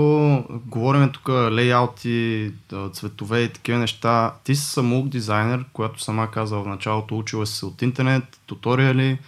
говорим 0.66 1.10
тук 1.10 1.28
лейаути, 1.28 2.50
цветове 2.92 3.40
и 3.40 3.48
такива 3.48 3.78
неща, 3.78 4.32
ти 4.44 4.56
си 4.56 4.64
самоук 4.64 5.08
дизайнер, 5.08 5.64
която 5.72 6.02
сама 6.02 6.30
каза 6.30 6.56
в 6.56 6.66
началото, 6.66 7.18
учила 7.18 7.46
си 7.46 7.56
се 7.56 7.66
от 7.66 7.82
интернет, 7.82 8.24
туториали, 8.46 9.18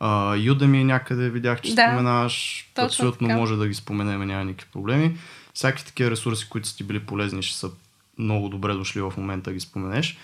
а, 0.00 0.34
Udemy 0.36 0.82
някъде 0.82 1.30
видях, 1.30 1.60
че 1.60 1.74
Да, 1.74 1.86
споменаваш, 1.86 2.68
точно 2.74 2.86
абсолютно 2.86 3.28
така. 3.28 3.38
може 3.38 3.56
да 3.56 3.68
ги 3.68 3.74
споменем, 3.74 4.20
няма 4.20 4.44
никакви 4.44 4.72
проблеми. 4.72 5.16
Всяки 5.54 5.86
такива 5.86 6.10
ресурси, 6.10 6.48
които 6.48 6.68
са 6.68 6.76
ти 6.76 6.84
били 6.84 7.00
полезни, 7.00 7.42
ще 7.42 7.58
са 7.58 7.70
много 8.18 8.48
добре 8.48 8.74
дошли 8.74 9.00
в 9.00 9.12
момента 9.16 9.50
да 9.50 9.54
ги 9.54 9.60
споменеш. 9.60 10.18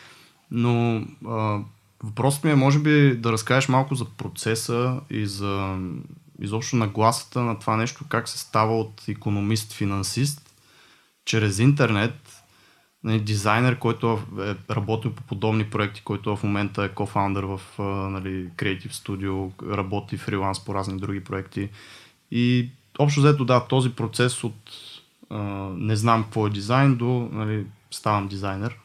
Но 0.51 1.05
а, 1.29 1.59
въпросът 2.03 2.45
ми 2.45 2.51
е, 2.51 2.55
може 2.55 2.79
би, 2.79 3.17
да 3.17 3.33
разкажеш 3.33 3.69
малко 3.69 3.95
за 3.95 4.05
процеса 4.05 5.01
и 5.11 5.27
за 5.27 5.79
изобщо 6.41 6.77
нагласата 6.77 7.41
на 7.41 7.59
това 7.59 7.77
нещо, 7.77 8.05
как 8.09 8.29
се 8.29 8.39
става 8.39 8.81
от 8.81 9.03
економист-финансист 9.09 10.41
чрез 11.25 11.59
интернет, 11.59 12.15
нали, 13.05 13.21
дизайнер, 13.21 13.79
който 13.79 14.19
е 14.39 14.75
работил 14.75 15.13
по 15.13 15.23
подобни 15.23 15.71
проекти, 15.71 16.03
който 16.05 16.37
в 16.37 16.43
момента 16.43 16.85
е 16.85 16.89
кофаундър 16.89 17.45
в 17.45 17.61
нали, 18.11 18.49
Creative 18.49 18.93
Studio, 18.93 19.51
работи 19.77 20.17
фриланс 20.17 20.65
по 20.65 20.75
разни 20.75 20.99
други 20.99 21.25
проекти. 21.25 21.69
И 22.31 22.69
общо 22.99 23.21
взето, 23.21 23.45
да, 23.45 23.67
този 23.67 23.91
процес 23.91 24.45
от 24.45 24.55
а, 25.31 25.39
не 25.77 25.97
знам 25.97 26.23
какво 26.23 26.47
е 26.47 26.51
дизайн 26.51 26.97
до 26.97 27.29
нали, 27.33 27.67
ставам 27.91 28.29
дизайнер. 28.29 28.79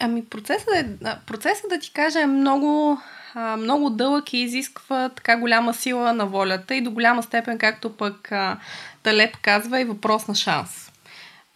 Ами 0.00 0.24
процесът, 0.24 0.68
е, 0.74 0.96
процесът 1.26 1.70
да 1.70 1.78
ти 1.78 1.92
кажа 1.92 2.20
е 2.20 2.26
много, 2.26 3.00
а, 3.34 3.56
много 3.56 3.90
дълъг 3.90 4.32
и 4.32 4.38
изисква 4.38 5.08
така 5.08 5.36
голяма 5.36 5.74
сила 5.74 6.12
на 6.12 6.26
волята 6.26 6.74
и 6.74 6.80
до 6.80 6.90
голяма 6.90 7.22
степен, 7.22 7.58
както 7.58 7.96
пък 7.96 8.32
а, 8.32 8.58
Талеп 9.02 9.36
казва, 9.42 9.80
е 9.80 9.84
въпрос 9.84 10.28
на 10.28 10.34
шанс. 10.34 10.89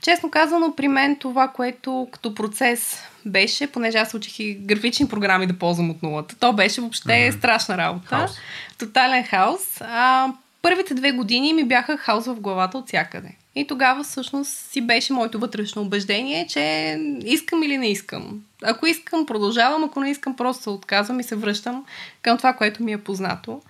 Честно 0.04 0.30
казано, 0.30 0.74
при 0.76 0.88
мен 0.88 1.16
това, 1.16 1.48
което 1.48 2.08
като 2.12 2.34
процес 2.34 3.02
беше, 3.26 3.66
понеже 3.66 3.98
аз 3.98 4.14
учих 4.14 4.38
и 4.38 4.54
графични 4.54 5.08
програми 5.08 5.46
да 5.46 5.58
ползвам 5.58 5.90
от 5.90 6.02
нулата, 6.02 6.36
то 6.40 6.52
беше 6.52 6.80
въобще 6.80 7.08
mm-hmm. 7.08 7.38
страшна 7.38 7.78
работа. 7.78 8.06
Хаос. 8.06 8.30
Тотален 8.78 9.24
хаос. 9.24 9.80
А, 9.80 10.32
първите 10.62 10.94
две 10.94 11.12
години 11.12 11.52
ми 11.52 11.64
бяха 11.64 11.96
хаос 11.96 12.26
в 12.26 12.34
главата 12.34 12.78
от 12.78 12.86
всякъде. 12.86 13.28
И 13.54 13.66
тогава 13.66 14.04
всъщност 14.04 14.50
си 14.50 14.80
беше 14.80 15.12
моето 15.12 15.38
вътрешно 15.38 15.82
убеждение, 15.82 16.46
че 16.46 16.96
искам 17.24 17.62
или 17.62 17.78
не 17.78 17.90
искам. 17.90 18.40
Ако 18.62 18.86
искам, 18.86 19.26
продължавам, 19.26 19.84
ако 19.84 20.00
не 20.00 20.10
искам, 20.10 20.36
просто 20.36 20.62
се 20.62 20.70
отказвам 20.70 21.20
и 21.20 21.24
се 21.24 21.36
връщам 21.36 21.84
към 22.22 22.36
това, 22.36 22.52
което 22.52 22.82
ми 22.82 22.92
е 22.92 22.98
познато. 22.98 23.62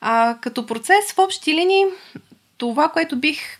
А, 0.00 0.36
като 0.40 0.66
процес 0.66 1.12
в 1.14 1.18
общи 1.18 1.54
линии, 1.54 1.84
това, 2.58 2.88
което 2.88 3.16
бих 3.16 3.58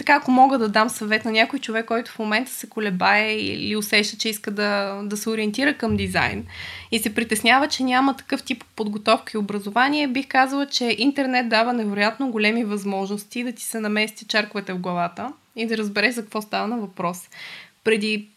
така, 0.00 0.14
ако 0.14 0.30
мога 0.30 0.58
да 0.58 0.68
дам 0.68 0.88
съвет 0.88 1.24
на 1.24 1.30
някой 1.30 1.58
човек, 1.58 1.86
който 1.86 2.10
в 2.10 2.18
момента 2.18 2.52
се 2.52 2.68
колебае 2.68 3.34
или 3.34 3.76
усеща, 3.76 4.16
че 4.16 4.28
иска 4.28 4.50
да, 4.50 5.00
да 5.04 5.16
се 5.16 5.30
ориентира 5.30 5.74
към 5.74 5.96
дизайн 5.96 6.46
и 6.92 6.98
се 6.98 7.14
притеснява, 7.14 7.68
че 7.68 7.82
няма 7.82 8.16
такъв 8.16 8.42
тип 8.42 8.64
подготовка 8.76 9.32
и 9.34 9.38
образование, 9.38 10.08
бих 10.08 10.28
казала, 10.28 10.66
че 10.66 10.96
интернет 10.98 11.48
дава 11.48 11.72
невероятно 11.72 12.30
големи 12.30 12.64
възможности 12.64 13.44
да 13.44 13.52
ти 13.52 13.62
се 13.62 13.80
намести 13.80 14.24
чарковете 14.24 14.72
в 14.72 14.78
главата 14.78 15.32
и 15.56 15.66
да 15.66 15.76
разбереш 15.76 16.14
за 16.14 16.22
какво 16.22 16.42
става 16.42 16.66
на 16.66 16.76
въпрос. 16.78 17.28
Преди 17.84 18.28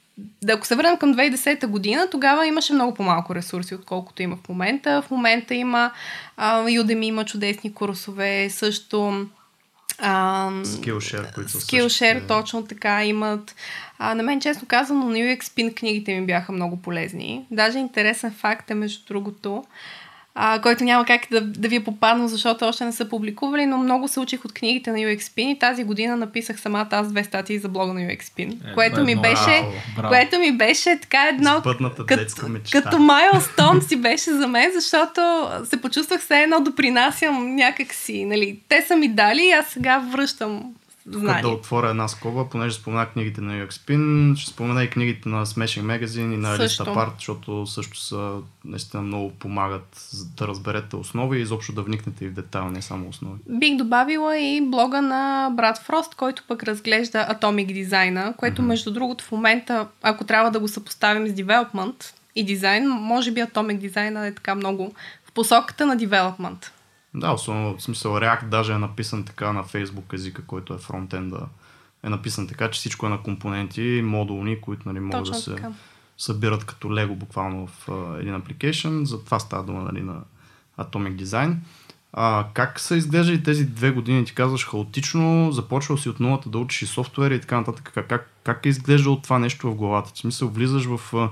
да 0.42 0.54
ако 0.54 0.68
се 0.68 0.76
върнем 0.76 0.98
към 0.98 1.14
2010 1.14 1.68
година, 1.68 2.08
тогава 2.12 2.48
имаше 2.48 2.74
много 2.74 2.94
по-малко 2.94 3.36
ресурси, 3.36 3.76
отколкото 3.76 4.22
има 4.22 4.36
в 4.36 4.50
момента. 4.50 5.02
В 5.02 5.12
момента 5.12 5.56
има 5.56 5.92
а, 6.38 6.64
Udemy 6.64 7.06
има 7.06 7.26
чудесни 7.26 7.74
курсове, 7.74 8.50
също 8.50 9.28
Skillshare, 10.02 11.34
които 11.34 11.52
са 11.52 11.58
Skillshare, 11.58 12.14
също, 12.14 12.28
точно 12.28 12.66
така 12.66 13.06
имат. 13.06 13.56
А, 14.00 14.16
на 14.16 14.24
мен, 14.24 14.42
честно 14.42 14.68
казано, 14.68 15.06
на 15.06 15.18
UX 15.18 15.42
Pin 15.42 15.76
книгите 15.76 16.20
ми 16.20 16.26
бяха 16.26 16.52
много 16.52 16.82
полезни. 16.82 17.46
Даже 17.52 17.78
интересен 17.78 18.32
факт 18.32 18.72
е, 18.72 18.74
между 18.74 19.06
другото, 19.08 19.64
а, 20.36 20.62
който 20.62 20.84
няма 20.84 21.06
как 21.06 21.22
да, 21.32 21.42
да 21.42 21.68
ви 21.68 21.76
е 21.76 21.84
попаднал, 21.84 22.28
защото 22.28 22.66
още 22.66 22.86
не 22.86 22.92
са 22.92 23.10
публикували, 23.10 23.66
но 23.66 23.78
много 23.78 24.08
се 24.08 24.20
учих 24.20 24.46
от 24.46 24.54
книгите 24.54 24.92
на 24.92 24.98
UXPin 24.98 25.56
и 25.56 25.60
тази 25.60 25.84
година 25.84 26.18
написах 26.18 26.60
самата 26.60 26.88
аз 26.92 27.08
две 27.08 27.24
статии 27.24 27.60
за 27.60 27.70
блога 27.70 27.94
на 27.94 28.00
UXPin, 28.00 28.72
е, 28.72 28.74
което, 28.74 29.04
ми 29.04 29.16
беше, 29.16 29.46
браво, 29.46 29.74
браво. 29.96 30.10
което 30.10 30.40
ми 30.40 30.52
беше 30.58 31.00
така 31.02 31.28
едно 31.28 31.62
като, 32.08 32.48
като 32.72 33.00
майлстон 33.00 33.82
си 33.82 33.96
беше 33.96 34.32
за 34.32 34.48
мен, 34.48 34.72
защото 34.74 35.50
се 35.66 35.82
почувствах 35.82 36.24
се 36.24 36.42
едно 36.42 36.62
допринасям 36.62 37.56
някакси. 37.56 38.26
Нали. 38.26 38.60
Те 38.70 38.82
са 38.82 38.96
ми 38.96 39.08
дали 39.08 39.46
и 39.46 39.52
аз 39.52 39.66
сега 39.68 40.00
връщам 40.00 40.74
знания. 41.12 41.42
да 41.42 41.50
отворя 41.50 41.90
една 41.90 42.08
скоба, 42.08 42.50
понеже 42.50 42.76
спомена 42.76 43.10
книгите 43.10 43.42
на 43.42 43.54
UXPin, 43.54 44.36
ще 44.36 44.52
спомена 44.52 44.84
и 44.84 44.90
книгите 44.90 45.30
на 45.30 45.46
Smashing 45.46 45.82
Magazine 45.82 46.34
и 46.34 46.38
на 46.38 46.58
List 46.58 46.86
Apart, 46.86 47.14
защото 47.18 47.68
също 47.68 48.00
са 48.00 48.38
наистина 48.66 49.04
много 49.04 49.32
помагат 49.32 50.10
да 50.38 50.48
разберете 50.48 50.96
основи 50.96 51.40
и 51.40 51.42
изобщо 51.42 51.74
да 51.74 51.82
вникнете 51.82 52.26
и 52.26 52.28
в 52.28 52.34
детайл, 52.34 52.70
не 52.70 52.82
само 52.82 53.10
основи. 53.10 53.40
Бих 53.50 53.76
добавила 53.76 54.40
и 54.40 54.62
блога 54.62 55.02
на 55.02 55.50
брат 55.54 55.78
Фрост, 55.78 56.16
който 56.16 56.44
пък 56.48 56.64
разглежда 56.64 57.28
Atomic 57.32 57.74
дизайна, 57.74 58.34
което 58.38 58.62
mm-hmm. 58.62 58.66
между 58.66 58.92
другото 58.92 59.24
в 59.24 59.32
момента, 59.32 59.88
ако 60.02 60.24
трябва 60.24 60.52
да 60.52 60.60
го 60.60 60.68
съпоставим 60.68 61.28
с 61.28 61.32
development 61.32 62.14
и 62.36 62.44
дизайн, 62.44 62.90
може 62.90 63.32
би 63.32 63.42
Atomic 63.42 63.78
дизайна 63.78 64.28
е 64.28 64.34
така 64.34 64.56
много 64.56 64.94
в 65.26 65.32
посоката 65.32 65.86
на 65.86 65.98
development. 65.98 66.70
Да, 67.16 67.32
особено 67.32 67.78
в 67.78 67.84
смисъл 67.84 68.12
React 68.12 68.46
даже 68.46 68.74
е 68.74 68.78
написан 68.78 69.24
така 69.24 69.54
на 69.54 69.64
Facebook 69.64 70.14
езика, 70.14 70.46
който 70.46 70.74
е 70.74 70.78
фронтенда. 70.78 71.48
Е 72.04 72.10
написан 72.10 72.48
така, 72.48 72.72
че 72.72 72.80
всичко 72.80 73.06
е 73.06 73.10
на 73.10 73.24
компоненти, 73.24 74.02
модулни, 74.06 74.62
които 74.62 74.90
нали, 74.90 75.00
могат 75.00 75.20
Точно 75.20 75.34
да 75.34 75.42
се 75.42 75.56
така. 75.56 75.72
събират 76.18 76.66
като 76.66 76.94
лего 76.94 77.16
буквално 77.16 77.68
в 77.68 77.88
uh, 77.88 78.20
един 78.20 78.42
application. 78.42 79.04
За 79.04 79.24
това 79.24 79.40
става 79.40 79.64
дума 79.64 79.82
нали, 79.82 80.02
на 80.02 80.22
Atomic 80.80 81.24
Design. 81.24 81.56
А, 82.14 82.46
как 82.54 82.80
са 82.80 82.96
изглеждали 82.96 83.44
тези 83.44 83.66
две 83.66 83.92
години? 83.92 84.26
Ти 84.26 84.36
казваш 84.36 84.68
хаотично, 84.68 85.52
започвал 85.52 85.98
си 85.98 86.10
от 86.10 86.20
нулата 86.20 86.50
да 86.50 86.58
учиш 86.58 86.82
и 86.82 86.86
софтуер 86.86 87.32
и 87.32 87.42
така 87.42 87.58
нататък. 87.58 87.92
Как, 87.94 88.30
как, 88.44 88.66
е 88.66 88.70
изглеждало 88.70 89.22
това 89.22 89.40
нещо 89.40 89.72
в 89.72 89.76
главата? 89.76 90.12
В 90.14 90.18
смисъл, 90.18 90.50
влизаш 90.50 90.86
в 90.86 91.30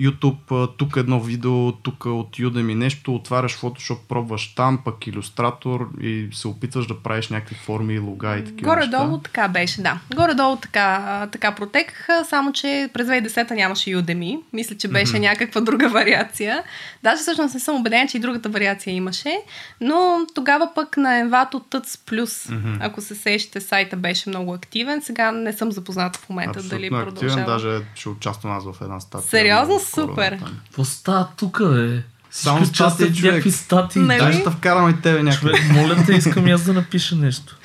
YouTube, 0.00 0.76
тук 0.76 0.96
едно 0.96 1.20
видео, 1.20 1.72
тук 1.72 2.06
от 2.06 2.36
Udemy 2.36 2.74
нещо, 2.74 3.14
отваряш 3.14 3.60
Photoshop, 3.60 3.98
пробваш 4.08 4.54
там, 4.54 4.80
пък 4.84 5.06
иллюстратор 5.06 5.88
и 6.00 6.28
се 6.32 6.48
опитваш 6.48 6.86
да 6.86 7.02
правиш 7.02 7.28
някакви 7.28 7.54
форми 7.54 7.94
и 7.94 7.98
лога 7.98 8.36
и 8.36 8.44
такива 8.44 8.74
Горе-долу 8.74 9.06
неща. 9.06 9.22
така 9.22 9.48
беше, 9.48 9.82
да. 9.82 9.98
Горе-долу 10.14 10.56
така, 10.56 11.28
така 11.32 11.54
протекаха, 11.54 12.24
само 12.28 12.52
че 12.52 12.90
през 12.92 13.06
2010 13.06 13.50
нямаше 13.50 13.90
Udemy. 13.90 14.40
Мисля, 14.52 14.76
че 14.76 14.88
беше 14.88 15.12
mm-hmm. 15.12 15.18
някаква 15.18 15.60
друга 15.60 15.88
вариация. 15.88 16.62
Даже 17.02 17.22
всъщност 17.22 17.54
не 17.54 17.60
съм 17.60 17.76
убедена, 17.76 18.08
че 18.08 18.16
и 18.16 18.20
другата 18.20 18.48
вариация 18.48 18.94
имаше, 18.94 19.36
но 19.80 20.26
тогава 20.34 20.68
пък 20.74 20.96
на 20.96 21.08
Envato 21.08 21.52
Tuts 21.52 21.84
Plus, 21.84 22.24
mm-hmm. 22.24 22.78
ако 22.80 23.00
се 23.00 23.14
сещате, 23.14 23.60
сайта 23.60 23.96
беше 23.96 24.28
много 24.28 24.54
активен. 24.54 25.02
Сега 25.02 25.32
не 25.32 25.52
съм 25.52 25.72
запозната 25.72 26.18
в 26.18 26.28
момента 26.28 26.58
Абсолютно 26.58 26.78
дали 26.78 26.90
продължава. 26.90 27.40
активен, 27.40 27.46
даже 27.46 27.84
ще 27.94 28.08
участвам 28.08 28.52
аз 28.52 28.64
в 28.64 28.82
една 28.82 29.00
статия. 29.00 29.28
Сериозно? 29.28 29.83
Супер. 29.84 30.38
Какво 30.64 30.84
става 30.84 31.28
тук, 31.36 31.62
бе? 31.62 32.02
Само 32.36 32.66
стати, 32.66 33.14
човек. 33.14 33.32
Някакви 33.32 33.50
статии. 33.50 34.02
Нали? 34.02 34.18
Даже 34.18 34.42
да 34.42 34.50
вкарам 34.50 34.90
и 34.90 35.00
тебе 35.00 35.22
някакви. 35.22 35.48
Човек, 35.48 35.72
моля 35.72 36.04
те, 36.06 36.12
искам 36.12 36.46
аз 36.46 36.62
да 36.62 36.72
напиша 36.72 37.16
нещо. 37.16 37.56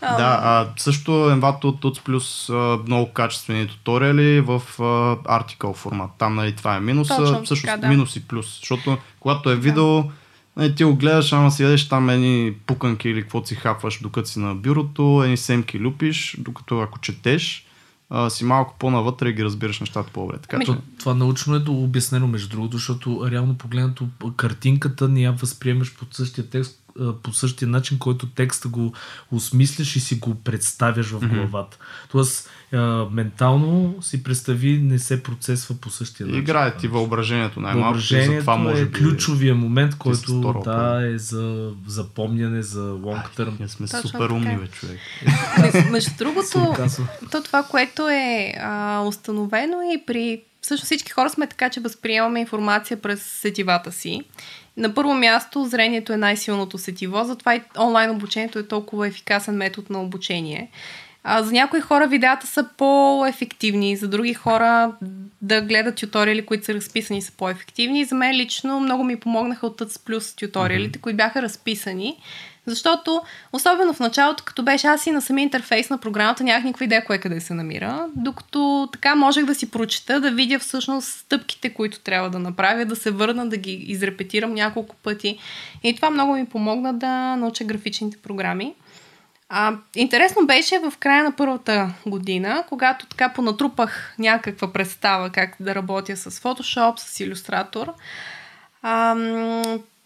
да, 0.00 0.40
а, 0.42 0.68
също 0.76 1.10
Envato 1.10 1.62
Tuts 1.62 2.02
плюс 2.02 2.48
много 2.86 3.12
качествени 3.12 3.68
туториали 3.68 4.40
в 4.40 4.62
а, 4.78 4.82
article 5.40 5.74
формат. 5.74 6.10
Там 6.18 6.34
нали, 6.34 6.52
това 6.52 6.76
е 6.76 6.80
минуса, 6.80 7.16
Точно, 7.16 7.46
също 7.46 7.66
така, 7.66 7.76
да. 7.76 7.88
минус 7.88 8.16
и 8.16 8.28
плюс. 8.28 8.58
Защото 8.58 8.98
когато 9.20 9.50
е 9.50 9.56
видео, 9.56 10.02
да. 10.02 10.08
нали, 10.56 10.74
ти 10.74 10.84
го 10.84 10.96
гледаш, 10.96 11.32
ама 11.32 11.50
си 11.50 11.62
ядеш 11.62 11.88
там 11.88 12.10
едни 12.10 12.52
пуканки 12.66 13.08
или 13.08 13.22
какво 13.22 13.44
си 13.44 13.54
хапваш 13.54 13.98
докато 14.02 14.28
си 14.28 14.38
на 14.38 14.54
бюрото, 14.54 15.22
едни 15.24 15.36
семки 15.36 15.80
люпиш, 15.80 16.36
докато 16.38 16.80
ако 16.80 16.98
четеш, 16.98 17.65
а, 18.10 18.30
си 18.30 18.44
малко 18.44 18.74
по-навътре 18.78 19.28
и 19.28 19.32
ги 19.32 19.44
разбираш 19.44 19.80
нещата 19.80 20.10
по-добре. 20.12 20.38
Така, 20.38 20.58
То, 20.58 20.76
това 20.98 21.14
научно 21.14 21.56
е 21.56 21.62
обяснено, 21.68 22.26
между 22.26 22.48
другото, 22.48 22.76
защото 22.76 23.30
реално 23.30 23.58
погледнато 23.58 24.08
картинката 24.36 25.08
не 25.08 25.20
я 25.20 25.32
възприемаш 25.32 25.96
под 25.96 26.14
същия 26.14 26.50
текст, 26.50 26.82
по 27.22 27.32
същия 27.32 27.68
начин, 27.68 27.98
който 27.98 28.26
текста 28.26 28.68
го 28.68 28.92
осмисляш 29.32 29.96
и 29.96 30.00
си 30.00 30.14
го 30.14 30.34
представяш 30.34 31.10
в 31.10 31.28
главата. 31.28 31.76
Mm-hmm. 31.76 32.10
Тоест, 32.10 32.50
а, 32.72 33.06
ментално 33.10 34.02
си 34.02 34.22
представи, 34.22 34.78
не 34.78 34.98
се 34.98 35.22
процесва 35.22 35.74
по 35.74 35.90
същия 35.90 36.26
начин. 36.26 36.42
Играе 36.42 36.76
ти 36.76 36.88
въображението 36.88 37.60
най-малко. 37.60 37.84
Въображението 37.84 38.40
това 38.40 38.56
може 38.56 38.82
е 38.82 38.84
би 38.84 38.98
ключовия 38.98 39.54
момент, 39.54 39.98
който 39.98 40.62
да, 40.64 41.10
е 41.14 41.18
за 41.18 41.72
запомняне, 41.86 42.62
за 42.62 42.80
long 42.80 43.36
term. 43.36 43.58
Ние 43.58 43.68
сме 43.68 43.86
Точно 43.86 44.10
супер 44.10 44.30
умни, 44.30 44.56
бе, 44.56 44.66
човек. 44.66 44.98
Между 45.90 46.10
другото, 46.18 46.74
то 47.30 47.42
това, 47.42 47.62
което 47.62 48.08
е 48.08 48.54
а, 48.60 49.02
установено 49.06 49.76
и 49.94 50.02
при 50.06 50.42
всъщност 50.60 50.84
всички 50.84 51.12
хора 51.12 51.30
сме 51.30 51.46
така, 51.46 51.70
че 51.70 51.80
възприемаме 51.80 52.40
информация 52.40 52.96
през 52.96 53.22
сетивата 53.22 53.92
си. 53.92 54.22
На 54.76 54.94
първо 54.94 55.14
място, 55.14 55.64
зрението 55.64 56.12
е 56.12 56.16
най-силното 56.16 56.78
сетиво, 56.78 57.24
затова 57.24 57.54
и 57.54 57.62
онлайн 57.78 58.10
обучението 58.10 58.58
е 58.58 58.68
толкова 58.68 59.06
ефикасен 59.06 59.56
метод 59.56 59.86
на 59.90 60.02
обучение. 60.02 60.70
А, 61.28 61.42
за 61.42 61.52
някои 61.52 61.80
хора 61.80 62.06
видеята 62.06 62.46
са 62.46 62.68
по-ефективни, 62.76 63.96
за 63.96 64.08
други 64.08 64.34
хора 64.34 64.92
да 65.42 65.60
гледат 65.60 65.96
туториали, 65.96 66.46
които 66.46 66.64
са 66.64 66.74
разписани, 66.74 67.22
са 67.22 67.32
по-ефективни. 67.32 68.04
За 68.04 68.14
мен 68.14 68.36
лично 68.36 68.80
много 68.80 69.04
ми 69.04 69.20
помогнаха 69.20 69.66
от 69.66 69.80
Plus 69.80 70.38
туториалите, 70.38 70.98
mm-hmm. 70.98 71.02
които 71.02 71.16
бяха 71.16 71.42
разписани, 71.42 72.16
Защото, 72.66 73.22
особено 73.52 73.94
в 73.94 74.00
началото, 74.00 74.44
като 74.44 74.62
беше 74.62 74.86
аз 74.86 75.06
и 75.06 75.10
на 75.10 75.22
самия 75.22 75.42
интерфейс 75.42 75.90
на 75.90 75.98
програмата, 75.98 76.44
нямах 76.44 76.64
никаква 76.64 76.84
идея 76.84 77.04
кое 77.04 77.18
къде 77.18 77.40
се 77.40 77.54
намира, 77.54 78.06
докато 78.16 78.88
така 78.92 79.14
можех 79.14 79.44
да 79.44 79.54
си 79.54 79.70
прочета, 79.70 80.20
да 80.20 80.30
видя 80.30 80.58
всъщност 80.58 81.08
стъпките, 81.08 81.74
които 81.74 82.00
трябва 82.00 82.30
да 82.30 82.38
направя, 82.38 82.84
да 82.84 82.96
се 82.96 83.10
върна, 83.10 83.48
да 83.48 83.56
ги 83.56 83.72
изрепетирам 83.72 84.54
няколко 84.54 84.96
пъти. 84.96 85.38
И 85.82 85.96
това 85.96 86.10
много 86.10 86.34
ми 86.34 86.46
помогна 86.46 86.94
да 86.94 87.36
науча 87.36 87.64
графичните 87.64 88.16
програми. 88.16 88.74
А, 89.48 89.76
интересно 89.94 90.46
беше 90.46 90.78
в 90.78 90.92
края 90.98 91.24
на 91.24 91.36
първата 91.36 91.94
година, 92.06 92.64
когато 92.68 93.06
така 93.06 93.32
понатрупах 93.32 94.14
някаква 94.18 94.72
представа 94.72 95.30
как 95.30 95.56
да 95.60 95.74
работя 95.74 96.16
с 96.16 96.30
Photoshop, 96.30 96.96
с. 96.96 97.92
А, 98.82 99.16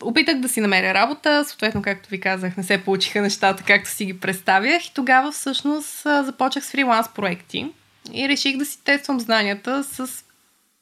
опитах 0.02 0.38
да 0.40 0.48
си 0.48 0.60
намеря 0.60 0.94
работа, 0.94 1.44
съответно, 1.44 1.82
както 1.82 2.08
ви 2.08 2.20
казах, 2.20 2.56
не 2.56 2.62
се 2.62 2.84
получиха 2.84 3.22
нещата, 3.22 3.62
както 3.66 3.90
си 3.90 4.04
ги 4.04 4.20
представях 4.20 4.86
и 4.86 4.94
тогава 4.94 5.32
всъщност 5.32 6.02
започнах 6.02 6.64
с 6.64 6.70
фриланс 6.70 7.08
проекти 7.08 7.72
и 8.12 8.28
реших 8.28 8.56
да 8.56 8.64
си 8.64 8.84
тествам 8.84 9.20
знанията 9.20 9.84
с, 9.84 10.24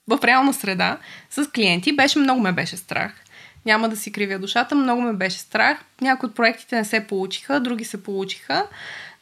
в 0.09 0.19
реална 0.25 0.55
среда 0.55 0.99
с 1.31 1.51
клиенти. 1.51 1.97
Беше, 1.97 2.19
много 2.19 2.41
ме 2.41 2.53
беше 2.53 2.77
страх. 2.77 3.13
Няма 3.69 3.89
да 3.89 3.97
си 3.97 4.13
кривя 4.13 4.39
душата, 4.39 4.75
много 4.75 5.03
ме 5.03 5.13
беше 5.13 5.39
страх. 5.39 5.79
Някои 6.01 6.29
от 6.29 6.35
проектите 6.35 6.77
не 6.77 6.85
се 6.85 7.07
получиха, 7.07 7.61
други 7.61 7.85
се 7.85 8.03
получиха. 8.03 8.67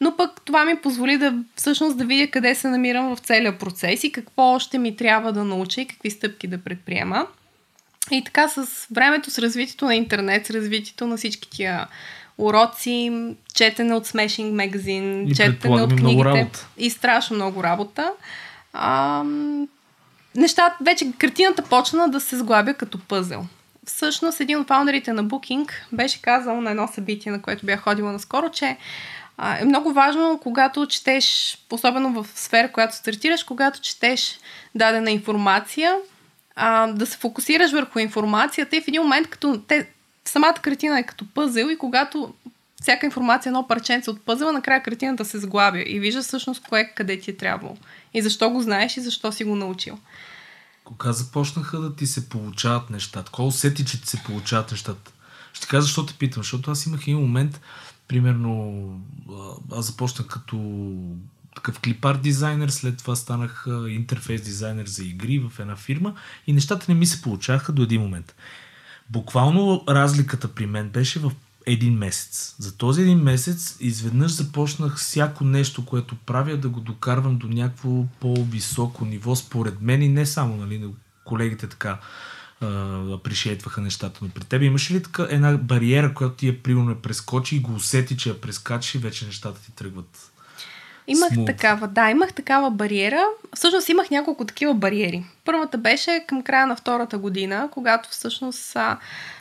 Но 0.01 0.17
пък 0.17 0.41
това 0.45 0.65
ми 0.65 0.75
позволи 0.75 1.17
да 1.17 1.33
всъщност 1.55 1.97
да 1.97 2.05
видя 2.05 2.31
къде 2.31 2.55
се 2.55 2.67
намирам 2.67 3.15
в 3.15 3.19
целия 3.19 3.57
процес 3.57 4.03
и 4.03 4.11
какво 4.11 4.43
още 4.43 4.77
ми 4.77 4.95
трябва 4.95 5.33
да 5.33 5.43
науча 5.43 5.81
и 5.81 5.87
какви 5.87 6.11
стъпки 6.11 6.47
да 6.47 6.57
предприема. 6.57 7.27
И 8.11 8.23
така 8.23 8.47
с 8.47 8.87
времето, 8.91 9.31
с 9.31 9.39
развитието 9.39 9.85
на 9.85 9.95
интернет, 9.95 10.45
с 10.45 10.49
развитието 10.49 11.07
на 11.07 11.17
всички 11.17 11.49
тия 11.49 11.87
уроци, 12.37 13.11
четене 13.53 13.93
от 13.93 14.07
Smashing 14.07 15.31
И 15.31 15.35
четене 15.35 15.81
от 15.81 15.95
книгите 15.95 16.51
и 16.77 16.89
страшно 16.89 17.35
много 17.35 17.63
работа. 17.63 18.11
А, 18.73 19.23
нещата, 20.35 20.75
вече 20.81 21.11
картината 21.17 21.61
почна 21.61 22.09
да 22.09 22.19
се 22.19 22.37
сглабя 22.37 22.73
като 22.73 22.99
пъзел. 22.99 23.45
Всъщност 23.87 24.39
един 24.39 24.59
от 24.59 24.67
фаундерите 24.67 25.13
на 25.13 25.25
Booking 25.25 25.71
беше 25.91 26.21
казал 26.21 26.61
на 26.61 26.69
едно 26.69 26.87
събитие, 26.87 27.31
на 27.31 27.41
което 27.41 27.65
бях 27.65 27.81
ходила 27.81 28.11
наскоро, 28.11 28.49
че 28.49 28.77
а, 29.37 29.59
е 29.59 29.65
много 29.65 29.93
важно, 29.93 30.39
когато 30.43 30.87
четеш, 30.87 31.57
особено 31.71 32.23
в 32.23 32.27
сфера, 32.35 32.71
която 32.71 32.95
стартираш, 32.95 33.43
когато 33.43 33.81
четеш 33.81 34.39
дадена 34.75 35.11
информация, 35.11 35.95
а, 36.55 36.87
да 36.87 37.05
се 37.05 37.17
фокусираш 37.17 37.71
върху 37.71 37.99
информацията 37.99 38.75
и 38.75 38.81
в 38.81 38.87
един 38.87 39.01
момент, 39.01 39.29
като 39.29 39.61
те, 39.67 39.87
самата 40.25 40.55
картина 40.61 40.99
е 40.99 41.03
като 41.03 41.25
пъзел 41.33 41.65
и 41.65 41.77
когато 41.77 42.33
всяка 42.81 43.05
информация 43.05 43.49
е 43.49 43.51
едно 43.51 43.67
парченце 43.67 44.09
от 44.09 44.21
пъзела, 44.21 44.51
накрая 44.51 44.83
картината 44.83 45.25
се 45.25 45.39
сглабя 45.39 45.83
и 45.85 45.99
виждаш 45.99 46.25
всъщност 46.25 46.67
кое 46.69 46.91
къде 46.95 47.19
ти 47.19 47.31
е 47.31 47.37
трябвало. 47.37 47.77
И 48.13 48.21
защо 48.21 48.49
го 48.49 48.61
знаеш 48.61 48.97
и 48.97 49.01
защо 49.01 49.31
си 49.31 49.43
го 49.43 49.55
научил. 49.55 49.97
Кога 50.87 51.11
започнаха 51.11 51.79
да 51.79 51.95
ти 51.95 52.07
се 52.07 52.29
получават 52.29 52.89
нещата? 52.89 53.31
Кога 53.31 53.47
усети, 53.47 53.85
че 53.85 54.01
ти 54.01 54.07
се 54.07 54.23
получават 54.23 54.71
нещата? 54.71 55.11
Ще 55.53 55.67
кажа, 55.67 55.81
защо 55.81 56.05
те 56.05 56.13
питам. 56.13 56.43
Защото 56.43 56.71
аз 56.71 56.85
имах 56.85 57.01
един 57.01 57.19
момент, 57.19 57.61
примерно, 58.07 59.01
аз 59.71 59.85
започнах 59.85 60.27
като 60.27 60.87
такъв 61.55 61.79
клипар 61.79 62.17
дизайнер, 62.17 62.69
след 62.69 62.97
това 62.97 63.15
станах 63.15 63.67
интерфейс 63.89 64.41
дизайнер 64.41 64.85
за 64.85 65.03
игри 65.03 65.39
в 65.39 65.59
една 65.59 65.75
фирма 65.75 66.13
и 66.47 66.53
нещата 66.53 66.85
не 66.89 66.95
ми 66.95 67.05
се 67.05 67.21
получаваха 67.21 67.71
до 67.71 67.81
един 67.81 68.01
момент. 68.01 68.35
Буквално 69.09 69.83
разликата 69.89 70.47
при 70.47 70.65
мен 70.65 70.89
беше 70.89 71.19
в 71.19 71.31
един 71.67 71.97
месец. 71.97 72.55
За 72.59 72.77
този 72.77 73.01
един 73.01 73.19
месец 73.19 73.77
изведнъж 73.79 74.31
започнах 74.31 74.97
всяко 74.97 75.43
нещо, 75.43 75.85
което 75.85 76.15
правя, 76.15 76.57
да 76.57 76.69
го 76.69 76.79
докарвам 76.79 77.37
до 77.37 77.47
някакво 77.47 78.05
по-високо 78.19 79.05
ниво, 79.05 79.35
според 79.35 79.81
мен 79.81 80.01
и 80.01 80.09
не 80.09 80.25
само, 80.25 80.57
нали, 80.57 80.89
колегите 81.25 81.67
така 81.67 81.99
апрешейтваха 83.13 83.81
нещата. 83.81 84.19
Но 84.21 84.29
при 84.29 84.43
теб 84.43 84.61
имаш 84.61 84.91
ли 84.91 85.03
така 85.03 85.27
една 85.29 85.57
бариера, 85.57 86.13
която 86.13 86.35
ти 86.35 86.47
е 86.47 86.57
примерно 86.57 86.95
прескочи 86.95 87.55
и 87.55 87.59
го 87.59 87.73
усети, 87.73 88.17
че 88.17 88.29
я 88.29 88.41
прескачи 88.41 88.97
и 88.97 89.01
вече 89.01 89.25
нещата 89.25 89.61
ти 89.61 89.71
тръгват? 89.71 90.31
Имах 91.07 91.33
Смут. 91.33 91.45
такава, 91.45 91.87
да, 91.87 92.09
имах 92.09 92.33
такава 92.33 92.71
бариера. 92.71 93.23
Всъщност 93.55 93.89
имах 93.89 94.09
няколко 94.09 94.45
такива 94.45 94.73
бариери. 94.73 95.23
Първата 95.45 95.77
беше 95.77 96.23
към 96.27 96.41
края 96.41 96.67
на 96.67 96.75
втората 96.75 97.17
година, 97.17 97.69
когато 97.71 98.09
всъщност 98.09 98.75
а, 98.75 98.97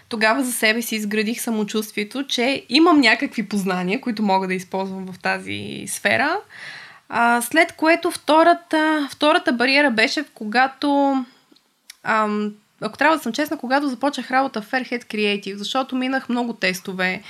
тогава 0.09 0.45
за 0.45 0.53
себе 0.53 0.83
си 0.83 0.97
изградих 0.97 1.41
самочувствието, 1.41 2.27
че 2.27 2.67
имам 2.69 3.01
някакви 3.01 3.49
познания, 3.49 4.01
които 4.01 4.23
мога 4.23 4.47
да 4.47 4.55
използвам 4.55 5.07
в 5.13 5.19
тази 5.19 5.85
сфера. 5.89 6.37
А, 7.09 7.43
след 7.43 7.73
което 7.73 8.11
втората, 8.11 9.09
втората 9.11 9.53
бариера 9.53 9.91
беше, 9.91 10.25
когато 10.35 11.17
ам, 12.03 12.53
ако 12.81 12.99
трябва 12.99 13.17
да 13.17 13.23
съм 13.23 13.33
честна, 13.33 13.57
когато 13.57 13.89
започнах 13.89 14.31
работа 14.31 14.63
в 14.63 14.71
Fairhead 14.71 15.05
Creative, 15.05 15.55
защото 15.55 15.97
минах 15.97 16.29
много 16.29 16.53
тестове 16.53 17.23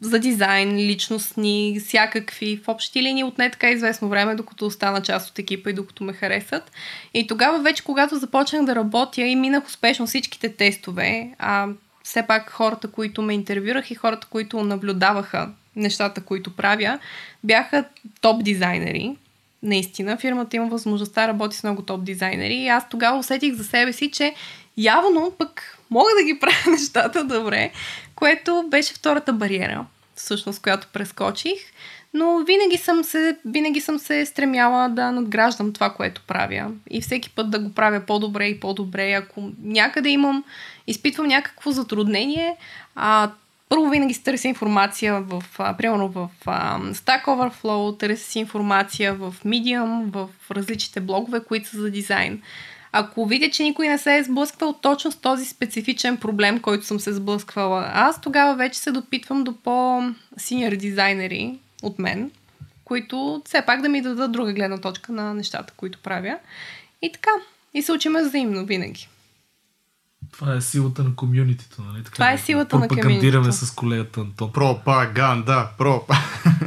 за 0.00 0.18
дизайн, 0.18 0.76
личностни, 0.76 1.80
всякакви, 1.86 2.60
в 2.64 2.68
общи 2.68 3.02
линии 3.02 3.24
отне 3.24 3.50
така 3.50 3.70
известно 3.70 4.08
време, 4.08 4.34
докато 4.34 4.66
остана 4.66 5.02
част 5.02 5.30
от 5.30 5.38
екипа 5.38 5.70
и 5.70 5.72
докато 5.72 6.04
ме 6.04 6.12
харесат. 6.12 6.72
И 7.14 7.26
тогава 7.26 7.58
вече, 7.58 7.84
когато 7.84 8.18
започнах 8.18 8.64
да 8.64 8.74
работя 8.74 9.20
и 9.22 9.36
минах 9.36 9.66
успешно 9.66 10.06
всичките 10.06 10.48
тестове, 10.48 11.34
а 11.38 11.68
все 12.04 12.22
пак 12.26 12.50
хората, 12.50 12.90
които 12.90 13.22
ме 13.22 13.34
интервюрах 13.34 13.90
и 13.90 13.94
хората, 13.94 14.26
които 14.30 14.64
наблюдаваха 14.64 15.50
нещата, 15.76 16.20
които 16.20 16.56
правя, 16.56 16.98
бяха 17.44 17.84
топ 18.20 18.44
дизайнери, 18.44 19.16
наистина 19.64 20.16
фирмата 20.16 20.56
има 20.56 20.66
възможността 20.66 21.22
да 21.22 21.28
работи 21.28 21.56
с 21.56 21.62
много 21.62 21.82
топ 21.82 22.04
дизайнери 22.04 22.54
и 22.54 22.68
аз 22.68 22.88
тогава 22.88 23.18
усетих 23.18 23.54
за 23.54 23.64
себе 23.64 23.92
си, 23.92 24.10
че 24.10 24.34
явно 24.76 25.32
пък 25.38 25.78
мога 25.90 26.10
да 26.18 26.24
ги 26.24 26.38
правя 26.40 26.70
нещата 26.70 27.24
добре, 27.24 27.72
което 28.14 28.64
беше 28.68 28.94
втората 28.94 29.32
бариера, 29.32 29.86
всъщност, 30.14 30.62
която 30.62 30.88
прескочих. 30.92 31.58
Но 32.16 32.44
винаги 32.44 32.76
съм, 32.76 33.04
се, 33.04 33.36
винаги 33.44 33.80
съм 33.80 33.98
се 33.98 34.26
стремяла 34.26 34.88
да 34.88 35.12
надграждам 35.12 35.72
това, 35.72 35.90
което 35.90 36.22
правя. 36.26 36.70
И 36.90 37.00
всеки 37.00 37.30
път 37.30 37.50
да 37.50 37.58
го 37.58 37.72
правя 37.72 38.00
по-добре 38.00 38.46
и 38.46 38.60
по-добре. 38.60 39.12
Ако 39.12 39.50
някъде 39.62 40.08
имам, 40.08 40.44
изпитвам 40.86 41.26
някакво 41.26 41.70
затруднение, 41.70 42.56
а, 42.94 43.30
първо 43.74 43.90
винаги 43.90 44.14
се 44.14 44.22
търся 44.22 44.48
информация 44.48 45.20
в, 45.20 45.44
а, 45.58 45.76
примерно 45.76 46.08
в 46.08 46.28
а, 46.46 46.80
Stack 46.80 47.24
Overflow, 47.24 47.98
търся 47.98 48.24
си 48.24 48.38
информация 48.38 49.14
в 49.14 49.34
Medium, 49.44 50.12
в 50.12 50.28
различните 50.50 51.00
блогове, 51.00 51.40
които 51.40 51.68
са 51.68 51.76
за 51.80 51.90
дизайн. 51.90 52.42
Ако 52.92 53.26
видя, 53.26 53.50
че 53.50 53.62
никой 53.62 53.88
не 53.88 53.98
се 53.98 54.16
е 54.16 54.24
сблъсквал 54.24 54.72
точно 54.72 55.12
с 55.12 55.16
този 55.16 55.44
специфичен 55.44 56.16
проблем, 56.16 56.60
който 56.60 56.86
съм 56.86 57.00
се 57.00 57.12
сблъсквала 57.12 57.90
аз, 57.94 58.20
тогава 58.20 58.54
вече 58.54 58.78
се 58.78 58.92
допитвам 58.92 59.44
до 59.44 59.56
по-синьор 59.56 60.72
дизайнери 60.72 61.58
от 61.82 61.98
мен, 61.98 62.30
които 62.84 63.42
все 63.44 63.62
пак 63.62 63.82
да 63.82 63.88
ми 63.88 64.02
дадат 64.02 64.32
друга 64.32 64.52
гледна 64.52 64.78
точка 64.78 65.12
на 65.12 65.34
нещата, 65.34 65.72
които 65.76 65.98
правя. 65.98 66.38
И 67.02 67.12
така. 67.12 67.30
И 67.74 67.82
се 67.82 67.92
учиме 67.92 68.22
взаимно 68.22 68.64
винаги. 68.64 69.08
Това 70.34 70.54
е 70.54 70.60
силата 70.60 71.04
на 71.04 71.14
комюнитито, 71.14 71.82
нали? 71.82 72.04
Така 72.04 72.14
Това 72.14 72.32
е 72.32 72.38
силата 72.38 72.78
на 72.78 72.88
пропагандираме 72.88 73.30
комюнитито. 73.32 73.66
с 73.66 73.70
колегата 73.70 74.20
Антон. 74.20 74.52
Пропаганда, 74.52 75.68
проп. 75.78 76.12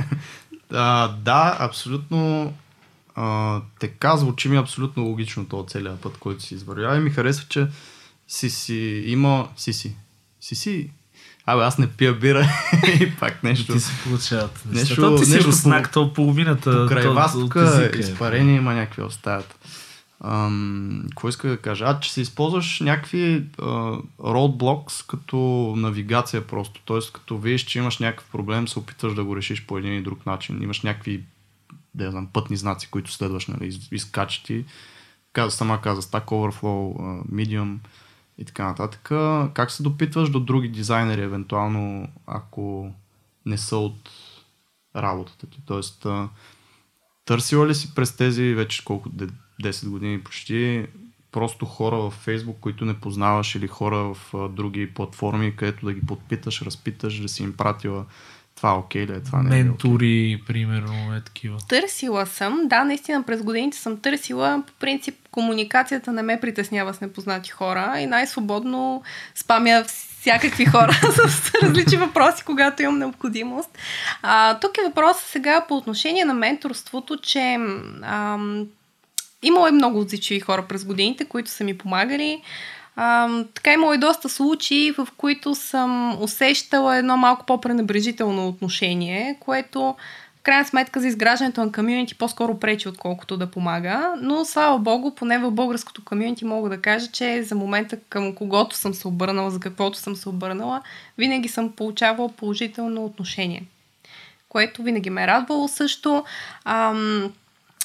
а, 0.74 1.08
да, 1.08 1.58
абсолютно 1.60 2.54
а, 3.16 3.60
така 3.80 4.18
звучи 4.18 4.50
ми 4.50 4.58
абсолютно 4.58 5.04
логично 5.04 5.46
този 5.46 5.68
целият 5.68 6.02
път, 6.02 6.18
който 6.18 6.44
си 6.44 6.54
извървява 6.54 6.98
и 6.98 7.00
ми 7.00 7.10
харесва, 7.10 7.46
че 7.50 7.68
си 8.28 8.50
си 8.50 9.04
има... 9.06 9.48
Си 9.58 9.74
си. 9.74 9.96
Си 10.42 10.56
си. 10.56 10.90
Абе, 11.46 11.64
аз 11.64 11.78
не 11.78 11.88
пия 11.88 12.14
бира 12.14 12.50
и 13.00 13.16
пак 13.16 13.44
нещо. 13.44 13.74
Ти 13.74 13.80
се 13.80 13.92
получават 14.04 14.62
Нещо- 14.66 14.80
нещата. 14.80 15.02
То 15.02 15.18
ти 15.20 15.26
си 15.26 15.32
нещо 15.32 15.48
руснак, 15.48 15.84
по- 15.86 15.94
то 15.94 16.14
половината. 16.14 16.84
Покрай 16.84 17.08
вас 17.08 17.34
тук 17.34 17.56
изпарение 18.00 18.56
има 18.56 18.74
някакви 18.74 19.02
оставят. 19.02 19.56
Ам, 20.24 21.02
какво 21.10 21.30
иска 21.30 21.48
да 21.50 21.58
кажа? 21.58 21.86
А, 21.88 22.00
че 22.00 22.14
се 22.14 22.22
използваш 22.22 22.80
някакви 22.80 23.46
а, 23.60 23.64
roadblocks 24.20 25.08
като 25.08 25.38
навигация 25.78 26.48
просто. 26.48 26.82
Тоест, 26.86 27.14
като 27.14 27.38
видиш, 27.38 27.62
че 27.62 27.80
имаш 27.80 28.00
някакъв 28.00 28.30
проблем, 28.32 28.68
се 28.68 28.80
опитваш 28.80 29.14
да 29.14 29.24
го 29.24 29.36
решиш 29.36 29.66
по 29.66 29.78
един 29.78 29.94
или 29.94 30.02
друг 30.02 30.26
начин. 30.26 30.64
Имаш 30.64 30.82
някакви 30.82 31.24
да 31.94 32.12
знам, 32.12 32.28
пътни 32.34 32.58
знаци, 32.58 32.92
които 32.92 33.12
следваш, 33.12 33.48
нали, 33.48 33.68
из- 33.68 33.92
изкачи 33.92 34.44
ти. 34.44 34.66
Каза, 35.34 35.52
сама 35.52 35.82
каза, 35.82 36.02
Stack 36.02 36.26
Overflow, 36.26 36.94
Medium 37.32 37.78
и 38.38 38.46
така 38.46 38.66
нататък. 38.66 39.02
Как 39.54 39.72
се 39.72 39.84
допитваш 39.84 40.30
до 40.30 40.40
други 40.40 40.68
дизайнери, 40.70 41.22
евентуално, 41.22 42.08
ако 42.28 42.92
не 43.46 43.58
са 43.58 43.78
от 43.78 44.10
работата 44.96 45.48
ти? 45.48 45.62
Тоест, 45.66 46.08
Търсила 47.26 47.68
ли 47.68 47.76
си 47.76 47.96
през 47.96 48.16
тези 48.16 48.54
вече 48.54 48.86
колко, 48.86 49.10
10 49.64 49.90
години 49.90 50.24
почти 50.24 50.88
просто 51.32 51.66
хора 51.66 51.96
в 51.96 52.12
Фейсбук, 52.12 52.58
които 52.62 52.86
не 52.86 53.00
познаваш 53.00 53.56
или 53.56 53.68
хора 53.68 53.98
в 53.98 54.34
а, 54.34 54.50
други 54.50 54.94
платформи, 54.94 55.56
където 55.56 55.86
да 55.86 55.94
ги 55.94 56.02
подпиташ, 56.02 56.62
разпиташ, 56.62 57.20
да 57.20 57.30
си 57.30 57.44
им 57.44 57.54
пратила 57.58 58.06
това 58.58 58.78
окей 58.78 59.08
ли 59.08 59.12
е, 59.12 59.20
това 59.20 59.44
не 59.44 59.60
е. 59.60 59.60
ли 59.60 59.64
Ментори, 59.64 60.44
примерно, 60.48 61.16
е 61.16 61.22
такива. 61.22 61.58
Търсила 61.68 62.26
съм, 62.26 62.62
да, 62.66 62.84
наистина 62.84 63.24
през 63.24 63.44
годините 63.44 63.78
съм 63.78 63.98
търсила. 63.98 64.64
По 64.68 64.74
принцип, 64.74 65.16
комуникацията 65.32 66.12
не 66.12 66.22
ме 66.22 66.40
притеснява 66.40 66.94
с 66.94 67.02
непознати 67.02 67.50
хора 67.50 67.96
и 68.00 68.06
най-свободно 68.06 69.04
спамя 69.36 69.84
всякакви 70.20 70.66
хора 70.66 70.94
с 71.28 71.52
различни 71.64 71.98
въпроси, 71.98 72.44
когато 72.46 72.84
имам 72.84 72.98
необходимост. 72.98 73.78
А, 74.22 74.60
тук 74.60 74.72
е 74.78 74.88
въпросът 74.88 75.28
сега 75.28 75.66
по 75.68 75.78
отношение 75.78 76.26
на 76.26 76.34
менторството, 76.34 77.18
че 77.18 77.58
ам, 78.04 78.68
имало 79.44 79.68
е 79.68 79.72
много 79.72 80.00
отзичиви 80.00 80.40
хора 80.40 80.66
през 80.70 80.86
годините, 80.86 81.26
които 81.26 81.50
са 81.50 81.64
ми 81.64 81.78
помагали. 81.78 82.42
А, 82.96 83.30
така 83.54 83.74
имало 83.74 83.94
и 83.94 83.98
доста 83.98 84.30
случаи, 84.30 84.92
в 84.92 85.08
които 85.18 85.56
съм 85.56 86.22
усещала 86.22 86.98
едно 86.98 87.18
малко 87.18 87.46
по-пренебрежително 87.46 88.48
отношение, 88.48 89.38
което 89.40 89.96
в 90.40 90.42
крайна 90.44 90.66
сметка 90.66 91.02
за 91.02 91.08
изграждането 91.08 91.66
на 91.66 91.72
комьюнити 91.72 92.16
по-скоро 92.16 92.60
пречи, 92.60 92.90
отколкото 92.90 93.38
да 93.38 93.52
помага. 93.52 94.14
Но 94.22 94.46
слава 94.46 94.80
богу, 94.80 95.16
поне 95.16 95.38
в 95.38 95.52
българското 95.52 96.06
комьюнити 96.06 96.46
мога 96.46 96.70
да 96.70 96.82
кажа, 96.82 97.08
че 97.12 97.44
за 97.44 97.56
момента 97.56 97.98
към 98.10 98.36
когото 98.36 98.76
съм 98.76 98.94
се 98.94 99.08
обърнала, 99.08 99.52
за 99.52 99.60
каквото 99.60 99.98
съм 99.98 100.16
се 100.16 100.30
обърнала, 100.30 100.82
винаги 101.18 101.48
съм 101.48 101.72
получавала 101.72 102.30
положително 102.30 103.06
отношение. 103.06 103.64
Което 104.50 104.84
винаги 104.84 105.10
ме 105.10 105.24
е 105.24 105.28
радвало 105.28 105.68
също. 105.68 106.24
Ам, 106.66 107.34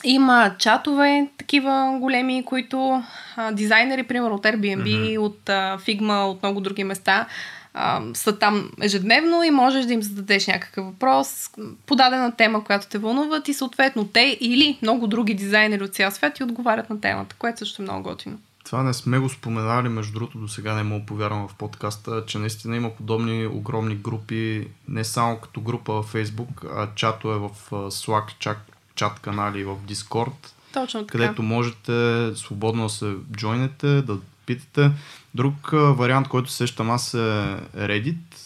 има 0.04 0.54
чатове, 0.58 1.28
такива 1.38 1.98
големи, 2.00 2.44
които 2.44 3.02
а, 3.36 3.52
дизайнери, 3.52 4.02
примерно 4.02 4.34
от 4.34 4.44
Airbnb, 4.44 4.82
mm-hmm. 4.82 5.18
от 5.18 5.48
а, 5.48 5.78
Figma, 5.78 6.22
от 6.22 6.42
много 6.42 6.60
други 6.60 6.84
места, 6.84 7.26
а, 7.74 8.02
са 8.14 8.38
там 8.38 8.70
ежедневно 8.80 9.42
и 9.42 9.50
можеш 9.50 9.86
да 9.86 9.92
им 9.92 10.02
зададеш 10.02 10.46
някакъв 10.46 10.84
въпрос 10.84 11.50
по 11.86 11.96
дадена 11.96 12.36
тема, 12.36 12.64
която 12.64 12.88
те 12.88 12.98
вълнуват 12.98 13.48
и 13.48 13.54
съответно 13.54 14.08
те 14.08 14.38
или 14.40 14.78
много 14.82 15.06
други 15.06 15.34
дизайнери 15.34 15.84
от 15.84 15.94
цял 15.94 16.10
свят 16.10 16.38
и 16.38 16.44
отговарят 16.44 16.90
на 16.90 17.00
темата, 17.00 17.36
което 17.38 17.58
също 17.58 17.82
е 17.82 17.84
много 17.84 18.02
готино. 18.02 18.38
Това 18.64 18.82
не 18.82 18.94
сме 18.94 19.18
го 19.18 19.28
споменали, 19.28 19.88
между 19.88 20.12
другото, 20.12 20.38
до 20.38 20.48
сега 20.48 20.74
не 20.74 20.82
мога 20.82 21.06
повярвам 21.06 21.48
в 21.48 21.54
подкаста, 21.54 22.24
че 22.26 22.38
наистина 22.38 22.76
има 22.76 22.90
подобни 22.90 23.46
огромни 23.46 23.94
групи, 23.94 24.68
не 24.88 25.04
само 25.04 25.36
като 25.36 25.60
група 25.60 26.02
в 26.02 26.12
Facebook, 26.12 26.64
а 26.76 26.88
чатове 26.94 27.34
в 27.34 27.50
Slack, 27.70 28.38
чак, 28.38 28.71
чат 28.94 29.20
канали 29.20 29.64
в 29.64 29.76
Discord, 29.76 30.52
Точно 30.72 31.00
така. 31.00 31.12
където 31.12 31.42
можете 31.42 32.30
свободно 32.34 32.82
да 32.82 32.88
се 32.88 33.14
джойнете, 33.36 34.02
да 34.02 34.18
питате. 34.46 34.90
Друг 35.34 35.70
вариант, 35.72 36.28
който 36.28 36.50
сещам 36.50 36.90
аз 36.90 37.14
е 37.14 37.56
Reddit 37.76 38.36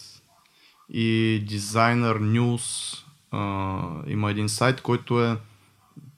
и 0.93 1.43
Designer 1.49 2.19
News. 2.19 2.97
А, 3.31 3.79
има 4.07 4.31
един 4.31 4.49
сайт, 4.49 4.81
който 4.81 5.23
е 5.23 5.37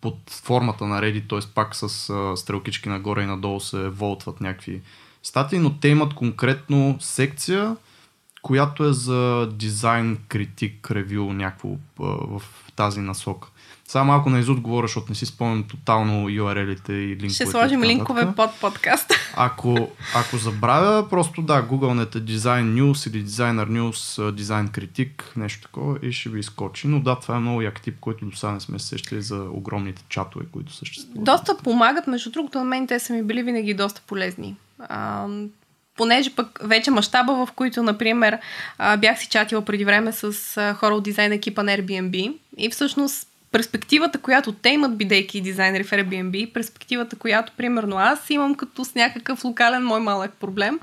под 0.01 0.29
формата 0.29 0.85
на 0.85 1.01
Reddit, 1.01 1.29
т.е. 1.29 1.53
пак 1.55 1.75
с 1.75 2.09
а, 2.09 2.37
стрелкички 2.37 2.89
нагоре 2.89 3.23
и 3.23 3.25
надолу 3.25 3.59
се 3.59 3.89
волтват 3.89 4.41
някакви 4.41 4.81
статии, 5.23 5.59
но 5.59 5.73
те 5.73 5.87
имат 5.87 6.13
конкретно 6.13 6.97
секция, 6.99 7.75
която 8.41 8.83
е 8.83 8.93
за 8.93 9.49
дизайн, 9.53 10.17
критик, 10.27 10.91
ревю, 10.91 11.33
някакво 11.33 11.69
а, 11.69 11.77
в 11.99 12.41
тази 12.75 12.99
насока. 12.99 13.47
Само 13.89 14.11
малко 14.11 14.29
на 14.29 14.39
изуд 14.39 14.59
говоря, 14.59 14.87
защото 14.87 15.05
не 15.09 15.15
си 15.15 15.25
спомням 15.25 15.63
тотално 15.63 16.29
URL-ите 16.29 16.91
и 16.91 17.07
линковете. 17.07 17.33
Ще 17.33 17.45
сложим 17.45 17.83
линкове 17.83 18.27
под 18.35 18.49
подкаста. 18.61 19.15
Ако, 19.35 19.89
ако 20.15 20.37
забравя, 20.37 21.09
просто 21.09 21.41
да, 21.41 21.61
гугълнете 21.61 22.17
Design 22.17 22.63
News 22.63 23.09
или 23.09 23.25
Designer 23.25 23.69
News, 23.69 24.31
Design 24.31 24.69
Critic, 24.69 25.37
нещо 25.37 25.61
такова 25.61 25.97
и 26.01 26.11
ще 26.11 26.29
ви 26.29 26.39
изкочи. 26.39 26.87
Но 26.87 26.99
да, 26.99 27.15
това 27.15 27.35
е 27.35 27.39
много 27.39 27.61
як 27.61 27.81
тип, 27.81 27.95
който 27.99 28.25
до 28.25 28.37
сега 28.37 28.51
не 28.51 28.59
сме 28.59 28.79
се 28.79 28.87
сещали 28.87 29.21
за 29.21 29.47
огромните 29.51 30.03
чатове, 30.09 30.45
които 30.51 30.73
съществуват. 30.73 31.23
Доста 31.23 31.57
помагат, 31.57 32.07
между 32.07 32.31
другото, 32.31 32.57
на 32.57 32.65
мен 32.65 32.87
те 32.87 32.99
са 32.99 33.13
ми 33.13 33.23
били 33.23 33.43
винаги 33.43 33.73
доста 33.73 34.01
полезни. 34.07 34.55
А, 34.79 35.27
понеже 35.97 36.35
пък 36.35 36.59
вече 36.63 36.91
мащаба, 36.91 37.45
в 37.45 37.51
които, 37.51 37.83
например, 37.83 38.37
бях 38.97 39.19
си 39.19 39.27
чатила 39.27 39.65
преди 39.65 39.85
време 39.85 40.11
с 40.11 40.33
хора 40.79 40.95
от 40.95 41.03
дизайн 41.03 41.31
екипа 41.31 41.63
на 41.63 41.71
Airbnb 41.71 42.37
и 42.57 42.69
всъщност 42.69 43.28
перспективата, 43.51 44.17
която 44.17 44.51
те 44.51 44.69
имат, 44.69 44.97
бидейки 44.97 45.41
дизайнери 45.41 45.83
в 45.83 45.91
Airbnb, 45.91 46.53
перспективата, 46.53 47.15
която, 47.15 47.53
примерно, 47.57 47.97
аз 47.97 48.29
имам 48.29 48.55
като 48.55 48.85
с 48.85 48.95
някакъв 48.95 49.43
локален 49.43 49.83
мой 49.83 49.99
малък 49.99 50.33
проблем, 50.33 50.79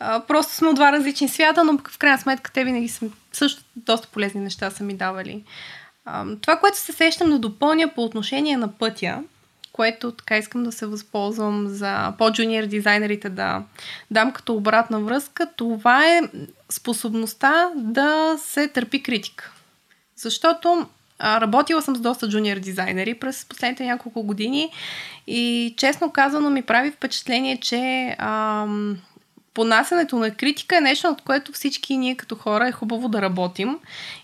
а, 0.00 0.20
просто 0.20 0.54
сме 0.54 0.68
от 0.68 0.74
два 0.74 0.92
различни 0.92 1.28
свята, 1.28 1.64
но 1.64 1.78
в 1.88 1.98
крайна 1.98 2.18
сметка 2.18 2.52
те 2.52 2.64
винаги 2.64 2.88
са 2.88 3.06
също 3.32 3.62
доста 3.76 4.08
полезни 4.08 4.40
неща 4.40 4.70
са 4.70 4.84
ми 4.84 4.94
давали. 4.94 5.42
А, 6.04 6.24
това, 6.40 6.56
което 6.56 6.78
се 6.78 6.92
сещам 6.92 7.30
да 7.30 7.38
допълня 7.38 7.88
по 7.94 8.04
отношение 8.04 8.56
на 8.56 8.72
пътя, 8.72 9.22
което 9.72 10.12
така 10.12 10.38
искам 10.38 10.64
да 10.64 10.72
се 10.72 10.86
възползвам 10.86 11.68
за 11.68 12.12
по-джуниор 12.18 12.66
дизайнерите 12.66 13.28
да 13.28 13.62
дам 14.10 14.32
като 14.32 14.54
обратна 14.54 15.00
връзка, 15.00 15.48
това 15.56 16.08
е 16.08 16.20
способността 16.70 17.70
да 17.76 18.36
се 18.38 18.68
търпи 18.68 19.02
критика. 19.02 19.52
Защото 20.16 20.86
работила 21.24 21.82
съм 21.82 21.96
с 21.96 22.00
доста 22.00 22.28
джуниор 22.28 22.56
дизайнери 22.56 23.14
през 23.14 23.44
последните 23.44 23.84
няколко 23.84 24.22
години 24.22 24.70
и 25.26 25.74
честно 25.76 26.10
казано 26.10 26.50
ми 26.50 26.62
прави 26.62 26.90
впечатление, 26.90 27.56
че 27.56 28.16
ам, 28.18 28.96
понасянето 29.54 30.16
на 30.16 30.30
критика 30.30 30.76
е 30.76 30.80
нещо, 30.80 31.06
над 31.06 31.20
което 31.20 31.52
всички 31.52 31.96
ние 31.96 32.14
като 32.14 32.34
хора 32.34 32.68
е 32.68 32.72
хубаво 32.72 33.08
да 33.08 33.22
работим. 33.22 33.78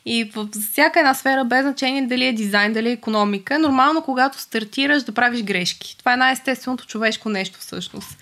И 0.06 0.24
в 0.24 0.48
всяка 0.72 0.98
една 0.98 1.14
сфера, 1.14 1.44
без 1.44 1.62
значение 1.62 2.06
дали 2.06 2.26
е 2.26 2.32
дизайн, 2.32 2.72
дали 2.72 2.88
е 2.88 2.92
економика, 2.92 3.54
е 3.54 3.58
нормално, 3.58 4.02
когато 4.02 4.40
стартираш 4.40 5.02
да 5.02 5.12
правиш 5.12 5.42
грешки. 5.42 5.96
Това 5.98 6.12
е 6.12 6.16
най-естественото 6.16 6.86
човешко 6.86 7.28
нещо 7.28 7.58
всъщност. 7.60 8.18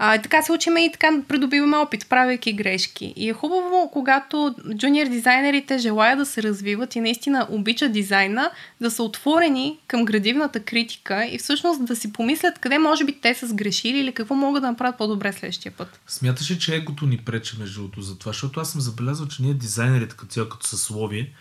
А, 0.00 0.22
така 0.22 0.42
се 0.42 0.52
учиме 0.52 0.84
и 0.84 0.92
така 0.92 1.08
придобиваме 1.28 1.76
опит, 1.76 2.08
правейки 2.08 2.52
грешки. 2.52 3.12
И 3.16 3.28
е 3.28 3.32
хубаво, 3.32 3.90
когато 3.92 4.54
джуниор 4.76 5.06
дизайнерите 5.06 5.78
желаят 5.78 6.18
да 6.18 6.26
се 6.26 6.42
развиват 6.42 6.96
и 6.96 7.00
наистина 7.00 7.46
обичат 7.50 7.92
дизайна, 7.92 8.50
да 8.80 8.90
са 8.90 9.02
отворени 9.02 9.78
към 9.86 10.04
градивната 10.04 10.60
критика 10.60 11.26
и 11.26 11.38
всъщност 11.38 11.84
да 11.84 11.96
си 11.96 12.12
помислят 12.12 12.58
къде 12.58 12.78
може 12.78 13.04
би 13.04 13.20
те 13.20 13.34
са 13.34 13.46
сгрешили 13.46 13.98
или 13.98 14.12
какво 14.12 14.34
могат 14.34 14.62
да 14.62 14.70
направят 14.70 14.98
по-добре 14.98 15.32
следващия 15.32 15.72
път. 15.72 16.00
Смяташ 16.06 16.50
ли, 16.50 16.58
че 16.58 16.74
егото 16.74 17.06
ни 17.06 17.18
пречи 17.18 17.56
между 17.58 17.80
другото 17.80 18.02
за 18.02 18.18
това? 18.18 18.32
Защото 18.32 18.60
аз 18.60 18.72
съм 18.72 18.80
забелязал, 18.80 19.28
че 19.28 19.42
ние 19.42 19.54
дизайнерите 19.54 20.16
като 20.16 20.30
цяло, 20.30 20.48
като 20.48 20.66
съсловие, 20.66 21.32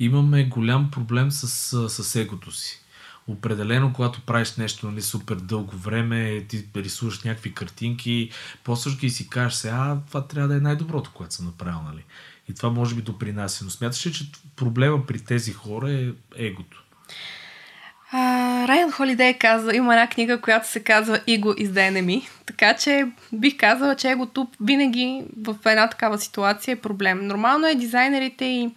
имаме 0.00 0.44
голям 0.44 0.90
проблем 0.90 1.30
с, 1.30 1.48
с 1.88 2.16
егото 2.16 2.52
си. 2.52 2.83
Определено, 3.26 3.92
когато 3.92 4.20
правиш 4.20 4.56
нещо 4.56 4.90
нали, 4.90 5.02
супер 5.02 5.36
дълго 5.36 5.76
време, 5.76 6.44
ти 6.48 6.68
рисуваш 6.76 7.22
някакви 7.22 7.54
картинки, 7.54 8.30
после 8.64 8.90
ги 8.90 9.10
си 9.10 9.28
кажеш 9.28 9.58
се, 9.58 9.70
а 9.70 9.98
това 10.08 10.26
трябва 10.26 10.48
да 10.48 10.56
е 10.56 10.60
най-доброто, 10.60 11.10
което 11.14 11.34
съм 11.34 11.46
направил. 11.46 11.82
Нали? 11.82 12.04
И 12.48 12.54
това 12.54 12.70
може 12.70 12.94
би 12.94 13.02
допринася. 13.02 13.64
Но 13.64 13.70
смяташ 13.70 14.06
ли, 14.06 14.12
че 14.12 14.30
проблема 14.56 15.06
при 15.06 15.18
тези 15.18 15.52
хора 15.52 15.92
е 15.92 16.08
егото? 16.36 16.84
Райан 18.14 18.92
Холидей 18.92 19.34
каза, 19.34 19.74
има 19.74 19.94
една 19.94 20.06
книга, 20.06 20.40
която 20.40 20.68
се 20.68 20.80
казва 20.80 21.18
Ego 21.18 21.44
is 21.44 21.68
the. 21.68 22.28
Така 22.46 22.74
че 22.74 23.06
бих 23.32 23.56
казала, 23.56 23.94
че 23.94 24.10
егото 24.10 24.48
винаги 24.60 25.22
в 25.42 25.56
една 25.66 25.88
такава 25.88 26.18
ситуация 26.18 26.72
е 26.72 26.76
проблем. 26.76 27.26
Нормално 27.26 27.66
е 27.66 27.74
дизайнерите 27.74 28.44
и 28.44 28.70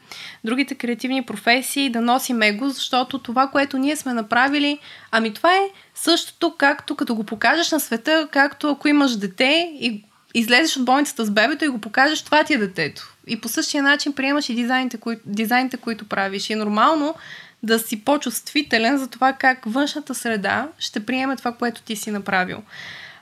другите 0.43 0.75
креативни 0.75 1.23
професии 1.23 1.89
да 1.89 2.01
носим 2.01 2.41
его, 2.41 2.69
защото 2.69 3.19
това, 3.19 3.47
което 3.47 3.77
ние 3.77 3.95
сме 3.95 4.13
направили, 4.13 4.79
ами 5.11 5.33
това 5.33 5.55
е 5.55 5.69
същото, 5.95 6.55
както 6.57 6.95
като 6.95 7.15
го 7.15 7.23
покажеш 7.23 7.71
на 7.71 7.79
света, 7.79 8.27
както 8.31 8.69
ако 8.69 8.87
имаш 8.87 9.15
дете 9.15 9.71
и 9.73 10.03
излезеш 10.33 10.77
от 10.77 10.85
болницата 10.85 11.25
с 11.25 11.31
бебето 11.31 11.65
и 11.65 11.67
го 11.67 11.81
покажеш, 11.81 12.21
това 12.21 12.43
ти 12.43 12.53
е 12.53 12.57
детето. 12.57 13.13
И 13.27 13.41
по 13.41 13.47
същия 13.47 13.83
начин 13.83 14.13
приемаш 14.13 14.49
и 14.49 14.55
дизайните, 14.55 14.97
кои, 14.97 15.17
дизайните 15.25 15.77
които 15.77 16.05
правиш. 16.05 16.49
И 16.49 16.53
е 16.53 16.55
нормално 16.55 17.15
да 17.63 17.79
си 17.79 18.03
по-чувствителен 18.03 18.97
за 18.97 19.07
това 19.07 19.33
как 19.33 19.59
външната 19.65 20.15
среда 20.15 20.67
ще 20.79 21.05
приеме 21.05 21.35
това, 21.35 21.51
което 21.51 21.81
ти 21.81 21.95
си 21.95 22.11
направил. 22.11 22.61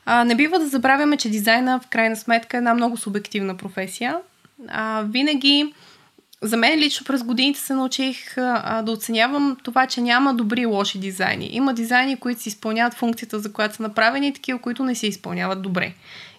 А, 0.06 0.24
не 0.24 0.36
бива 0.36 0.60
да 0.60 0.68
забравяме, 0.68 1.18
че 1.18 1.30
дизайна 1.30 1.80
в 1.80 1.88
крайна 1.88 2.16
сметка 2.16 2.58
е 2.58 2.60
една 2.60 2.74
много 2.74 2.98
субективна 2.98 3.58
професия. 3.58 4.18
А, 4.68 5.04
винаги, 5.10 5.74
за 6.42 6.58
мен 6.58 6.80
лично 6.80 7.06
през 7.06 7.24
годините 7.24 7.60
се 7.60 7.74
научих 7.74 8.38
а, 8.38 8.82
да 8.82 8.92
оценявам 8.92 9.58
това, 9.64 9.88
че 9.88 10.02
няма 10.02 10.34
добри 10.34 10.62
и 10.62 10.66
лоши 10.66 11.00
дизайни. 11.00 11.50
Има 11.52 11.74
дизайни, 11.74 12.18
които 12.18 12.42
си 12.42 12.50
изпълняват 12.50 12.94
функцията, 12.94 13.40
за 13.40 13.54
която 13.54 13.76
са 13.76 13.84
направени, 13.84 14.28
и 14.28 14.34
такива, 14.34 14.60
които 14.60 14.84
не 14.84 14.96
си 14.96 15.08
изпълняват 15.08 15.62
добре 15.62 15.94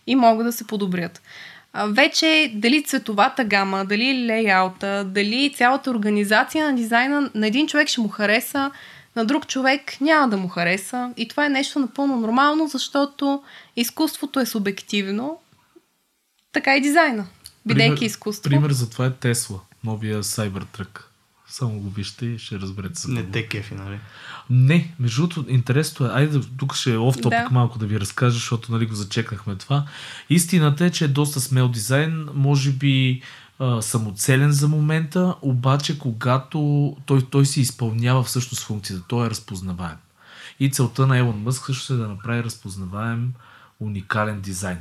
и 0.07 0.15
могат 0.15 0.47
да 0.47 0.53
се 0.53 0.67
подобрят 0.67 1.23
вече 1.89 2.53
дали 2.55 2.83
цветовата 2.83 3.45
гама, 3.45 3.85
дали 3.85 4.27
лейаута, 4.27 5.05
дали 5.05 5.53
цялата 5.57 5.91
организация 5.91 6.67
на 6.67 6.77
дизайна 6.77 7.31
на 7.35 7.47
един 7.47 7.67
човек 7.67 7.89
ще 7.89 8.01
му 8.01 8.09
хареса, 8.09 8.71
на 9.17 9.25
друг 9.25 9.47
човек 9.47 10.01
няма 10.01 10.29
да 10.29 10.37
му 10.37 10.49
хареса. 10.49 11.13
И 11.17 11.29
това 11.29 11.47
е 11.47 11.49
нещо 11.49 11.79
напълно 11.79 12.17
нормално, 12.17 12.69
защото 12.69 13.43
изкуството 13.77 14.41
е 14.41 14.47
субективно. 14.47 15.39
Така 16.53 16.77
и 16.77 16.81
дизайна. 16.81 17.27
Бидейки 17.67 18.05
изкуство. 18.05 18.51
Пример 18.51 18.71
за 18.71 18.91
това 18.91 19.07
е 19.07 19.11
Тесла, 19.11 19.61
новия 19.85 20.23
Cybertruck. 20.23 21.01
Само 21.59 21.81
го 21.81 21.91
вижте 21.91 22.27
и 22.27 22.39
ще 22.39 22.61
разберете. 22.61 23.01
Не 23.09 23.23
те 23.23 23.47
кефи, 23.47 23.75
нали? 23.75 23.99
Не, 24.51 24.95
между 25.01 25.27
другото, 25.27 25.53
интересно 25.53 26.07
е. 26.07 26.09
Айде, 26.09 26.41
тук 26.59 26.75
ще 26.75 26.93
е 26.93 26.99
оф 26.99 27.17
топик 27.17 27.31
Да. 27.31 27.49
малко 27.51 27.79
да 27.79 27.87
ви 27.87 28.01
разкажа, 28.01 28.35
защото 28.35 28.73
нали 28.73 28.87
го 28.87 28.95
зачекнахме 28.95 29.57
това. 29.57 29.87
Истината 30.31 30.85
е, 30.85 30.91
че 30.91 31.05
е 31.05 31.09
доста 31.09 31.41
смел 31.41 31.69
дизайн, 31.69 32.29
може 32.35 32.71
би 32.71 33.23
а, 33.59 33.83
самоцелен 33.83 34.53
за 34.53 34.69
момента, 34.69 35.35
обаче 35.43 35.99
когато 35.99 36.97
той, 37.07 37.23
той 37.31 37.47
си 37.47 37.61
изпълнява 37.61 38.23
всъщност 38.23 38.63
функцията, 38.63 39.05
той 39.09 39.27
е 39.27 39.31
разпознаваем. 39.31 39.97
И 40.61 40.71
целта 40.71 41.07
на 41.07 41.19
Елон 41.19 41.43
Мъск 41.43 41.67
също 41.67 41.95
е 41.95 41.97
да 41.97 42.09
направи 42.09 42.45
разпознаваем 42.45 43.33
уникален 43.81 44.41
дизайн. 44.41 44.79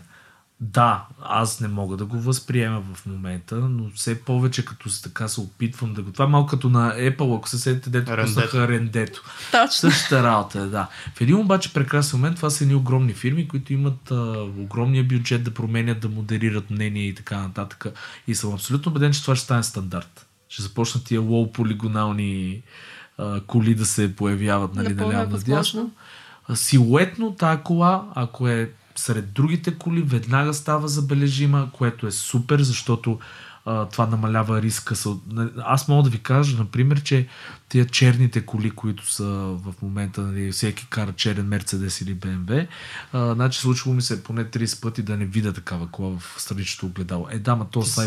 Да, 0.72 1.05
аз 1.22 1.59
не 1.59 1.68
мога 1.68 1.97
да 1.97 2.05
го 2.05 2.20
възприема 2.20 2.84
в 2.93 3.05
момента, 3.05 3.55
но 3.55 3.89
все 3.95 4.22
повече 4.22 4.66
като 4.66 4.89
се 4.89 5.03
така 5.03 5.28
се 5.28 5.41
опитвам 5.41 5.93
да 5.93 6.01
го... 6.01 6.11
Това 6.11 6.26
е 6.26 6.28
малко 6.28 6.49
като 6.49 6.70
на 6.70 6.95
Apple, 6.95 7.38
ако 7.38 7.49
се 7.49 7.57
седите, 7.57 7.89
дето 7.89 8.11
Рендето. 8.18 8.36
пуснаха 8.36 8.68
рендето. 8.68 9.24
Точно. 9.51 9.72
Същата 9.72 10.24
работа 10.24 10.59
е, 10.59 10.66
да. 10.66 10.88
В 11.16 11.22
един 11.22 11.36
обаче 11.36 11.74
прекрасен 11.74 12.20
момент 12.20 12.36
това 12.36 12.49
са 12.49 12.63
едни 12.63 12.76
огромни 12.76 13.13
фирми, 13.13 13.47
които 13.47 13.74
имат 13.74 14.11
а, 14.11 14.16
огромния 14.41 15.03
бюджет 15.03 15.43
да 15.43 15.53
променят, 15.53 15.99
да 15.99 16.09
модерират 16.09 16.70
мнение 16.70 17.07
и 17.07 17.16
така 17.16 17.38
нататък. 17.38 17.86
И 18.28 18.36
съм 18.36 18.53
абсолютно 18.53 18.89
убеден, 18.89 19.13
че 19.13 19.22
това 19.22 19.36
ще 19.36 19.45
стане 19.45 19.63
стандарт. 19.63 20.28
Ще 20.49 20.61
започнат 20.61 21.05
тия 21.05 21.22
лоу 21.22 21.51
полигонални 21.51 22.61
а, 23.18 23.41
коли 23.41 23.76
да 23.76 23.86
се 23.86 24.16
появяват 24.16 24.76
нали, 24.76 24.93
наляво 24.93 25.32
надясно. 25.32 25.91
А, 26.47 26.55
Силуетно 26.55 27.36
тази 27.36 27.61
кола, 27.61 28.05
ако 28.16 28.47
е 28.47 28.72
сред 28.96 29.34
другите 29.34 29.78
коли, 29.78 30.02
веднага 30.02 30.54
става 30.54 30.88
забележима, 30.88 31.70
което 31.74 32.08
е 32.08 32.12
супер, 32.12 32.60
защото 32.62 33.20
а, 33.66 33.86
това 33.86 34.05
намалява 34.05 34.61
риска. 34.61 34.95
Аз 35.57 35.88
мога 35.88 36.03
да 36.03 36.09
ви 36.09 36.20
кажа, 36.20 36.57
например, 36.57 37.01
че 37.03 37.28
тия 37.70 37.86
черните 37.86 38.41
коли, 38.41 38.72
които 38.72 39.13
са 39.13 39.24
в 39.63 39.74
момента, 39.82 40.22
нали, 40.22 40.51
всеки 40.51 40.88
кара 40.89 41.13
черен 41.13 41.45
Мерцедес 41.47 42.01
или 42.01 42.13
БМВ, 42.13 42.68
а, 43.13 43.34
значи 43.34 43.59
случвало 43.59 43.95
ми 43.95 44.01
се 44.01 44.24
поне 44.24 44.45
30 44.45 44.82
пъти 44.82 45.01
да 45.01 45.18
не 45.18 45.26
видя 45.26 45.53
такава 45.53 45.88
кола 45.88 46.18
в 46.20 46.41
страничното 46.41 46.86
огледало. 46.86 47.28
Е, 47.32 47.39
да, 47.39 47.55
ма 47.55 47.68
то 47.72 47.80
не 47.80 48.05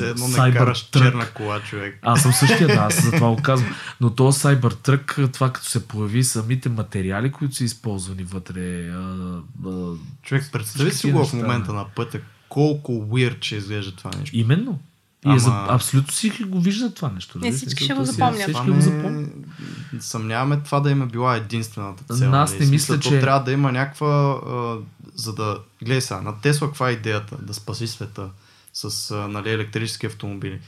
караш 0.52 0.84
Cybertruck- 0.84 1.02
черна 1.02 1.30
кола, 1.30 1.61
човек. 1.61 1.98
аз 2.02 2.22
съм 2.22 2.32
същия, 2.32 2.66
да, 2.68 2.74
аз 2.74 3.04
за 3.04 3.11
това 3.12 3.28
го 3.28 3.36
казвам. 3.42 3.74
Но 4.00 4.11
то 4.11 4.32
Cybertruck, 4.32 5.32
това 5.32 5.52
като 5.52 5.66
се 5.66 5.88
появи 5.88 6.24
самите 6.24 6.68
материали, 6.68 7.32
които 7.32 7.54
са 7.54 7.64
използвани 7.64 8.22
вътре. 8.22 8.88
А, 8.88 9.40
а, 9.66 9.92
Човек, 10.22 10.48
представи 10.52 10.90
си 10.90 11.12
го 11.12 11.24
в 11.26 11.32
момента 11.32 11.72
на 11.72 11.84
пътя. 11.96 12.20
Колко 12.48 12.92
weird 12.92 13.44
ще 13.44 13.56
изглежда 13.56 13.96
това 13.96 14.11
нещо. 14.20 14.36
именно. 14.36 14.78
И 15.18 15.28
е 15.28 15.30
Ама- 15.30 15.38
за, 15.38 15.66
абсолютно 15.68 16.12
всички 16.12 16.44
го 16.44 16.60
виждат 16.60 16.94
това 16.94 17.08
нещо. 17.08 17.38
нали? 17.38 17.52
всички 17.52 17.84
ще 17.84 17.94
го 17.94 18.04
запомнят. 18.04 18.42
Всички 18.42 18.60
го 18.60 18.74
не- 18.74 18.80
запомнят. 18.80 19.30
Съмняваме 20.00 20.56
това 20.56 20.80
да 20.80 20.90
им 20.90 21.02
е 21.02 21.06
била 21.06 21.36
единствената 21.36 22.14
цел. 22.14 22.30
Аз 22.32 22.50
нали? 22.50 22.60
не 22.60 22.66
В 22.66 22.70
мисля, 22.70 22.86
смисъл, 22.86 22.96
то 22.96 23.08
че- 23.10 23.20
трябва 23.20 23.40
да 23.40 23.52
има 23.52 23.72
някаква... 23.72 24.06
А, 24.46 24.76
за 25.14 25.34
да... 25.34 25.58
Гледай 25.82 26.00
сега, 26.00 26.20
на 26.20 26.40
Тесла 26.40 26.68
каква 26.68 26.88
е 26.88 26.92
идеята? 26.92 27.36
Да 27.36 27.54
спаси 27.54 27.86
света 27.86 28.28
с 28.72 29.10
а, 29.10 29.28
нали, 29.28 29.50
електрически 29.50 30.06
автомобили. 30.06 30.60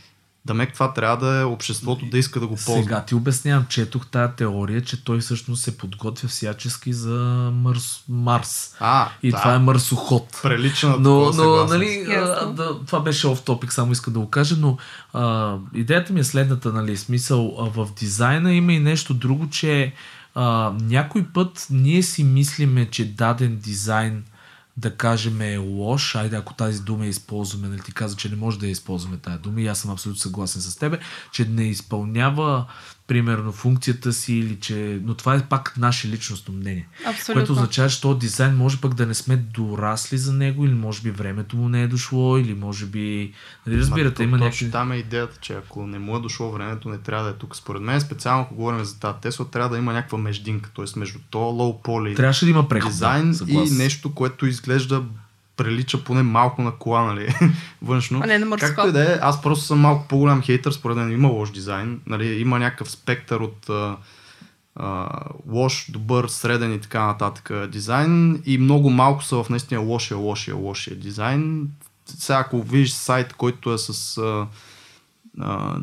Да 0.44 0.54
мек 0.54 0.74
това 0.74 0.92
трябва 0.92 1.26
да 1.26 1.40
е 1.40 1.44
обществото 1.44 2.06
да 2.06 2.18
иска 2.18 2.40
да 2.40 2.46
го 2.46 2.56
ползва. 2.66 2.82
Сега 2.82 3.04
ти 3.04 3.14
обяснявам, 3.14 3.66
четох 3.68 4.06
тая 4.06 4.34
теория, 4.34 4.80
че 4.80 5.04
той 5.04 5.20
всъщност 5.20 5.62
се 5.62 5.76
подготвя 5.76 6.28
всячески 6.28 6.92
за 6.92 7.50
Марс. 7.54 8.04
Марс. 8.08 8.76
А, 8.80 9.08
И 9.22 9.30
да, 9.30 9.38
това 9.38 9.54
е 9.54 9.58
марсоход. 9.58 10.40
прилича 10.42 10.88
на 10.88 10.96
Но, 10.96 11.32
но 11.32 11.66
нали, 11.66 12.06
а, 12.08 12.46
да, 12.46 12.84
това 12.86 13.00
беше 13.00 13.26
оф 13.26 13.42
топик, 13.42 13.72
само 13.72 13.92
иска 13.92 14.10
да 14.10 14.18
го 14.18 14.30
кажа, 14.30 14.56
но 14.58 14.76
а, 15.12 15.56
идеята 15.74 16.12
ми 16.12 16.20
е 16.20 16.24
следната, 16.24 16.72
нали, 16.72 16.96
смисъл, 16.96 17.56
а, 17.58 17.64
в 17.64 17.88
дизайна 17.98 18.52
има 18.54 18.72
и 18.72 18.80
нещо 18.80 19.14
друго, 19.14 19.50
че 19.50 19.92
а, 20.34 20.72
някой 20.80 21.24
път 21.34 21.66
ние 21.70 22.02
си 22.02 22.24
мислиме, 22.24 22.88
че 22.90 23.04
даден 23.04 23.56
дизайн 23.56 24.24
да 24.80 24.96
кажем 24.96 25.40
е 25.40 25.56
лош, 25.56 26.14
айде 26.14 26.36
ако 26.36 26.54
тази 26.54 26.82
дума 26.82 27.04
я 27.04 27.08
използваме, 27.08 27.68
нали 27.68 27.80
ти 27.80 27.92
каза, 27.92 28.16
че 28.16 28.28
не 28.28 28.36
може 28.36 28.58
да 28.58 28.66
я 28.66 28.70
използваме 28.70 29.16
тази 29.16 29.38
дума 29.38 29.60
и 29.60 29.66
аз 29.66 29.78
съм 29.78 29.90
абсолютно 29.90 30.20
съгласен 30.20 30.62
с 30.62 30.76
тебе, 30.76 30.98
че 31.32 31.44
не 31.44 31.62
изпълнява 31.62 32.66
примерно 33.10 33.52
функцията 33.52 34.12
си 34.12 34.34
или 34.34 34.56
че... 34.60 35.00
Но 35.04 35.14
това 35.14 35.34
е 35.34 35.46
пак 35.48 35.74
наше 35.78 36.08
личностно 36.08 36.54
мнение. 36.54 36.88
Абсолютно. 37.06 37.34
Което 37.34 37.52
означава, 37.52 37.88
че 37.88 38.00
този 38.00 38.18
дизайн 38.18 38.56
може 38.56 38.80
пък 38.80 38.94
да 38.94 39.06
не 39.06 39.14
сме 39.14 39.36
дорасли 39.36 40.18
за 40.18 40.32
него, 40.32 40.64
или 40.64 40.74
може 40.74 41.02
би 41.02 41.10
времето 41.10 41.56
му 41.56 41.68
не 41.68 41.82
е 41.82 41.88
дошло, 41.88 42.38
или 42.38 42.54
може 42.54 42.86
би... 42.86 43.32
Нали 43.66 43.78
разбирате, 43.78 44.22
Ма, 44.22 44.28
има 44.28 44.38
някакви... 44.38 44.70
Там 44.70 44.92
е 44.92 44.96
идеята, 44.96 45.36
че 45.40 45.52
ако 45.52 45.86
не 45.86 45.98
му 45.98 46.16
е 46.16 46.20
дошло 46.20 46.50
времето, 46.50 46.88
не 46.88 46.98
трябва 46.98 47.24
да 47.24 47.30
е 47.30 47.34
тук. 47.34 47.56
Според 47.56 47.82
мен, 47.82 48.00
специално 48.00 48.42
ако 48.42 48.54
говорим 48.54 48.84
за 48.84 49.00
тази 49.00 49.18
Тесла, 49.20 49.50
трябва 49.50 49.68
да 49.68 49.78
има 49.78 49.92
някаква 49.92 50.18
междинка, 50.18 50.70
т.е. 50.76 50.98
между 50.98 51.18
то 51.30 51.38
low 51.38 51.86
poly 51.86 52.16
Трябваше 52.16 52.44
да 52.44 52.50
има 52.50 52.68
преход. 52.68 52.90
дизайн 52.90 53.32
да, 53.32 53.52
и 53.52 53.70
нещо, 53.70 54.14
което 54.14 54.46
изглежда 54.46 55.02
прилича 55.56 56.04
поне 56.04 56.22
малко 56.22 56.62
на 56.62 56.72
кола, 56.72 57.02
нали? 57.02 57.34
Външно. 57.82 58.20
А 58.22 58.26
не 58.26 58.38
на 58.38 58.46
марсоход. 58.46 58.74
Както 58.74 58.88
и 58.88 58.92
да 58.92 59.12
е, 59.12 59.18
аз 59.22 59.42
просто 59.42 59.64
съм 59.64 59.80
малко 59.80 60.08
по-голям 60.08 60.42
хейтър, 60.42 60.72
според 60.72 60.96
мен 60.96 61.12
има 61.12 61.28
лош 61.28 61.50
дизайн. 61.50 62.00
Нали? 62.06 62.40
Има 62.40 62.58
някакъв 62.58 62.90
спектър 62.90 63.40
от 63.40 63.68
а, 63.68 63.96
а, 64.76 65.08
лош, 65.48 65.90
добър, 65.90 66.28
среден 66.28 66.74
и 66.74 66.80
така 66.80 67.06
нататък 67.06 67.68
дизайн 67.68 68.42
и 68.46 68.58
много 68.58 68.90
малко 68.90 69.24
са 69.24 69.42
в 69.42 69.50
наистина 69.50 69.80
лошия, 69.80 70.16
лошия, 70.16 70.54
лошия 70.54 70.96
дизайн. 70.96 71.68
Сега 72.06 72.38
ако 72.38 72.62
видиш 72.62 72.90
сайт, 72.90 73.32
който 73.32 73.72
е 73.72 73.78
с 73.78 74.18
а, 74.18 74.46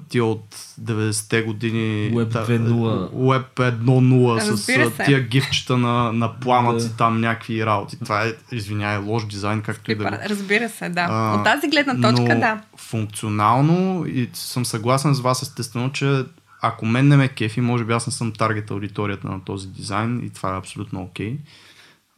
тия 0.10 0.26
от 0.26 0.46
90-те 0.82 1.42
години 1.42 2.12
Web 2.12 2.32
та- 2.32 2.46
2.0. 2.46 3.10
Web 3.10 3.46
1.0 3.56 4.40
с 4.40 4.58
се. 4.58 4.92
тия 5.06 5.20
гифчета 5.22 5.78
на, 5.78 6.14
на 6.14 6.34
пламъци 6.34 6.88
Да. 6.88 6.96
там 6.96 7.22
някакви 7.22 7.66
работи. 7.66 7.98
Това 8.00 8.24
е, 8.24 8.34
извиняй, 8.52 8.98
лош 8.98 9.26
дизайн, 9.26 9.62
както 9.62 9.92
и 9.92 9.96
да 9.96 10.04
го 10.04 10.10
Разбира 10.26 10.70
се, 10.70 10.90
да. 10.90 11.08
а, 11.10 11.36
От 11.36 11.44
тази 11.44 11.68
гледна 11.68 11.94
точка, 12.04 12.22
но 12.26 12.40
да. 12.40 12.62
Функционално 12.78 14.06
и 14.06 14.30
съм 14.34 14.66
съгласен 14.66 15.14
с 15.14 15.20
вас 15.20 15.42
естествено, 15.42 15.92
че 15.92 16.24
ако 16.62 16.86
мен 16.86 17.08
не 17.08 17.18
ме 17.18 17.28
кефи, 17.28 17.62
може 17.62 17.84
би 17.84 17.94
аз 17.94 18.08
не 18.08 18.14
съм 18.14 18.32
таргет 18.32 18.72
аудиторията 18.72 19.28
на 19.28 19.42
този 19.42 19.68
дизайн 19.68 20.22
и 20.24 20.30
това 20.30 20.54
е 20.54 20.58
абсолютно 20.58 21.02
окей. 21.02 21.38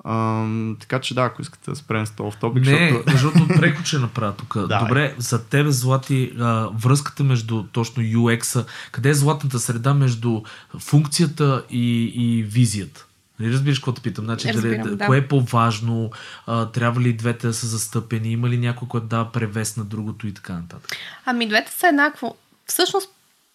Ам, 0.05 0.77
така 0.79 0.99
че 0.99 1.13
да, 1.13 1.21
ако 1.21 1.41
искате 1.41 1.69
да 1.71 1.75
спрем 1.75 2.05
с 2.05 2.11
този 2.11 2.37
топик, 2.37 2.65
Не, 2.65 2.89
защото... 2.89 3.11
защото 3.11 3.47
преко 3.47 3.85
ще 3.85 3.97
направя 3.97 4.33
тук. 4.33 4.53
Давай. 4.67 4.79
Добре, 4.79 5.15
за 5.17 5.45
тебе, 5.45 5.71
Злати, 5.71 6.33
а, 6.39 6.69
връзката 6.73 7.23
между 7.23 7.63
точно 7.63 8.03
UX-а, 8.03 8.65
къде 8.91 9.09
е 9.09 9.13
златната 9.13 9.59
среда 9.59 9.93
между 9.93 10.41
функцията 10.79 11.63
и, 11.69 12.03
и 12.15 12.43
визията? 12.43 13.05
Нали 13.39 13.53
разбираш 13.53 13.79
какво 13.79 13.91
те 13.91 14.01
питам? 14.01 14.25
Значи, 14.25 14.47
дали, 14.47 14.55
Разбирам, 14.55 14.97
да. 14.97 15.05
Кое 15.05 15.17
е 15.17 15.27
по-важно? 15.27 16.11
А, 16.47 16.65
трябва 16.65 17.01
ли 17.01 17.13
двете 17.13 17.47
да 17.47 17.53
са 17.53 17.67
застъпени? 17.67 18.31
Има 18.31 18.49
ли 18.49 18.57
някой, 18.57 18.87
който 18.87 19.07
дава 19.07 19.31
превес 19.31 19.77
на 19.77 19.85
другото 19.85 20.27
и 20.27 20.33
така 20.33 20.53
нататък? 20.53 20.91
Ами 21.25 21.47
двете 21.47 21.71
са 21.71 21.87
еднакво. 21.87 22.37
Всъщност, 22.65 23.09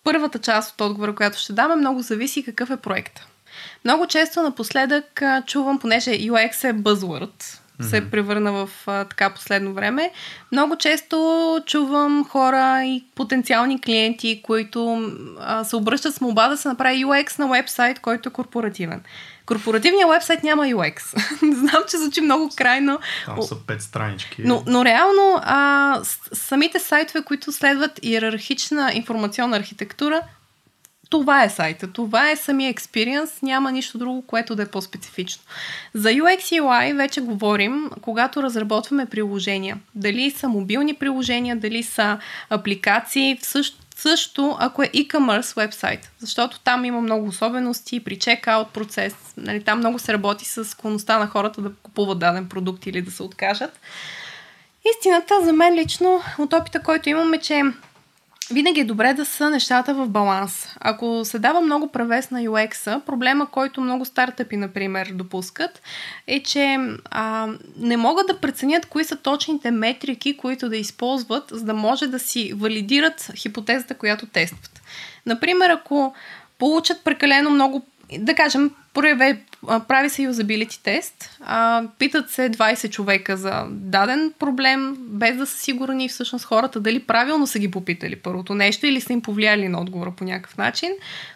първата 0.05 0.39
част 0.39 0.75
от 0.75 0.81
отговора, 0.81 1.15
която 1.15 1.39
ще 1.39 1.53
дам, 1.53 1.73
е 1.73 1.77
много 1.77 2.03
зависи 2.03 2.45
какъв 2.45 2.71
е 2.71 2.77
проект. 2.77 3.21
Много 3.85 4.07
често 4.07 4.43
напоследък 4.43 5.23
чувам, 5.47 5.79
понеже 5.79 6.11
UX 6.11 6.71
е 6.71 6.75
buzzword, 6.75 7.59
се 7.81 7.97
е 7.97 8.11
превърна 8.11 8.53
в 8.53 8.71
а, 8.87 9.05
така 9.05 9.31
последно 9.31 9.73
време. 9.73 10.11
Много 10.53 10.77
често 10.77 11.61
чувам 11.67 12.25
хора 12.29 12.85
и 12.85 13.05
потенциални 13.15 13.81
клиенти, 13.81 14.43
които 14.43 15.11
а, 15.41 15.65
се 15.65 15.77
обръщат 15.77 16.15
с 16.15 16.21
молба 16.21 16.49
да 16.49 16.57
се 16.57 16.69
направи 16.69 17.05
UX 17.05 17.39
на 17.39 17.49
вебсайт, 17.49 17.99
който 17.99 18.29
е 18.29 18.33
корпоративен. 18.33 19.03
Корпоративният 19.47 20.11
вебсайт 20.11 20.43
няма 20.43 20.63
UX. 20.63 21.01
Знам, 21.55 21.83
че 21.91 21.97
звучи 21.97 22.21
много 22.21 22.51
крайно. 22.57 22.99
Там 23.27 23.43
са 23.43 23.57
пет 23.67 23.83
странички. 23.83 24.43
Но, 24.45 24.63
но 24.67 24.85
реално 24.85 25.41
а, 25.43 26.01
самите 26.33 26.79
сайтове, 26.79 27.25
които 27.25 27.53
следват 27.53 28.01
иерархична 28.03 28.93
информационна 28.95 29.57
архитектура, 29.57 30.23
това 31.11 31.45
е 31.45 31.51
сайта, 31.51 31.93
това 31.93 32.31
е 32.31 32.37
самия 32.37 32.71
експириенс, 32.71 33.43
няма 33.43 33.73
нищо 33.73 33.99
друго, 33.99 34.23
което 34.27 34.57
да 34.57 34.63
е 34.63 34.67
по-специфично. 34.67 35.43
За 35.95 36.09
UX 36.09 36.55
и 36.55 36.61
UI 36.61 36.97
вече 36.97 37.21
говорим, 37.21 37.91
когато 38.01 38.43
разработваме 38.43 39.07
приложения. 39.07 39.79
Дали 39.95 40.31
са 40.31 40.49
мобилни 40.49 40.95
приложения, 40.95 41.57
дали 41.57 41.83
са 41.83 42.19
апликации, 42.51 43.39
също, 43.43 43.79
също 43.97 44.57
ако 44.61 44.83
е 44.83 44.89
e-commerce 44.89 45.57
вебсайт, 45.57 46.11
защото 46.19 46.61
там 46.61 46.85
има 46.85 47.01
много 47.01 47.27
особености 47.27 48.05
при 48.05 48.19
чекаут 48.19 48.69
процес, 48.69 49.15
нали, 49.37 49.65
там 49.65 49.79
много 49.79 49.99
се 49.99 50.13
работи 50.13 50.45
с 50.45 50.65
склонността 50.65 51.19
на 51.19 51.27
хората 51.27 51.63
да 51.63 51.73
купуват 51.83 52.19
даден 52.19 52.49
продукт 52.49 52.87
или 52.87 53.03
да 53.03 53.11
се 53.11 53.23
откажат. 53.23 53.81
Истината 54.97 55.35
за 55.45 55.53
мен 55.53 55.75
лично 55.75 56.23
от 56.39 56.53
опита, 56.53 56.83
който 56.83 57.09
имам 57.09 57.35
е, 57.35 57.39
че 57.39 57.63
винаги 58.51 58.81
е 58.81 58.85
добре 58.85 59.15
да 59.15 59.25
са 59.25 59.51
нещата 59.51 59.95
в 59.95 60.09
баланс. 60.09 60.69
Ако 60.81 61.25
се 61.25 61.39
дава 61.39 61.61
много 61.61 61.89
превес 61.89 62.31
на 62.31 62.41
UX-а, 62.41 63.01
проблема, 63.01 63.51
който 63.51 63.81
много 63.81 64.05
стартъпи, 64.05 64.57
например, 64.57 65.11
допускат, 65.13 65.83
е, 66.27 66.43
че 66.43 66.79
а, 67.11 67.49
не 67.77 67.97
могат 67.97 68.27
да 68.27 68.41
преценят 68.41 68.87
кои 68.87 69.05
са 69.05 69.17
точните 69.17 69.71
метрики, 69.71 70.37
които 70.37 70.69
да 70.69 70.77
използват, 70.77 71.45
за 71.51 71.65
да 71.65 71.75
може 71.75 72.07
да 72.07 72.19
си 72.19 72.53
валидират 72.57 73.31
хипотезата, 73.37 73.95
която 73.95 74.27
тестват. 74.27 74.83
Например, 75.27 75.71
ако 75.71 76.15
получат 76.59 77.05
прекалено 77.05 77.51
много 77.51 77.87
да 78.19 78.35
кажем, 78.35 78.71
прояве, 78.95 79.41
прави 79.89 80.11
се 80.11 80.23
юзабилити 80.23 80.83
тест, 80.83 81.31
а, 81.41 81.83
питат 81.99 82.31
се 82.31 82.51
20 82.51 82.91
човека 82.91 83.37
за 83.37 83.65
даден 83.71 84.33
проблем, 84.39 84.97
без 84.99 85.37
да 85.37 85.47
са 85.47 85.59
сигурни 85.59 86.09
всъщност 86.09 86.45
хората 86.45 86.81
дали 86.81 86.99
правилно 86.99 87.47
са 87.47 87.59
ги 87.59 87.71
попитали 87.71 88.17
първото 88.17 88.55
нещо 88.55 88.87
или 88.87 89.01
са 89.01 89.13
им 89.13 89.23
повлияли 89.23 89.69
на 89.69 89.81
отговора 89.81 90.13
по 90.17 90.25
някакъв 90.25 90.57
начин. 90.57 90.91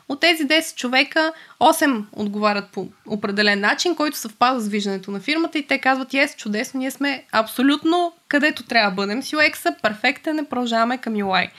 От 0.08 0.20
тези 0.20 0.48
10 0.48 0.74
човека 0.74 1.32
8 1.60 2.04
отговарят 2.12 2.68
по 2.72 2.88
определен 3.06 3.60
начин, 3.60 3.94
който 3.94 4.16
съвпада 4.16 4.60
с 4.60 4.68
виждането 4.68 5.10
на 5.10 5.20
фирмата 5.20 5.58
и 5.58 5.66
те 5.66 5.78
казват, 5.78 6.14
ес, 6.14 6.36
чудесно, 6.36 6.80
ние 6.80 6.90
сме 6.90 7.24
абсолютно 7.32 8.12
където 8.28 8.62
трябва 8.62 8.90
да 8.90 8.94
бъдем 8.94 9.22
с 9.22 9.30
UX-а, 9.30 9.74
перфектен, 9.82 10.36
не 10.36 10.44
продължаваме 10.44 10.98
към 10.98 11.14
UI 11.14 11.50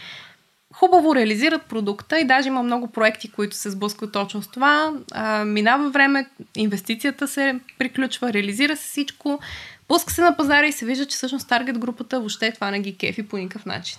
хубаво 0.79 1.15
реализират 1.15 1.63
продукта 1.63 2.19
и 2.19 2.27
даже 2.27 2.47
има 2.47 2.63
много 2.63 2.87
проекти, 2.87 3.31
които 3.31 3.55
се 3.55 3.69
сблъскват 3.69 4.11
точно 4.11 4.41
с 4.41 4.47
това. 4.47 4.93
А, 5.11 5.45
минава 5.45 5.89
време, 5.89 6.29
инвестицията 6.55 7.27
се 7.27 7.59
приключва, 7.77 8.33
реализира 8.33 8.75
се 8.75 8.87
всичко, 8.87 9.39
пуска 9.87 10.13
се 10.13 10.21
на 10.21 10.37
пазара 10.37 10.67
и 10.67 10.71
се 10.71 10.85
вижда, 10.85 11.05
че 11.05 11.17
всъщност 11.17 11.49
таргет 11.49 11.77
групата 11.77 12.19
въобще 12.19 12.51
това 12.51 12.71
не 12.71 12.79
ги 12.79 12.97
кефи 12.97 13.27
по 13.27 13.37
никакъв 13.37 13.65
начин. 13.65 13.97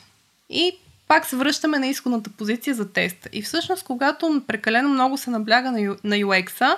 И 0.50 0.72
пак 1.08 1.26
се 1.26 1.36
връщаме 1.36 1.78
на 1.78 1.86
изходната 1.86 2.30
позиция 2.30 2.74
за 2.74 2.92
теста. 2.92 3.28
И 3.32 3.42
всъщност, 3.42 3.82
когато 3.82 4.42
прекалено 4.46 4.88
много 4.88 5.18
се 5.18 5.30
набляга 5.30 5.70
на 6.04 6.16
UX-а, 6.16 6.76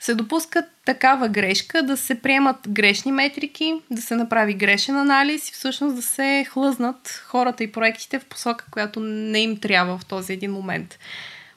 се 0.00 0.14
допуска 0.14 0.66
такава 0.84 1.28
грешка 1.28 1.82
да 1.82 1.96
се 1.96 2.22
приемат 2.22 2.56
грешни 2.68 3.12
метрики, 3.12 3.82
да 3.90 4.02
се 4.02 4.16
направи 4.16 4.54
грешен 4.54 4.96
анализ 4.96 5.48
и 5.48 5.52
всъщност 5.52 5.96
да 5.96 6.02
се 6.02 6.46
хлъзнат 6.48 7.22
хората 7.26 7.64
и 7.64 7.72
проектите 7.72 8.18
в 8.18 8.24
посока, 8.24 8.64
която 8.70 9.00
не 9.00 9.40
им 9.40 9.60
трябва 9.60 9.98
в 9.98 10.04
този 10.04 10.32
един 10.32 10.52
момент. 10.52 10.98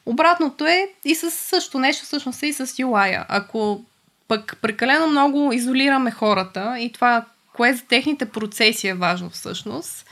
Обратното 0.05 0.65
е 0.65 0.87
и 1.05 1.15
с 1.15 1.31
също 1.31 1.79
нещо, 1.79 2.05
всъщност 2.05 2.43
е 2.43 2.47
и 2.47 2.53
с 2.53 2.67
UI. 2.67 3.25
Ако 3.29 3.85
пък 4.27 4.57
прекалено 4.61 5.07
много 5.07 5.53
изолираме 5.53 6.11
хората 6.11 6.75
и 6.79 6.91
това, 6.91 7.25
кое 7.53 7.73
за 7.73 7.83
техните 7.85 8.25
процеси 8.25 8.87
е 8.87 8.93
важно 8.93 9.29
всъщност, 9.29 10.05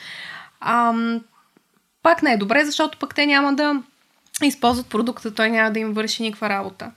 ам, 0.60 1.22
пак 2.04 2.24
не 2.24 2.34
е 2.34 2.38
добре, 2.38 2.66
защото 2.66 2.98
пък 2.98 3.16
те 3.16 3.26
няма 3.26 3.54
да 3.54 3.82
използват 4.44 4.88
продукта, 4.88 5.34
той 5.34 5.50
няма 5.50 5.72
да 5.72 5.80
им 5.80 5.94
върши 5.94 6.24
никаква 6.24 6.50
работа. 6.50 6.92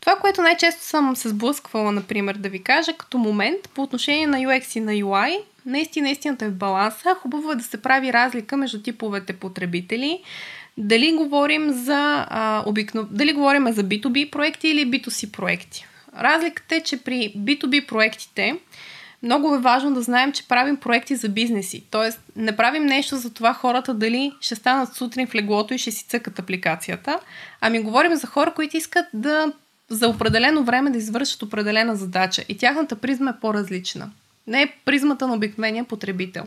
Това, 0.00 0.16
което 0.16 0.42
най-често 0.42 0.84
съм 0.84 1.16
се 1.16 1.28
сблъсквала, 1.28 1.92
например, 1.92 2.34
да 2.34 2.48
ви 2.48 2.62
кажа, 2.62 2.92
като 2.92 3.18
момент 3.18 3.68
по 3.74 3.82
отношение 3.82 4.26
на 4.26 4.38
UX 4.38 4.76
и 4.76 4.80
на 4.80 4.92
UI, 4.92 5.38
наистина 5.66 6.10
истината 6.10 6.44
е 6.44 6.48
в 6.48 6.54
баланса. 6.54 7.14
Хубаво 7.14 7.52
е 7.52 7.56
да 7.56 7.64
се 7.64 7.82
прави 7.82 8.12
разлика 8.12 8.56
между 8.56 8.82
типовете 8.82 9.32
потребители. 9.32 10.22
Дали 10.78 11.12
говорим 11.12 11.70
за 11.70 12.26
а, 12.28 12.62
обикно... 12.66 13.08
дали 13.10 13.32
говорим 13.32 13.72
за 13.72 13.84
B2B 13.84 14.30
проекти 14.30 14.68
или 14.68 14.90
B2C 14.90 15.30
проекти. 15.30 15.86
Разликата 16.18 16.76
е, 16.76 16.80
че 16.80 16.96
при 16.96 17.34
B2B 17.38 17.86
проектите 17.86 18.58
много 19.22 19.54
е 19.54 19.58
важно 19.58 19.94
да 19.94 20.02
знаем, 20.02 20.32
че 20.32 20.48
правим 20.48 20.76
проекти 20.76 21.16
за 21.16 21.28
бизнеси. 21.28 21.84
Тоест, 21.90 22.20
не 22.36 22.56
правим 22.56 22.86
нещо 22.86 23.16
за 23.16 23.34
това 23.34 23.54
хората 23.54 23.94
дали 23.94 24.32
ще 24.40 24.54
станат 24.54 24.94
сутрин 24.94 25.26
в 25.26 25.34
леглото 25.34 25.74
и 25.74 25.78
ще 25.78 25.90
си 25.90 26.04
цъкат 26.08 26.38
апликацията, 26.38 27.18
ами 27.60 27.82
говорим 27.82 28.16
за 28.16 28.26
хора, 28.26 28.54
които 28.54 28.76
искат 28.76 29.06
да 29.14 29.52
за 29.90 30.08
определено 30.08 30.64
време 30.64 30.90
да 30.90 30.98
извършат 30.98 31.42
определена 31.42 31.96
задача 31.96 32.44
и 32.48 32.58
тяхната 32.58 32.96
призма 32.96 33.30
е 33.30 33.40
по-различна. 33.40 34.10
Не 34.46 34.62
е 34.62 34.72
призмата 34.84 35.26
на 35.26 35.34
обикновения 35.34 35.84
потребител. 35.84 36.44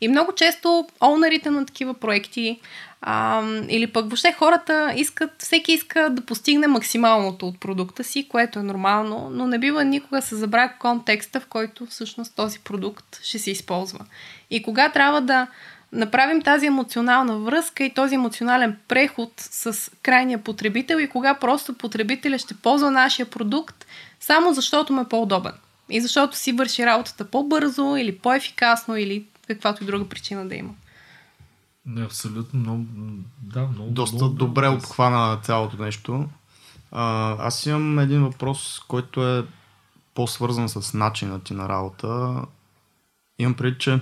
И 0.00 0.08
много 0.08 0.32
често 0.32 0.86
онарите 1.02 1.50
на 1.50 1.66
такива 1.66 1.94
проекти 1.94 2.60
а, 3.00 3.42
или 3.68 3.86
пък 3.86 4.04
въобще 4.04 4.32
хората 4.32 4.92
искат, 4.96 5.30
всеки 5.38 5.72
иска 5.72 6.10
да 6.10 6.22
постигне 6.22 6.66
максималното 6.66 7.48
от 7.48 7.60
продукта 7.60 8.04
си, 8.04 8.28
което 8.28 8.58
е 8.58 8.62
нормално, 8.62 9.28
но 9.32 9.46
не 9.46 9.58
бива 9.58 9.84
никога 9.84 10.22
се 10.22 10.36
забравя 10.36 10.72
контекста, 10.78 11.40
в 11.40 11.46
който 11.46 11.86
всъщност 11.86 12.36
този 12.36 12.58
продукт 12.58 13.20
ще 13.22 13.38
се 13.38 13.50
използва. 13.50 14.06
И 14.50 14.62
кога 14.62 14.88
трябва 14.88 15.20
да 15.20 15.46
направим 15.92 16.42
тази 16.42 16.66
емоционална 16.66 17.38
връзка 17.38 17.84
и 17.84 17.94
този 17.94 18.14
емоционален 18.14 18.76
преход 18.88 19.32
с 19.36 19.90
крайния 20.02 20.44
потребител 20.44 20.96
и 20.96 21.08
кога 21.08 21.34
просто 21.34 21.74
потребителя 21.74 22.38
ще 22.38 22.54
ползва 22.54 22.90
нашия 22.90 23.30
продукт 23.30 23.86
само 24.20 24.54
защото 24.54 24.92
му 24.92 25.00
е 25.00 25.08
по-удобен. 25.08 25.52
И 25.90 26.00
защото 26.00 26.36
си 26.36 26.52
върши 26.52 26.86
работата 26.86 27.24
по-бързо 27.30 27.96
или 27.96 28.18
по-ефикасно 28.18 28.96
или 28.96 29.24
каквато 29.46 29.82
и 29.82 29.86
друга 29.86 30.08
причина 30.08 30.48
да 30.48 30.54
има. 30.54 30.70
Не, 31.86 32.04
абсолютно 32.04 32.60
много. 32.60 32.84
Да, 33.42 33.66
много. 33.66 33.90
Доста 33.90 34.16
много, 34.16 34.34
добре 34.34 34.68
много, 34.68 34.82
обхвана 34.82 35.40
цялото 35.42 35.82
нещо. 35.82 36.28
А, 36.92 37.36
аз 37.46 37.66
имам 37.66 37.98
един 37.98 38.24
въпрос, 38.24 38.80
който 38.88 39.28
е 39.28 39.44
по-свързан 40.14 40.68
с 40.68 40.94
начина 40.94 41.40
ти 41.40 41.54
на 41.54 41.68
работа. 41.68 42.34
Имам 43.38 43.54
преди, 43.54 43.78
че 43.78 44.00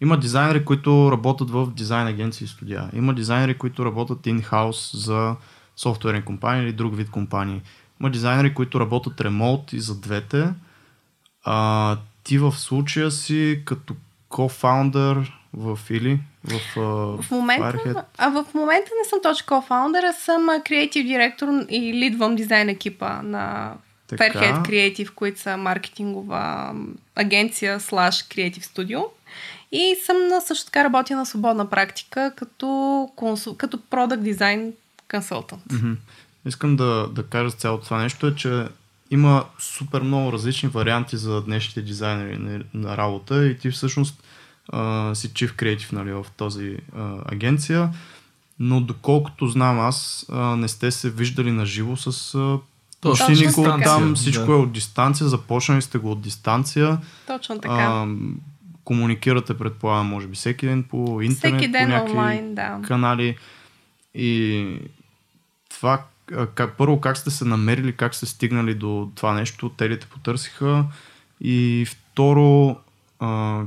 има 0.00 0.18
дизайнери, 0.18 0.64
които 0.64 1.12
работят 1.12 1.50
в 1.50 1.70
дизайн 1.70 2.06
агенции 2.06 2.44
и 2.44 2.48
студия. 2.48 2.90
Има 2.92 3.14
дизайнери, 3.14 3.58
които 3.58 3.84
работят 3.84 4.18
in-house 4.18 4.96
за 4.96 5.36
софтуерни 5.76 6.22
компании 6.22 6.62
или 6.64 6.72
друг 6.72 6.96
вид 6.96 7.10
компании. 7.10 7.62
Има 8.00 8.10
дизайнери, 8.10 8.54
които 8.54 8.80
работят 8.80 9.20
ремонт 9.20 9.72
и 9.72 9.80
за 9.80 10.00
двете. 10.00 10.48
А, 11.44 11.96
ти 12.24 12.38
в 12.38 12.52
случая 12.52 13.10
си 13.10 13.62
като 13.64 13.94
кофаундър 14.28 15.32
в 15.52 15.78
или 15.90 16.20
в, 16.44 16.60
в 17.22 17.30
момента, 17.30 18.04
а 18.18 18.28
в 18.28 18.44
момента 18.54 18.90
не 19.02 19.08
съм 19.08 19.18
точно 19.22 19.46
кофаундър, 19.46 20.02
а 20.02 20.12
съм 20.12 20.48
креатив 20.64 21.06
директор 21.06 21.48
и 21.68 21.92
лидвам 21.92 22.36
дизайн 22.36 22.68
екипа 22.68 23.22
на 23.22 23.74
така. 24.06 24.24
Fairhead 24.24 24.68
Creative, 24.68 25.14
които 25.14 25.40
са 25.40 25.56
маркетингова 25.56 26.74
агенция 27.14 27.80
слаш 27.80 28.22
креатив 28.22 28.64
студио. 28.64 29.00
И 29.72 29.96
съм 30.04 30.16
на, 30.28 30.40
също 30.40 30.66
така 30.66 30.84
работя 30.84 31.16
на 31.16 31.26
свободна 31.26 31.70
практика 31.70 32.32
като, 32.36 33.08
консул, 33.16 33.56
като 33.56 33.80
продукт 33.80 34.22
дизайн 34.22 34.72
консултант. 35.10 35.64
Mm-hmm. 35.68 35.96
Искам 36.46 36.76
да, 36.76 37.08
да 37.12 37.22
кажа 37.22 37.50
цялото 37.50 37.84
това 37.84 38.02
нещо 38.02 38.26
е, 38.26 38.34
че 38.34 38.66
има 39.10 39.44
супер 39.58 40.00
много 40.00 40.32
различни 40.32 40.68
варианти 40.68 41.16
за 41.16 41.42
днешните 41.42 41.82
дизайнери 41.82 42.38
на, 42.38 42.64
на 42.74 42.96
работа 42.96 43.46
и 43.46 43.58
ти 43.58 43.70
всъщност 43.70 44.22
а, 44.68 45.14
си 45.14 45.30
чив 45.34 45.54
креатив 45.56 45.92
нали, 45.92 46.12
в 46.12 46.26
този 46.36 46.76
а, 46.96 47.16
агенция, 47.26 47.90
но 48.58 48.80
доколкото 48.80 49.46
знам 49.46 49.80
аз, 49.80 50.26
а, 50.32 50.56
не 50.56 50.68
сте 50.68 50.90
се 50.90 51.10
виждали 51.10 51.52
на 51.52 51.66
живо 51.66 51.96
с 51.96 52.34
а, 52.34 52.58
точно 53.00 53.28
никога 53.28 53.78
там, 53.84 54.14
всичко 54.14 54.46
да. 54.46 54.52
е 54.52 54.56
от 54.56 54.72
дистанция, 54.72 55.28
започнали 55.28 55.82
сте 55.82 55.98
го 55.98 56.10
от 56.10 56.20
дистанция. 56.20 56.98
Точно 57.26 57.60
така. 57.60 57.74
А, 57.74 58.06
комуникирате, 58.86 59.58
предполагам, 59.58 60.06
може 60.06 60.26
би 60.26 60.34
всеки 60.34 60.66
ден 60.66 60.82
по 60.82 61.20
интернет, 61.22 61.58
всеки 61.60 61.72
ден 61.72 61.84
по 61.84 61.92
някакви 61.92 62.12
онлайн, 62.12 62.54
да. 62.54 62.80
канали. 62.86 63.36
И 64.14 64.80
това, 65.68 66.04
как, 66.54 66.76
първо, 66.76 67.00
как 67.00 67.16
сте 67.16 67.30
се 67.30 67.44
намерили, 67.44 67.92
как 67.92 68.14
сте 68.14 68.26
стигнали 68.26 68.74
до 68.74 69.10
това 69.14 69.34
нещо, 69.34 69.68
те 69.68 69.88
ли 69.88 70.00
те 70.00 70.06
потърсиха 70.06 70.84
и 71.40 71.86
второ, 71.88 72.76
а, 73.18 73.62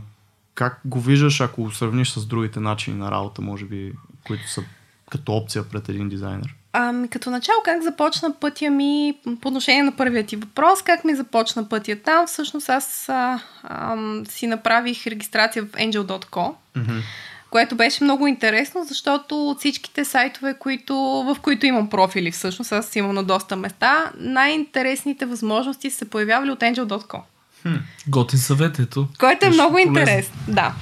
как 0.56 0.80
го 0.86 1.00
виждаш, 1.00 1.42
ако 1.42 1.72
сравниш 1.72 2.10
с 2.10 2.26
другите 2.26 2.60
начини 2.60 2.98
на 2.98 3.12
работа, 3.12 3.42
може 3.42 3.66
би, 3.66 3.94
които 4.28 4.50
са 4.50 4.64
като 5.10 5.34
опция 5.34 5.70
пред 5.70 5.90
един 5.90 6.10
дизайнер? 6.10 6.56
Ами, 6.74 7.08
като 7.08 7.30
начало, 7.30 7.58
как 7.66 7.84
започна 7.84 8.34
пътя 8.34 8.70
ми 8.70 9.14
по 9.42 9.48
отношение 9.48 9.84
на 9.84 9.92
първият 9.92 10.28
ти 10.28 10.36
въпрос, 10.36 10.82
как 10.82 11.04
ми 11.04 11.16
започна 11.16 11.70
пътя 11.70 11.96
там? 11.96 12.28
Всъщност 12.28 12.70
аз 12.70 13.10
а, 13.10 13.40
а, 13.64 13.98
си 14.30 14.48
направих 14.48 15.08
регистрация 15.08 15.64
в 15.64 15.72
angel.co, 15.72 16.54
mm-hmm. 16.76 17.02
което 17.50 17.76
беше 17.76 18.04
много 18.04 18.28
интересно, 18.28 18.84
защото 18.84 19.50
от 19.50 19.60
всичките 19.60 20.06
сайтове, 20.06 20.54
които, 20.60 20.96
в 20.96 21.38
които 21.42 21.66
имам 21.66 21.90
профили, 21.90 22.32
всъщност 22.32 22.72
аз 22.72 22.96
имам 22.96 23.16
на 23.16 23.24
доста 23.24 23.56
места, 23.56 24.12
най-интересните 24.18 25.26
възможности 25.26 25.90
се 25.90 26.10
появявали 26.10 26.52
от 26.52 26.60
angel.co. 26.60 27.22
Хм, 27.62 27.76
готин 28.08 28.40
съвет, 28.40 28.80
ето. 28.80 29.08
Който 29.20 29.46
е 29.46 29.50
много 29.50 29.78
интересен. 29.78 30.34
Да. 30.48 30.74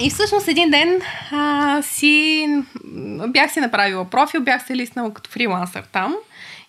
И 0.00 0.10
всъщност 0.10 0.48
един 0.48 0.70
ден 0.70 1.02
а, 1.32 1.82
си 1.82 2.48
бях 3.28 3.52
си 3.52 3.60
направила 3.60 4.04
профил, 4.04 4.40
бях 4.40 4.66
се 4.66 4.76
лиснала 4.76 5.14
като 5.14 5.30
фрилансър 5.30 5.82
там. 5.92 6.14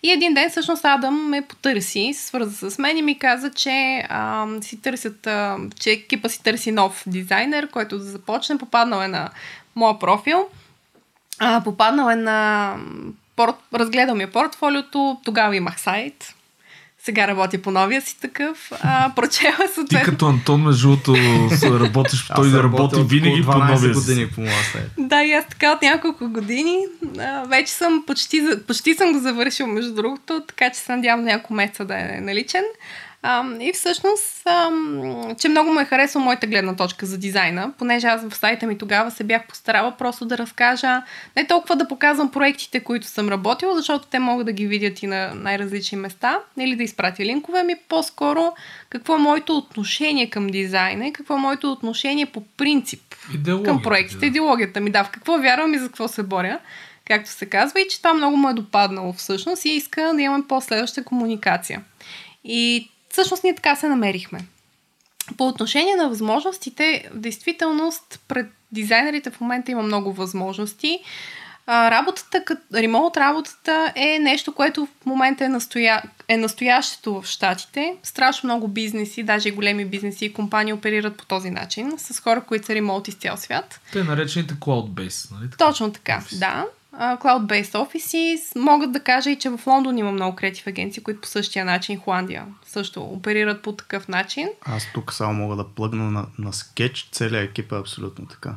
И 0.02 0.10
един 0.10 0.34
ден 0.34 0.50
всъщност 0.50 0.84
Адам 0.84 1.28
ме 1.28 1.42
потърси, 1.42 2.12
свърза 2.14 2.70
с 2.70 2.78
мен 2.78 2.96
и 2.96 3.02
ми 3.02 3.18
каза, 3.18 3.50
че 3.50 4.06
а, 4.08 4.46
си 4.60 4.82
търсят, 4.82 5.26
а, 5.26 5.56
че 5.80 5.90
екипа 5.90 6.28
си 6.28 6.42
търси 6.42 6.72
нов 6.72 7.02
дизайнер, 7.06 7.68
който 7.68 7.98
да 7.98 8.04
започне. 8.04 8.58
Попаднал 8.58 9.00
е 9.00 9.08
на 9.08 9.30
моя 9.76 9.98
профил. 9.98 10.48
А, 11.38 11.64
попаднал 11.64 12.10
е 12.10 12.16
на... 12.16 12.74
Порт... 13.36 13.54
Разгледал 13.74 14.14
ми 14.14 14.22
е 14.22 14.30
портфолиото, 14.30 15.20
тогава 15.24 15.56
имах 15.56 15.80
сайт, 15.80 16.34
сега 17.06 17.28
работи 17.28 17.62
по 17.62 17.70
новия 17.70 18.02
си 18.02 18.20
такъв. 18.20 18.72
А, 18.82 19.12
прочела 19.16 19.56
съответно. 19.74 19.98
Ти 19.98 20.10
като 20.10 20.26
Антон, 20.26 20.62
между 20.62 20.88
другото, 20.88 21.14
работиш, 21.80 22.26
той 22.36 22.50
да 22.50 22.62
работи 22.62 23.02
винаги 23.02 23.42
по 23.42 23.58
новия 23.58 23.94
си. 23.94 24.00
години 24.00 24.28
по 24.30 24.40
моя 24.40 24.64
сайт. 24.72 24.90
Да, 24.98 25.24
и 25.24 25.32
аз 25.32 25.46
така 25.48 25.72
от 25.72 25.82
няколко 25.82 26.28
години. 26.28 26.78
А, 27.18 27.44
вече 27.44 27.72
съм 27.72 28.04
почти, 28.06 28.42
почти 28.66 28.94
съм 28.94 29.12
го 29.12 29.18
завършил, 29.18 29.66
между 29.66 29.94
другото, 29.94 30.42
така 30.48 30.70
че 30.70 30.80
се 30.80 30.96
надявам 30.96 31.24
няколко 31.24 31.54
месеца 31.54 31.84
да 31.84 31.94
е 31.94 32.20
наличен. 32.20 32.64
А, 33.28 33.44
и 33.60 33.72
всъщност, 33.72 34.42
а, 34.46 34.70
че 35.38 35.48
много 35.48 35.72
му 35.72 35.80
е 35.80 35.84
харесал 35.84 36.22
моята 36.22 36.46
гледна 36.46 36.76
точка 36.76 37.06
за 37.06 37.18
дизайна, 37.18 37.72
понеже 37.78 38.06
аз 38.06 38.28
в 38.28 38.36
сайта 38.36 38.66
ми 38.66 38.78
тогава 38.78 39.10
се 39.10 39.24
бях 39.24 39.46
постарала 39.46 39.96
просто 39.98 40.24
да 40.24 40.38
разкажа, 40.38 41.02
не 41.36 41.46
толкова 41.46 41.76
да 41.76 41.88
показвам 41.88 42.30
проектите, 42.30 42.80
които 42.80 43.06
съм 43.06 43.28
работила, 43.28 43.74
защото 43.74 44.06
те 44.06 44.18
могат 44.18 44.46
да 44.46 44.52
ги 44.52 44.66
видят 44.66 45.02
и 45.02 45.06
на 45.06 45.34
най-различни 45.34 45.98
места, 45.98 46.38
или 46.58 46.76
да 46.76 46.82
изпратя 46.82 47.24
линкове, 47.24 47.62
ми 47.62 47.74
по-скоро 47.88 48.52
какво 48.90 49.14
е 49.14 49.18
моето 49.18 49.56
отношение 49.56 50.30
към 50.30 50.46
дизайна 50.46 51.06
и 51.06 51.12
какво 51.12 51.34
е 51.34 51.40
моето 51.40 51.72
отношение 51.72 52.26
по 52.26 52.40
принцип 52.56 53.02
към 53.64 53.82
проектите, 53.82 54.20
да. 54.20 54.26
идеологията 54.26 54.80
ми, 54.80 54.90
да, 54.90 55.04
в 55.04 55.10
какво 55.10 55.38
вярвам 55.38 55.74
и 55.74 55.78
за 55.78 55.86
какво 55.86 56.08
се 56.08 56.22
боря 56.22 56.58
както 57.08 57.30
се 57.30 57.46
казва, 57.46 57.80
и 57.80 57.88
че 57.90 57.98
това 57.98 58.14
много 58.14 58.36
му 58.36 58.48
е 58.48 58.54
допаднало 58.54 59.12
всъщност 59.12 59.64
и 59.64 59.68
иска 59.68 60.12
да 60.14 60.22
имаме 60.22 60.44
последваща 60.48 61.04
комуникация. 61.04 61.84
И 62.44 62.90
Всъщност 63.16 63.44
ние 63.44 63.54
така 63.54 63.76
се 63.76 63.88
намерихме. 63.88 64.40
По 65.36 65.48
отношение 65.48 65.96
на 65.96 66.08
възможностите, 66.08 67.08
в 67.14 67.18
действителност 67.18 68.20
пред 68.28 68.46
дизайнерите 68.72 69.30
в 69.30 69.40
момента 69.40 69.70
има 69.72 69.82
много 69.82 70.12
възможности. 70.12 70.98
А, 71.66 71.90
работата, 71.90 72.44
ремонт 72.74 73.16
работата 73.16 73.92
е 73.94 74.18
нещо, 74.18 74.54
което 74.54 74.86
в 74.86 75.06
момента 75.06 75.44
е, 75.44 75.48
настоя... 75.48 76.02
е 76.28 76.36
настоящето 76.36 77.20
в 77.20 77.26
Штатите. 77.26 77.96
Страшно 78.02 78.46
много 78.46 78.68
бизнеси, 78.68 79.22
даже 79.22 79.50
големи 79.50 79.84
бизнеси 79.84 80.24
и 80.24 80.32
компании 80.32 80.72
оперират 80.72 81.16
по 81.16 81.26
този 81.26 81.50
начин, 81.50 81.92
с 81.98 82.20
хора, 82.20 82.40
които 82.40 82.66
са 82.66 82.74
ремонт 82.74 83.08
из 83.08 83.14
цял 83.14 83.36
свят. 83.36 83.80
Те 83.92 84.04
наречените 84.04 84.54
cloud-based, 84.54 85.30
нали? 85.32 85.48
Точно 85.58 85.92
така, 85.92 86.22
да 86.32 86.64
cloud-based 86.98 87.78
офиси. 87.78 88.36
Могат 88.56 88.92
да 88.92 89.00
кажа 89.00 89.30
и, 89.30 89.38
че 89.38 89.50
в 89.50 89.60
Лондон 89.66 89.98
има 89.98 90.12
много 90.12 90.36
креатив 90.36 90.66
агенции, 90.66 91.02
които 91.02 91.20
по 91.20 91.26
същия 91.26 91.64
начин, 91.64 92.00
Холандия 92.00 92.46
също 92.66 93.02
оперират 93.02 93.62
по 93.62 93.72
такъв 93.72 94.08
начин. 94.08 94.48
Аз 94.64 94.86
тук 94.94 95.12
само 95.12 95.34
мога 95.34 95.56
да 95.56 95.68
плъгна 95.68 96.10
на, 96.10 96.26
на 96.38 96.52
скетч, 96.52 97.08
целият 97.12 97.50
екип 97.50 97.72
е 97.72 97.76
абсолютно 97.76 98.26
така. 98.26 98.54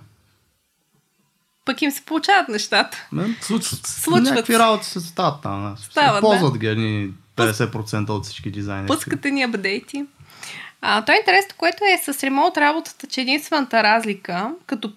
Пък 1.66 1.82
им 1.82 1.92
се 1.92 2.06
получават 2.06 2.50
нещата. 2.50 3.08
Не, 3.12 3.38
случват. 3.42 3.88
случват. 3.88 4.24
Някакви 4.24 4.60
работи 4.60 4.86
се 4.86 5.00
стават 5.00 5.42
там. 5.42 5.76
Стават, 5.78 6.22
ползват 6.22 6.54
да. 6.54 6.60
ги 6.60 7.14
50% 7.38 8.10
от 8.10 8.26
всички 8.26 8.52
дизайнери. 8.52 8.88
Пускате 8.88 9.32
ни 9.32 9.44
апдейти. 9.44 10.06
А, 10.82 11.06
то 11.06 11.12
е 11.12 11.16
интересно, 11.16 11.56
което 11.58 11.84
е 11.84 12.14
с 12.14 12.24
ремонт 12.24 12.58
работата, 12.58 13.08
че 13.08 13.22
единствената 13.22 13.84
разлика, 13.84 14.52
като 14.66 14.94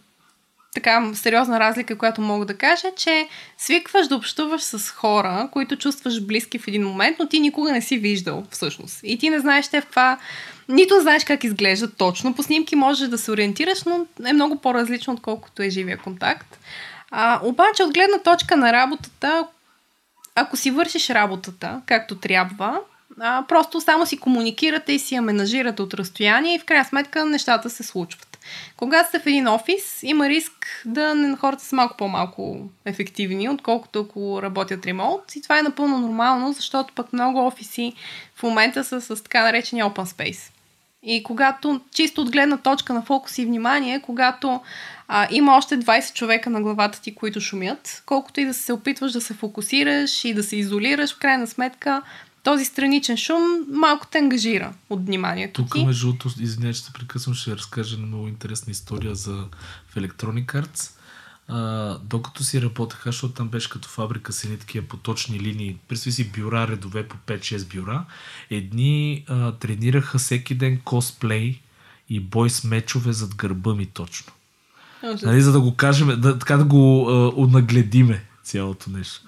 така 0.75 1.11
сериозна 1.15 1.61
разлика, 1.61 1.99
която 1.99 2.21
мога 2.21 2.47
да 2.47 2.59
кажа, 2.59 2.89
че 2.97 3.29
свикваш 3.59 4.09
да 4.09 4.17
общуваш 4.17 4.63
с 4.63 4.91
хора, 4.91 5.49
които 5.53 5.77
чувстваш 5.77 6.21
близки 6.21 6.59
в 6.59 6.69
един 6.69 6.85
момент, 6.85 7.17
но 7.19 7.29
ти 7.29 7.41
никога 7.41 7.73
не 7.73 7.83
си 7.83 7.99
виждал 7.99 8.45
всъщност. 8.51 9.01
И 9.03 9.19
ти 9.19 9.31
не 9.31 9.41
знаеш 9.41 9.69
те 9.69 9.81
в 9.81 9.87
това, 9.87 10.19
нито 10.69 11.01
знаеш 11.01 11.25
как 11.25 11.45
изглеждат 11.45 11.97
точно. 11.97 12.35
По 12.35 12.43
снимки 12.43 12.77
можеш 12.77 13.09
да 13.09 13.19
се 13.19 13.31
ориентираш, 13.31 13.85
но 13.85 14.07
е 14.27 14.33
много 14.33 14.57
по-различно, 14.57 15.13
отколкото 15.13 15.63
е 15.63 15.71
живия 15.71 15.99
контакт. 15.99 16.59
А, 17.11 17.41
обаче 17.43 17.83
от 17.83 17.95
гледна 17.95 18.19
точка 18.19 18.57
на 18.57 18.73
работата, 18.73 19.47
ако 20.35 20.57
си 20.57 20.71
вършиш 20.71 21.11
работата 21.11 21.83
както 21.87 22.17
трябва, 22.17 22.81
а, 23.21 23.45
просто 23.49 23.81
само 23.81 24.07
си 24.07 24.19
комуникирате 24.19 24.93
и 24.93 24.99
си 24.99 25.15
я 25.15 25.23
менажирате 25.23 25.83
от 25.83 25.95
разстояние 25.95 26.55
и 26.55 26.59
в 26.59 26.65
крайна 26.65 26.85
сметка 26.85 27.25
нещата 27.25 27.71
се 27.71 27.83
случват. 27.83 28.32
Когато 28.77 29.09
сте 29.09 29.19
в 29.19 29.27
един 29.27 29.49
офис, 29.49 30.03
има 30.03 30.29
риск 30.29 30.83
да 30.85 31.37
хората 31.41 31.65
са 31.65 31.77
малко 31.77 31.97
по-малко 31.97 32.61
ефективни, 32.85 33.49
отколкото 33.49 34.01
ако 34.01 34.43
работят 34.43 34.87
ремонт. 34.87 35.37
И 35.37 35.43
това 35.43 35.59
е 35.59 35.63
напълно 35.63 35.99
нормално, 35.99 36.53
защото 36.53 36.95
пък 36.95 37.13
много 37.13 37.47
офиси 37.47 37.93
в 38.37 38.43
момента 38.43 38.85
са 38.85 39.01
с 39.01 39.23
така 39.23 39.43
наречения 39.43 39.87
open 39.87 40.05
space. 40.05 40.53
И 41.03 41.23
когато, 41.23 41.81
чисто 41.95 42.21
от 42.21 42.31
гледна 42.31 42.57
точка 42.57 42.93
на 42.93 43.03
фокус 43.03 43.39
и 43.39 43.45
внимание, 43.45 44.01
когато 44.01 44.61
а, 45.09 45.29
има 45.31 45.57
още 45.57 45.79
20 45.79 46.15
човека 46.15 46.51
на 46.51 46.63
главата 46.63 47.01
ти, 47.01 47.15
които 47.15 47.41
шумят, 47.41 48.03
колкото 48.07 48.41
и 48.41 48.45
да 48.45 48.55
се 48.55 48.73
опитваш 48.73 49.13
да 49.13 49.21
се 49.21 49.35
фокусираш 49.35 50.25
и 50.25 50.35
да 50.35 50.43
се 50.43 50.57
изолираш, 50.57 51.15
в 51.15 51.19
крайна 51.19 51.47
сметка 51.47 52.03
този 52.43 52.65
страничен 52.65 53.17
шум 53.17 53.43
малко 53.69 54.07
те 54.11 54.19
ангажира 54.19 54.75
от 54.91 55.07
вниманието 55.07 55.63
Тук, 55.63 55.75
между 55.87 56.07
другото, 56.07 56.31
извиня, 56.41 56.75
че 56.75 56.81
се 56.81 56.93
прекъсвам, 56.93 57.35
ще 57.35 57.57
разкажа 57.57 57.99
много 57.99 58.29
интересна 58.29 58.71
история 58.71 59.15
за 59.15 59.45
в 59.89 59.95
Electronic 59.95 60.47
Arts. 60.47 60.91
А, 61.49 61.99
докато 61.99 62.45
си 62.45 62.63
работеха, 62.63 63.09
защото 63.09 63.35
там 63.35 63.49
беше 63.49 63.71
като 63.71 63.89
фабрика 63.89 64.33
с 64.33 64.45
едни 64.45 64.59
такива 64.59 64.87
поточни 64.89 65.41
линии, 65.41 65.77
представи 65.89 66.13
си 66.13 66.31
бюра, 66.31 66.69
редове 66.69 67.09
по 67.09 67.17
5-6 67.17 67.75
бюра, 67.75 68.05
едни 68.51 69.25
а, 69.29 69.53
тренираха 69.53 70.19
всеки 70.19 70.55
ден 70.55 70.81
косплей 70.85 71.61
и 72.09 72.21
бойс 72.21 72.65
мечове 72.65 73.13
зад 73.13 73.35
гърба 73.35 73.75
ми 73.75 73.87
точно. 73.87 74.33
Нали, 75.23 75.43
за 75.43 75.53
да 75.53 75.61
го 75.61 75.75
кажем, 75.75 76.21
да, 76.21 76.39
така 76.39 76.57
да 76.57 76.65
го 76.65 77.09
а, 77.11 77.47
нагледиме 77.47 78.25
цялото 78.43 78.91
нещо 78.91 79.21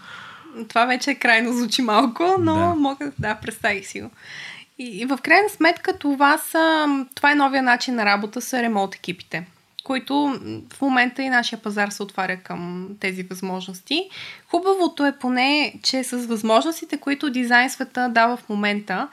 това 0.68 0.84
вече 0.84 1.10
е 1.10 1.14
крайно 1.14 1.52
звучи 1.52 1.82
малко, 1.82 2.36
но 2.40 2.54
да. 2.54 2.74
мога 2.74 3.12
да 3.18 3.34
представих 3.34 3.86
си 3.86 4.00
го. 4.00 4.10
И, 4.78 4.84
и 4.84 5.04
в 5.04 5.18
крайна 5.22 5.48
сметка 5.48 5.98
това, 5.98 6.38
са, 6.38 6.86
това 7.14 7.32
е 7.32 7.34
новия 7.34 7.62
начин 7.62 7.94
на 7.94 8.04
работа 8.04 8.40
с 8.40 8.62
ремонт 8.62 8.94
екипите, 8.94 9.46
които 9.84 10.40
в 10.72 10.80
момента 10.80 11.22
и 11.22 11.28
нашия 11.28 11.62
пазар 11.62 11.88
се 11.88 12.02
отваря 12.02 12.36
към 12.36 12.88
тези 13.00 13.22
възможности. 13.22 14.08
Хубавото 14.50 15.06
е 15.06 15.18
поне, 15.18 15.74
че 15.82 16.04
с 16.04 16.16
възможностите, 16.16 16.96
които 16.96 17.30
дизайн 17.30 17.70
света 17.70 18.08
дава 18.08 18.36
в 18.36 18.48
момента, 18.48 19.08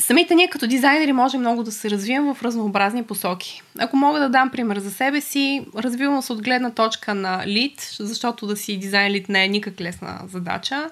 Самите 0.00 0.34
ние 0.34 0.50
като 0.50 0.66
дизайнери 0.66 1.12
може 1.12 1.38
много 1.38 1.62
да 1.62 1.72
се 1.72 1.90
развием 1.90 2.34
в 2.34 2.42
разнообразни 2.42 3.04
посоки. 3.04 3.62
Ако 3.78 3.96
мога 3.96 4.20
да 4.20 4.28
дам 4.28 4.50
пример 4.50 4.78
за 4.78 4.90
себе 4.90 5.20
си, 5.20 5.66
развивам 5.76 6.22
се 6.22 6.32
от 6.32 6.42
гледна 6.42 6.70
точка 6.70 7.14
на 7.14 7.46
лид, 7.46 7.90
защото 7.98 8.46
да 8.46 8.56
си 8.56 8.76
дизайн 8.76 9.12
лид 9.12 9.28
не 9.28 9.44
е 9.44 9.48
никак 9.48 9.80
лесна 9.80 10.20
задача. 10.32 10.90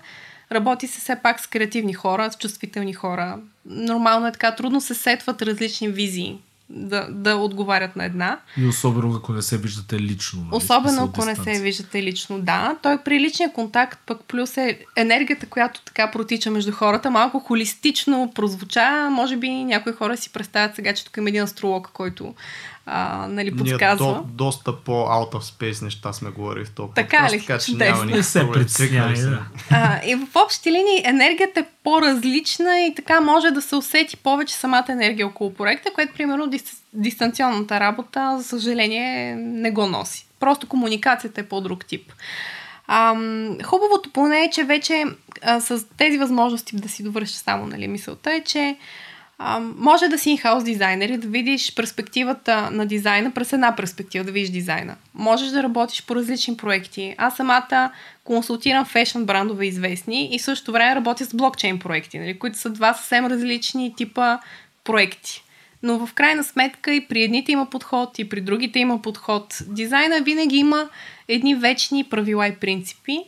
Работи 0.52 0.86
се 0.86 1.00
все 1.00 1.16
пак 1.22 1.40
с 1.40 1.46
креативни 1.46 1.94
хора, 1.94 2.32
с 2.32 2.36
чувствителни 2.36 2.92
хора. 2.92 3.38
Нормално 3.66 4.26
е 4.26 4.32
така, 4.32 4.54
трудно 4.54 4.80
се 4.80 4.94
сетват 4.94 5.42
различни 5.42 5.88
визии 5.88 6.38
да, 6.70 7.06
да 7.10 7.36
отговарят 7.36 7.96
на 7.96 8.04
една. 8.04 8.38
И 8.56 8.66
особено 8.66 9.14
ако 9.14 9.32
не 9.32 9.42
се 9.42 9.58
виждате 9.58 10.00
лично. 10.00 10.40
Нали? 10.40 10.50
Особено 10.52 11.04
ако 11.04 11.24
не 11.24 11.36
се 11.36 11.60
виждате 11.60 12.02
лично, 12.02 12.40
да. 12.40 12.76
Той 12.82 13.02
при 13.02 13.20
личния 13.20 13.52
контакт 13.52 14.00
пък 14.06 14.24
плюс 14.24 14.56
е 14.56 14.78
енергията, 14.96 15.46
която 15.46 15.80
така 15.84 16.10
протича 16.10 16.50
между 16.50 16.72
хората, 16.72 17.10
малко 17.10 17.40
холистично 17.40 18.32
прозвуча. 18.34 19.08
Може 19.10 19.36
би 19.36 19.50
някои 19.50 19.92
хора 19.92 20.16
си 20.16 20.32
представят 20.32 20.74
сега, 20.74 20.94
че 20.94 21.04
тук 21.04 21.16
има 21.16 21.28
един 21.28 21.42
астролог, 21.42 21.90
който 21.92 22.34
а, 22.90 23.26
нали, 23.28 23.56
подсказва. 23.56 24.06
Ние 24.06 24.14
до, 24.14 24.24
доста 24.24 24.76
по-out 24.76 25.32
of 25.32 25.40
space 25.40 25.82
неща 25.82 26.12
сме 26.12 26.30
говорили 26.30 26.64
в 26.64 26.70
този 26.70 26.92
Така 26.94 27.28
ли? 27.32 27.40
Така 27.40 27.58
че 27.58 27.74
няма 27.74 28.04
не 28.04 28.22
се 28.22 28.50
притеснява. 28.52 29.46
И 30.06 30.14
в 30.14 30.26
общи 30.44 30.72
линии 30.72 31.02
енергията 31.04 31.60
е 31.60 31.64
по-различна 31.84 32.80
и 32.80 32.94
така 32.94 33.20
може 33.20 33.50
да 33.50 33.62
се 33.62 33.76
усети 33.76 34.16
повече 34.16 34.54
самата 34.54 34.84
енергия 34.88 35.26
около 35.26 35.54
проекта, 35.54 35.90
което 35.94 36.14
примерно 36.14 36.46
дис, 36.46 36.64
дистанционната 36.92 37.80
работа, 37.80 38.34
за 38.38 38.44
съжаление, 38.44 39.36
не 39.36 39.70
го 39.70 39.86
носи. 39.86 40.26
Просто 40.40 40.68
комуникацията 40.68 41.40
е 41.40 41.44
по-друг 41.44 41.86
тип. 41.86 42.12
Ам, 42.88 43.56
хубавото 43.64 44.10
поне 44.12 44.44
е, 44.44 44.50
че 44.50 44.64
вече 44.64 45.04
а, 45.42 45.60
с 45.60 45.86
тези 45.96 46.18
възможности 46.18 46.76
да 46.76 46.88
си 46.88 47.02
довърша 47.02 47.34
само 47.34 47.66
нали, 47.66 47.88
мисълта 47.88 48.32
е, 48.32 48.40
че 48.40 48.76
може 49.78 50.08
да 50.08 50.18
си 50.18 50.30
инхаус 50.30 50.64
дизайнер 50.64 51.08
и 51.08 51.16
да 51.16 51.28
видиш 51.28 51.74
перспективата 51.74 52.70
на 52.70 52.86
дизайна 52.86 53.30
през 53.30 53.52
една 53.52 53.76
перспектива, 53.76 54.24
да 54.24 54.32
видиш 54.32 54.50
дизайна. 54.50 54.96
Можеш 55.14 55.48
да 55.48 55.62
работиш 55.62 56.06
по 56.06 56.14
различни 56.14 56.56
проекти. 56.56 57.14
Аз 57.18 57.36
самата 57.36 57.92
консултирам 58.24 58.84
фешн 58.84 59.22
брандове 59.22 59.66
известни 59.66 60.28
и 60.32 60.38
в 60.38 60.42
същото 60.42 60.72
време 60.72 60.94
работя 60.94 61.24
с 61.24 61.34
блокчейн 61.34 61.78
проекти, 61.78 62.18
нали, 62.18 62.38
които 62.38 62.58
са 62.58 62.70
два 62.70 62.94
съвсем 62.94 63.26
различни 63.26 63.94
типа 63.96 64.38
проекти. 64.84 65.42
Но 65.82 66.06
в 66.06 66.14
крайна 66.14 66.44
сметка 66.44 66.94
и 66.94 67.06
при 67.06 67.22
едните 67.22 67.52
има 67.52 67.70
подход, 67.70 68.18
и 68.18 68.28
при 68.28 68.40
другите 68.40 68.78
има 68.78 69.02
подход. 69.02 69.58
Дизайна 69.66 70.20
винаги 70.20 70.56
има 70.56 70.88
едни 71.28 71.54
вечни 71.54 72.04
правила 72.04 72.46
и 72.46 72.56
принципи, 72.56 73.18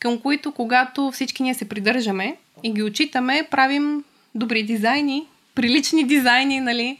към 0.00 0.18
които 0.18 0.52
когато 0.52 1.10
всички 1.10 1.42
ние 1.42 1.54
се 1.54 1.68
придържаме 1.68 2.36
и 2.62 2.72
ги 2.72 2.82
отчитаме, 2.82 3.48
правим 3.50 4.04
добри 4.34 4.62
дизайни, 4.62 5.26
прилични 5.58 6.04
дизайни, 6.04 6.60
нали? 6.60 6.98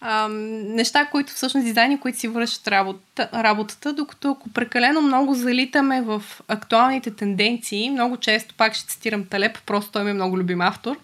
а, 0.00 0.28
неща, 0.28 1.04
които 1.04 1.32
всъщност 1.32 1.66
дизайни, 1.66 2.00
които 2.00 2.18
си 2.18 2.28
вършат 2.28 2.68
работа, 2.68 3.28
работата, 3.34 3.92
докато 3.92 4.30
ако 4.30 4.50
прекалено 4.50 5.02
много 5.02 5.34
залитаме 5.34 6.02
в 6.02 6.22
актуалните 6.48 7.10
тенденции, 7.10 7.90
много 7.90 8.16
често, 8.16 8.54
пак 8.54 8.74
ще 8.74 8.86
цитирам 8.86 9.24
Талеп, 9.24 9.58
просто 9.66 9.90
той 9.90 10.04
ми 10.04 10.10
е 10.10 10.14
много 10.14 10.38
любим 10.38 10.60
автор, 10.60 10.98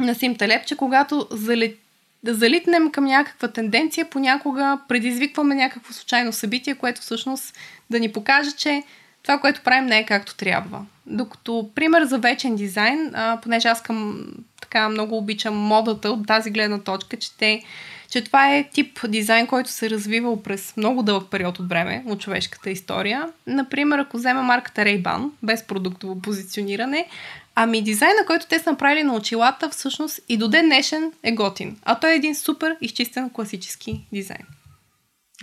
Насим 0.00 0.36
Талеп, 0.36 0.66
че 0.66 0.76
когато 0.76 1.26
залет, 1.30 1.78
да 2.22 2.34
залитнем 2.34 2.90
към 2.90 3.04
някаква 3.04 3.48
тенденция, 3.48 4.10
понякога 4.10 4.78
предизвикваме 4.88 5.54
някакво 5.54 5.92
случайно 5.92 6.32
събитие, 6.32 6.74
което 6.74 7.00
всъщност 7.00 7.56
да 7.90 8.00
ни 8.00 8.12
покаже, 8.12 8.50
че 8.52 8.82
това, 9.28 9.38
което 9.38 9.60
правим, 9.62 9.86
не 9.86 9.98
е 9.98 10.06
както 10.06 10.36
трябва. 10.36 10.84
Докато, 11.06 11.70
пример 11.74 12.04
за 12.04 12.18
вечен 12.18 12.56
дизайн, 12.56 13.10
а, 13.14 13.38
понеже 13.42 13.68
аз 13.68 13.82
към 13.82 14.26
така 14.60 14.88
много 14.88 15.16
обичам 15.16 15.56
модата 15.56 16.10
от 16.10 16.26
тази 16.26 16.50
гледна 16.50 16.78
точка, 16.78 17.16
че, 17.16 17.36
те, 17.36 17.62
че 18.10 18.24
това 18.24 18.54
е 18.54 18.68
тип 18.72 18.98
дизайн, 19.08 19.46
който 19.46 19.70
се 19.70 19.86
е 19.86 19.90
развивал 19.90 20.42
през 20.42 20.76
много 20.76 21.02
дълъг 21.02 21.30
период 21.30 21.58
от 21.58 21.68
време 21.68 22.04
от 22.06 22.20
човешката 22.20 22.70
история. 22.70 23.28
Например, 23.46 23.98
ако 23.98 24.16
взема 24.16 24.42
марката 24.42 24.80
Ray-Ban, 24.80 25.30
без 25.42 25.62
продуктово 25.62 26.22
позициониране, 26.22 27.06
ами 27.54 27.82
дизайна, 27.82 28.26
който 28.26 28.46
те 28.46 28.58
са 28.58 28.70
направили 28.70 29.02
на 29.02 29.14
очилата, 29.14 29.70
всъщност 29.70 30.20
и 30.28 30.36
до 30.36 30.48
ден 30.48 30.66
днешен 30.66 31.12
е 31.22 31.32
готин. 31.32 31.76
А 31.82 31.94
той 31.94 32.10
е 32.10 32.16
един 32.16 32.34
супер 32.34 32.76
изчистен 32.80 33.30
класически 33.30 34.00
дизайн. 34.12 34.46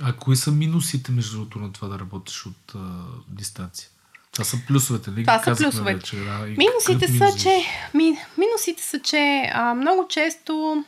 А 0.01 0.13
кои 0.13 0.35
са 0.35 0.51
минусите, 0.51 1.11
между 1.11 1.37
другото, 1.37 1.59
на 1.59 1.73
това 1.73 1.87
да 1.87 1.99
работиш 1.99 2.45
от 2.45 2.75
а, 2.75 2.79
дистанция? 3.27 3.89
Това 4.31 4.45
са 4.45 4.57
плюсовете, 4.67 5.11
ли? 5.11 5.23
Това 5.23 5.39
са 5.39 5.55
плюсовете. 5.55 5.93
Вече, 5.93 6.15
да, 6.15 6.39
минусите, 6.39 7.07
са, 7.07 7.37
че, 7.39 7.65
ми, 7.93 8.17
минусите 8.37 8.83
са, 8.83 8.99
че 8.99 9.51
а, 9.53 9.73
много 9.73 10.07
често, 10.07 10.83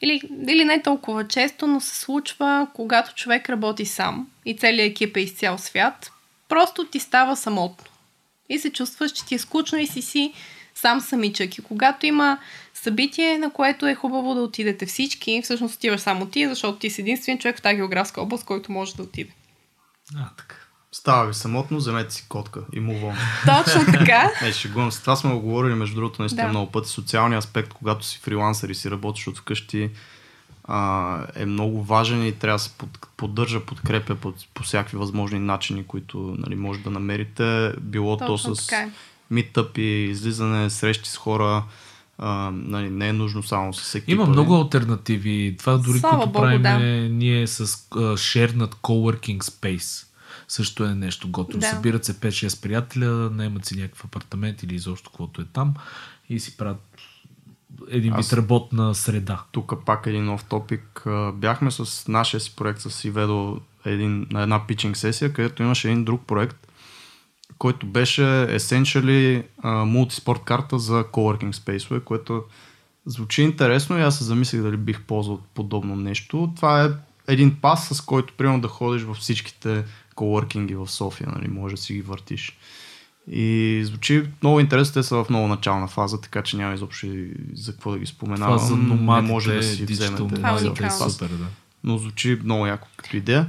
или, 0.00 0.20
или 0.48 0.64
не 0.64 0.82
толкова 0.82 1.28
често, 1.28 1.66
но 1.66 1.80
се 1.80 1.96
случва, 1.96 2.68
когато 2.74 3.14
човек 3.14 3.50
работи 3.50 3.86
сам 3.86 4.28
и 4.44 4.56
целият 4.56 4.90
екип 4.90 5.16
е 5.16 5.20
из 5.20 5.32
цял 5.32 5.58
свят, 5.58 6.12
просто 6.48 6.86
ти 6.86 7.00
става 7.00 7.36
самотно. 7.36 7.86
И 8.48 8.58
се 8.58 8.72
чувстваш, 8.72 9.12
че 9.12 9.24
ти 9.24 9.34
е 9.34 9.38
скучно 9.38 9.78
и 9.78 9.86
си 9.86 10.02
си 10.02 10.32
сам 10.74 11.00
самичък. 11.00 11.58
И 11.58 11.62
когато 11.62 12.06
има 12.06 12.38
събитие, 12.82 13.38
на 13.38 13.52
което 13.52 13.86
е 13.86 13.94
хубаво 13.94 14.34
да 14.34 14.40
отидете 14.40 14.86
всички, 14.86 15.40
всъщност 15.44 15.74
отиваш 15.74 16.00
само 16.00 16.26
ти, 16.26 16.48
защото 16.48 16.78
ти 16.78 16.90
си 16.90 17.00
единствен 17.00 17.38
човек 17.38 17.58
в 17.58 17.62
тази 17.62 17.76
географска 17.76 18.20
област, 18.20 18.44
който 18.44 18.72
може 18.72 18.96
да 18.96 19.02
отиде. 19.02 19.30
А, 20.16 20.28
така. 20.36 20.54
Става 20.92 21.26
ви 21.26 21.34
самотно, 21.34 21.76
вземете 21.76 22.14
си 22.14 22.26
котка 22.28 22.60
и 22.72 22.80
му 22.80 22.98
вон. 22.98 23.14
Точно 23.46 23.92
така. 23.92 24.30
Не, 24.42 24.52
шегувам 24.52 24.92
се. 24.92 25.00
Това 25.00 25.16
сме 25.16 25.32
го 25.32 25.40
говорили, 25.40 25.74
между 25.74 25.94
другото, 25.94 26.22
наистина 26.22 26.42
да. 26.42 26.48
много 26.48 26.72
пъти. 26.72 26.88
Социалният 26.88 27.44
аспект, 27.44 27.72
когато 27.72 28.06
си 28.06 28.18
фрилансър 28.22 28.68
и 28.68 28.74
си 28.74 28.90
работиш 28.90 29.26
от 29.26 29.38
вкъщи, 29.38 29.90
а, 30.64 31.26
е 31.34 31.46
много 31.46 31.82
важен 31.82 32.26
и 32.26 32.32
трябва 32.32 32.54
да 32.54 32.62
се 32.62 32.70
под, 32.78 32.98
поддържа, 33.16 33.66
подкрепя 33.66 34.14
по, 34.14 34.34
по 34.54 34.62
всякакви 34.62 34.96
възможни 34.96 35.38
начини, 35.38 35.86
които 35.86 36.34
нали, 36.38 36.54
може 36.54 36.80
да 36.80 36.90
намерите. 36.90 37.72
Било 37.80 38.16
Точно 38.16 38.54
то 38.54 38.56
с 38.56 38.66
така. 38.66 38.90
митъп 39.30 39.78
и 39.78 40.08
излизане, 40.10 40.70
срещи 40.70 41.10
с 41.10 41.16
хора. 41.16 41.62
А, 42.22 42.50
нали, 42.54 42.90
не 42.90 43.08
е 43.08 43.12
нужно 43.12 43.42
само 43.42 43.74
с 43.74 43.94
екипа. 43.94 44.12
Има 44.12 44.26
много 44.26 44.54
альтернативи. 44.54 45.56
Това 45.58 45.76
дори 45.76 45.98
Слава 45.98 46.16
което 46.16 46.32
Богу, 46.32 46.42
правим 46.42 46.62
да. 46.62 46.78
ние 47.14 47.46
с 47.46 47.66
uh, 47.66 48.12
share 48.14 48.54
над 48.54 48.74
coworking 48.74 49.38
space 49.38 50.06
също 50.48 50.84
е 50.84 50.94
нещо 50.94 51.30
готово. 51.30 51.58
Да. 51.58 51.66
Събират 51.66 52.04
се 52.04 52.14
5-6 52.14 52.62
приятеля, 52.62 53.30
наемат 53.30 53.64
си 53.66 53.76
някакъв 53.76 54.04
апартамент 54.04 54.62
или 54.62 54.74
изобщо 54.74 55.10
каквото 55.10 55.40
е 55.40 55.44
там 55.52 55.74
и 56.28 56.40
си 56.40 56.56
правят 56.56 56.80
един 57.90 58.14
вид 58.16 58.32
работна 58.32 58.94
среда. 58.94 59.42
Тук 59.52 59.72
пак 59.86 60.06
един 60.06 60.24
нов 60.24 60.44
топик. 60.44 61.06
Бяхме 61.34 61.70
с 61.70 62.08
нашия 62.08 62.40
си 62.40 62.56
проект 62.56 62.80
с 62.80 63.04
Иведо 63.04 63.60
един, 63.84 64.26
на 64.30 64.42
една 64.42 64.66
питчинг 64.66 64.96
сесия, 64.96 65.32
където 65.32 65.62
имаше 65.62 65.88
един 65.88 66.04
друг 66.04 66.26
проект, 66.26 66.59
който 67.60 67.86
беше 67.86 68.22
essentially 68.22 69.44
мултиспорт 69.64 70.40
карта 70.44 70.78
за 70.78 71.04
coworking 71.04 71.52
space, 71.52 72.04
което 72.04 72.42
звучи 73.06 73.42
интересно 73.42 73.98
и 73.98 74.02
аз 74.02 74.18
се 74.18 74.24
замислих 74.24 74.62
дали 74.62 74.76
бих 74.76 75.02
ползвал 75.02 75.40
подобно 75.54 75.96
нещо. 75.96 76.52
Това 76.56 76.84
е 76.84 76.88
един 77.32 77.56
пас, 77.60 77.88
с 77.88 78.00
който 78.00 78.34
примерно 78.36 78.60
да 78.60 78.68
ходиш 78.68 79.02
във 79.02 79.16
всичките 79.16 79.84
коворкинги 80.14 80.74
в 80.74 80.88
София, 80.88 81.28
нали, 81.36 81.48
може 81.48 81.74
да 81.74 81.80
си 81.80 81.94
ги 81.94 82.02
въртиш. 82.02 82.58
И 83.30 83.80
звучи 83.84 84.24
много 84.42 84.60
интересно, 84.60 84.94
те 84.94 85.02
са 85.02 85.24
в 85.24 85.30
много 85.30 85.48
начална 85.48 85.88
фаза, 85.88 86.20
така 86.20 86.42
че 86.42 86.56
няма 86.56 86.74
изобщо 86.74 87.06
за 87.54 87.72
какво 87.72 87.92
да 87.92 87.98
ги 87.98 88.06
споменавам. 88.06 88.56
Това 88.56 88.68
за 88.68 88.76
номадите, 88.76 89.26
не 89.26 89.32
може 89.32 89.54
да 89.54 89.62
си 89.62 89.84
вземете. 89.84 90.34
Това 90.34 90.56
е 90.86 90.90
супер, 90.90 91.28
да. 91.28 91.46
Но 91.84 91.98
звучи 91.98 92.40
много 92.44 92.66
яко 92.66 92.88
като 92.96 93.16
идея. 93.16 93.48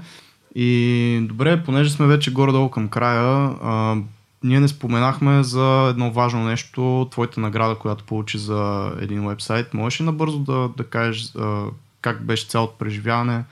И 0.56 1.20
добре, 1.30 1.64
понеже 1.64 1.90
сме 1.90 2.08
вече 2.08 2.34
горе-долу 2.34 2.70
към 2.70 2.90
края, 2.90 3.56
а, 3.64 3.96
ние 4.44 4.60
не 4.60 4.68
споменахме 4.68 5.44
за 5.44 5.88
едно 5.90 6.12
важно 6.12 6.46
нещо, 6.46 7.08
твоята 7.12 7.40
награда, 7.40 7.76
която 7.76 8.04
получи 8.04 8.38
за 8.38 8.92
един 9.00 9.28
вебсайт. 9.28 9.74
Можеш 9.74 10.02
ли 10.02 10.06
набързо 10.06 10.40
да, 10.40 10.70
да 10.78 10.84
кажеш 10.84 11.36
а, 11.36 11.66
как 12.02 12.26
беше 12.26 12.48
цялото 12.48 12.74
преживяване? 12.78 13.44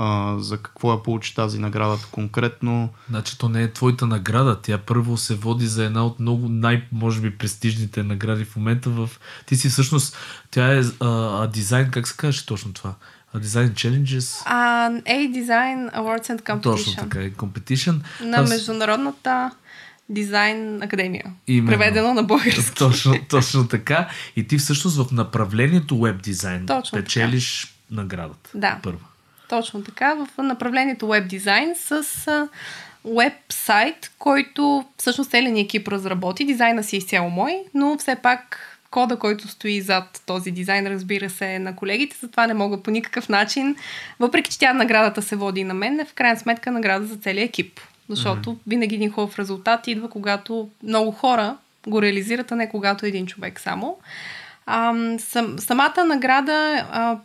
а, 0.00 0.36
за 0.38 0.58
какво 0.58 0.92
я 0.92 1.02
получи 1.02 1.34
тази 1.34 1.58
награда 1.58 1.98
конкретно. 2.12 2.88
Значи 3.08 3.38
то 3.38 3.48
не 3.48 3.62
е 3.62 3.72
твоята 3.72 4.06
награда, 4.06 4.60
тя 4.62 4.78
първо 4.78 5.16
се 5.16 5.34
води 5.34 5.66
за 5.66 5.84
една 5.84 6.06
от 6.06 6.20
много 6.20 6.48
най, 6.48 6.84
може 6.92 7.20
би, 7.20 7.38
престижните 7.38 8.02
награди 8.02 8.44
в 8.44 8.56
момента 8.56 8.90
в... 8.90 9.10
Ти 9.46 9.56
си 9.56 9.68
всъщност, 9.68 10.16
тя 10.50 10.78
е 10.78 10.82
а, 11.00 11.46
дизайн, 11.46 11.90
как 11.90 12.08
се 12.08 12.16
каже 12.16 12.46
точно 12.46 12.72
това? 12.72 12.94
Design 13.34 13.72
Challenges? 13.72 14.42
А, 14.44 14.90
A 14.90 15.32
Design 15.32 15.94
Awards 15.94 16.36
and 16.36 16.42
Competition. 16.42 16.62
Точно 16.62 16.96
така, 16.96 17.20
е 17.20 17.30
Competition. 17.30 17.96
На 18.20 18.36
Аз... 18.36 18.48
Международната 18.48 19.50
Дизайн 20.08 20.82
Академия. 20.82 21.24
Именно. 21.46 21.78
Преведено 21.78 22.14
на 22.14 22.22
български. 22.22 22.74
Точно, 22.74 23.14
точно 23.28 23.68
така. 23.68 24.08
И 24.36 24.46
ти 24.46 24.58
всъщност 24.58 24.96
в 24.96 25.12
направлението 25.12 26.00
веб 26.00 26.22
дизайн 26.22 26.66
точно 26.66 26.98
печелиш 26.98 27.64
така. 27.64 28.00
наградата. 28.00 28.50
Да. 28.54 28.78
Първа. 28.82 29.04
Точно 29.48 29.82
така, 29.82 30.14
в 30.14 30.42
направлението 30.42 31.08
веб 31.08 31.28
дизайн 31.28 31.74
с 31.76 32.02
веб-сайт, 33.04 34.10
който 34.18 34.84
всъщност 34.96 35.30
целият 35.30 35.54
ни 35.54 35.60
екип 35.60 35.88
разработи. 35.88 36.44
Дизайна 36.44 36.84
си 36.84 36.96
е 36.96 36.98
изцяло 36.98 37.30
мой, 37.30 37.52
но 37.74 37.96
все 37.98 38.16
пак 38.22 38.77
кода, 38.90 39.16
който 39.16 39.48
стои 39.48 39.80
зад 39.80 40.22
този 40.26 40.50
дизайн, 40.50 40.86
разбира 40.86 41.30
се, 41.30 41.54
е 41.54 41.58
на 41.58 41.76
колегите, 41.76 42.16
затова 42.20 42.46
не 42.46 42.54
мога 42.54 42.82
по 42.82 42.90
никакъв 42.90 43.28
начин, 43.28 43.76
въпреки 44.20 44.50
че 44.50 44.58
тя 44.58 44.72
наградата 44.72 45.22
се 45.22 45.36
води 45.36 45.64
на 45.64 45.74
мен, 45.74 46.00
е 46.00 46.04
в 46.04 46.14
крайна 46.14 46.38
сметка 46.38 46.70
награда 46.70 47.06
за 47.06 47.16
целия 47.16 47.44
екип. 47.44 47.80
Защото 48.08 48.50
mm-hmm. 48.50 48.58
винаги 48.66 48.94
един 48.94 49.12
хубав 49.12 49.38
резултат 49.38 49.86
идва, 49.86 50.10
когато 50.10 50.68
много 50.82 51.10
хора 51.10 51.56
го 51.86 52.02
реализират, 52.02 52.52
а 52.52 52.56
не 52.56 52.68
когато 52.68 53.06
един 53.06 53.26
човек 53.26 53.60
само. 53.60 53.98
А, 54.66 54.94
сам, 55.18 55.58
самата 55.58 56.04
награда 56.04 56.86
а, 56.92 57.18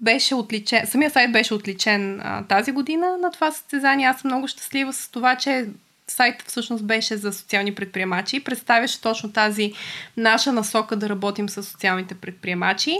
беше 0.00 0.34
отличен, 0.34 0.86
самия 0.86 1.10
сайт 1.10 1.32
беше 1.32 1.54
отличен 1.54 2.20
а, 2.24 2.42
тази 2.42 2.72
година 2.72 3.18
на 3.18 3.30
това 3.30 3.50
състезание. 3.50 4.06
Аз 4.06 4.20
съм 4.20 4.28
много 4.28 4.48
щастлива 4.48 4.92
с 4.92 5.08
това, 5.08 5.36
че 5.36 5.66
сайтът 6.10 6.48
всъщност 6.48 6.84
беше 6.84 7.16
за 7.16 7.32
социални 7.32 7.74
предприемачи 7.74 8.36
и 8.36 8.44
представяше 8.44 9.00
точно 9.00 9.32
тази 9.32 9.72
наша 10.16 10.52
насока 10.52 10.96
да 10.96 11.08
работим 11.08 11.48
с 11.48 11.62
социалните 11.62 12.14
предприемачи. 12.14 12.98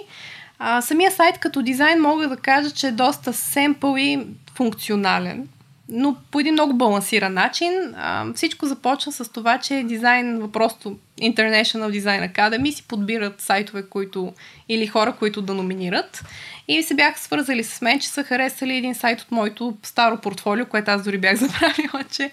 А, 0.58 0.82
самия 0.82 1.10
сайт 1.10 1.38
като 1.38 1.62
дизайн 1.62 2.00
мога 2.00 2.28
да 2.28 2.36
кажа, 2.36 2.70
че 2.70 2.86
е 2.86 2.92
доста 2.92 3.32
семпъл 3.32 3.96
и 3.96 4.26
функционален 4.54 5.48
но 5.90 6.16
по 6.30 6.40
един 6.40 6.52
много 6.52 6.74
балансиран 6.74 7.34
начин. 7.34 7.72
А, 7.96 8.32
всичко 8.34 8.66
започна 8.66 9.12
с 9.12 9.32
това, 9.32 9.58
че 9.58 9.82
дизайн, 9.82 10.50
просто 10.52 10.96
International 11.20 12.00
Design 12.00 12.32
Academy 12.32 12.70
си 12.70 12.84
подбират 12.88 13.40
сайтове, 13.40 13.82
които 13.82 14.32
или 14.68 14.86
хора, 14.86 15.14
които 15.18 15.42
да 15.42 15.54
номинират. 15.54 16.24
И 16.70 16.82
се 16.82 16.94
бяха 16.94 17.20
свързали 17.20 17.64
с 17.64 17.80
мен, 17.80 18.00
че 18.00 18.08
са 18.08 18.24
харесали 18.24 18.76
един 18.76 18.94
сайт 18.94 19.20
от 19.20 19.30
моето 19.30 19.76
старо 19.82 20.16
портфолио, 20.16 20.66
което 20.66 20.90
аз 20.90 21.02
дори 21.04 21.18
бях 21.18 21.36
забравила, 21.38 22.04
че 22.10 22.30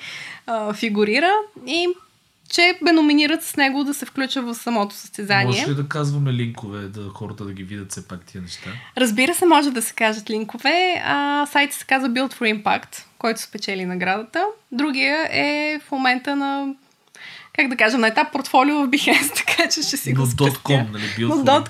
а, 0.48 0.74
фигурира. 0.74 1.32
И 1.68 1.88
че 2.50 2.80
ме 2.82 2.92
номинират 2.92 3.44
с 3.44 3.56
него 3.56 3.84
да 3.84 3.94
се 3.94 4.06
включа 4.06 4.42
в 4.42 4.56
самото 4.56 4.96
състезание. 4.96 5.46
Може 5.46 5.70
ли 5.72 5.76
да 5.76 5.90
казваме 5.90 6.34
линкове, 6.34 6.80
да 6.80 7.10
хората 7.10 7.46
да 7.46 7.54
ги 7.54 7.64
видят 7.64 7.92
все 7.92 8.08
пак 8.08 8.26
тия 8.26 8.42
неща? 8.42 8.70
Разбира 8.98 9.34
се, 9.34 9.46
може 9.46 9.72
да 9.72 9.82
се 9.82 9.94
кажат 9.94 10.30
линкове. 10.30 11.02
А, 11.06 11.46
сайтът 11.46 11.80
се 11.80 11.86
казва 11.86 12.10
Build 12.10 12.34
for 12.34 12.64
Impact, 12.64 13.04
който 13.20 13.42
спечели 13.42 13.86
наградата. 13.86 14.46
Другия 14.72 15.28
е 15.32 15.80
в 15.88 15.92
момента 15.92 16.36
на 16.36 16.74
как 17.54 17.68
да 17.68 17.76
кажем, 17.76 18.02
на 18.02 18.08
етап 18.08 18.32
портфолио 18.32 18.76
в 18.76 18.88
Behance, 18.88 19.36
така 19.48 19.70
че 19.70 19.82
ще 19.82 19.98
си 19.98 20.14
Но 20.14 20.22
го 20.22 20.28
спестя. 20.28 20.60
.com, 20.60 20.92
нали? 20.92 21.04
Build 21.04 21.70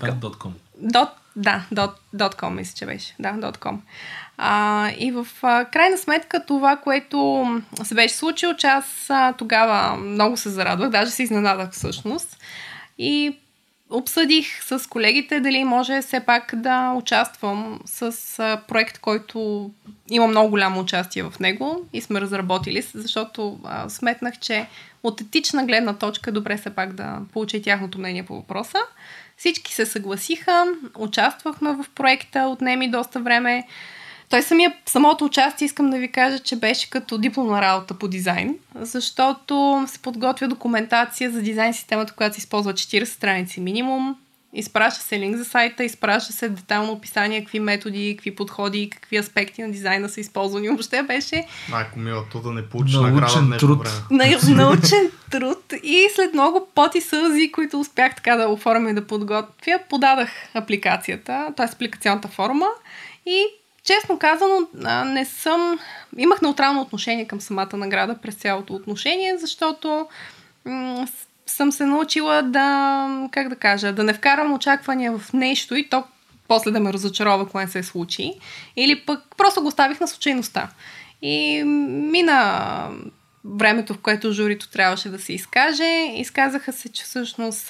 Dot, 0.92 1.10
да, 1.38 1.66
dot, 1.74 2.36
.com 2.36 2.50
мисля, 2.50 2.74
че 2.76 2.86
беше. 2.86 3.16
Да, 3.20 3.34
.com. 3.34 3.78
А, 4.38 4.90
и 4.98 5.12
в 5.12 5.28
а, 5.42 5.66
крайна 5.66 5.98
сметка 5.98 6.46
това, 6.46 6.78
което 6.78 7.46
се 7.84 7.96
беше 7.96 8.16
случило, 8.16 8.54
че 8.54 8.68
аз 8.68 9.10
а, 9.10 9.34
тогава 9.34 9.98
много 9.98 10.38
се 10.38 10.50
зарадвах, 10.50 10.90
даже 10.90 11.12
се 11.12 11.24
изненадах 11.24 11.72
всъщност. 11.72 12.38
И 12.98 13.38
обсъдих 13.90 14.64
с 14.64 14.90
колегите 14.90 15.40
дали 15.40 15.64
може 15.64 16.02
все 16.02 16.20
пак 16.20 16.56
да 16.56 16.94
участвам 16.94 17.80
с 17.86 18.14
а, 18.40 18.62
проект, 18.68 19.00
който 19.00 19.72
има 20.10 20.28
много 20.28 20.50
голямо 20.50 20.80
участие 20.80 21.24
в 21.24 21.34
него 21.40 21.88
и 21.94 22.02
сме 22.02 22.22
разработили, 22.22 22.82
защото 22.94 23.60
а, 23.64 23.90
сметнах, 23.90 24.40
че 24.40 24.68
от 25.04 25.22
етична 25.22 25.66
гледна 25.66 25.94
точка 25.94 26.30
е 26.30 26.34
добре 26.34 26.58
все 26.58 26.70
пак 26.70 26.94
да 26.94 27.20
получа 27.34 27.62
тяхното 27.62 28.00
мнение 28.00 28.26
по 28.26 28.36
въпроса. 28.36 28.80
Всички 29.38 29.74
се 29.74 29.86
съгласиха, 29.86 30.66
участвахме 30.98 31.74
в 31.74 31.86
проекта, 31.96 32.40
отнеми 32.40 32.92
доста 32.92 33.20
време. 33.20 33.68
Той 34.30 34.42
самия, 34.42 34.74
самото 34.86 35.26
участие 35.26 35.66
искам 35.66 35.90
да 35.90 35.98
ви 35.98 36.12
кажа, 36.12 36.40
че 36.40 36.56
беше 36.56 36.90
като 36.90 37.18
дипломна 37.18 37.62
работа 37.62 37.94
по 37.94 38.08
дизайн, 38.08 38.56
защото 38.76 39.84
се 39.88 40.00
подготвя 40.00 40.48
документация 40.48 41.32
за 41.32 41.42
дизайн 41.42 41.74
системата, 41.74 42.14
която 42.14 42.36
се 42.36 42.40
използва 42.40 42.74
40 42.74 43.04
страници 43.04 43.62
минимум. 43.62 44.16
Изпраща 44.54 45.04
се 45.04 45.20
линк 45.20 45.38
за 45.38 45.46
сайта, 45.46 45.84
изпраща 45.84 46.34
се 46.34 46.50
детайлно 46.50 46.92
описание, 46.92 47.42
какви 47.42 47.60
методи, 47.60 48.16
какви 48.18 48.36
подходи, 48.36 48.90
какви 48.90 49.18
аспекти 49.18 49.62
на 49.62 49.72
дизайна 49.72 50.10
са 50.10 50.20
използвани. 50.20 50.70
Въобще 50.70 51.04
беше... 51.04 51.46
Майко 51.70 52.00
мила, 52.00 52.24
то 52.32 52.40
да 52.40 52.52
не 52.52 52.70
получиш 52.70 52.96
награда 52.96 53.42
днес 53.42 53.60
труд. 53.60 53.88
време. 54.10 54.38
научен 54.56 55.12
труд 55.32 55.74
и 55.84 56.08
след 56.16 56.34
много 56.34 56.68
поти 56.76 57.02
сълзи, 57.02 57.52
които 57.52 57.80
успях 57.80 58.16
така 58.16 58.36
да 58.36 58.50
оформя 58.50 58.90
и 58.90 58.94
да 58.94 59.08
подготвя, 59.08 59.80
подадах 59.90 60.30
апликацията, 60.54 61.54
т.е. 61.58 61.66
апликационната 61.66 62.28
форма 62.28 62.68
и 63.26 63.44
Честно 63.84 64.20
казано, 64.20 64.68
не 65.06 65.26
съм... 65.26 65.80
Имах 66.18 66.42
неутрално 66.42 66.82
отношение 66.82 67.28
към 67.28 67.42
самата 67.42 67.70
награда 67.74 68.18
през 68.22 68.36
цялото 68.36 68.74
отношение, 68.74 69.38
защото 69.38 70.08
съм 71.48 71.72
се 71.72 71.86
научила 71.86 72.42
да, 72.42 73.08
как 73.32 73.50
да 73.50 73.56
кажа, 73.56 73.94
да 73.94 74.04
не 74.04 74.14
вкарам 74.14 74.54
очаквания 74.54 75.18
в 75.18 75.34
нещо 75.34 75.76
и 75.76 75.90
то 75.90 76.04
после 76.48 76.72
да 76.72 76.80
ме 76.80 76.94
разочарова, 76.94 77.50
кое 77.50 77.68
се 77.68 77.84
случи. 77.84 78.34
Или 78.76 79.00
пък 79.06 79.24
просто 79.38 79.62
го 79.62 79.68
оставих 79.68 80.00
на 80.00 80.08
случайността. 80.08 80.70
И 81.22 81.64
мина 81.64 82.90
времето, 83.46 83.94
в 83.94 83.98
което 83.98 84.32
журито 84.32 84.70
трябваше 84.70 85.10
да 85.10 85.20
се 85.20 85.34
изкаже. 85.34 86.14
Изказаха 86.16 86.74
се, 86.74 86.90
че 86.90 87.04
всъщност 87.04 87.66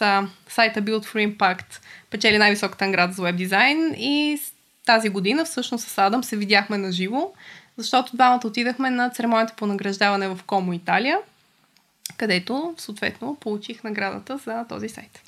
сайта 0.47 0.81
Build 0.81 1.05
for 1.05 1.35
Impact 1.35 1.81
печели 2.09 2.37
най-високата 2.37 2.85
награда 2.85 3.13
за 3.13 3.21
веб 3.23 3.35
дизайн 3.35 3.95
и 3.97 4.39
тази 4.85 5.09
година 5.09 5.45
всъщност 5.45 5.87
с 5.87 5.97
Адам 5.97 6.23
се 6.23 6.35
видяхме 6.35 6.77
на 6.77 6.91
живо, 6.91 7.31
защото 7.77 8.15
двамата 8.15 8.41
отидахме 8.45 8.89
на 8.89 9.09
церемонията 9.09 9.53
по 9.57 9.65
награждаване 9.65 10.27
в 10.27 10.39
Комо 10.47 10.73
Италия, 10.73 11.17
където 12.17 12.73
съответно 12.77 13.37
получих 13.41 13.83
наградата 13.83 14.39
за 14.45 14.65
този 14.69 14.89
сайт. 14.89 15.21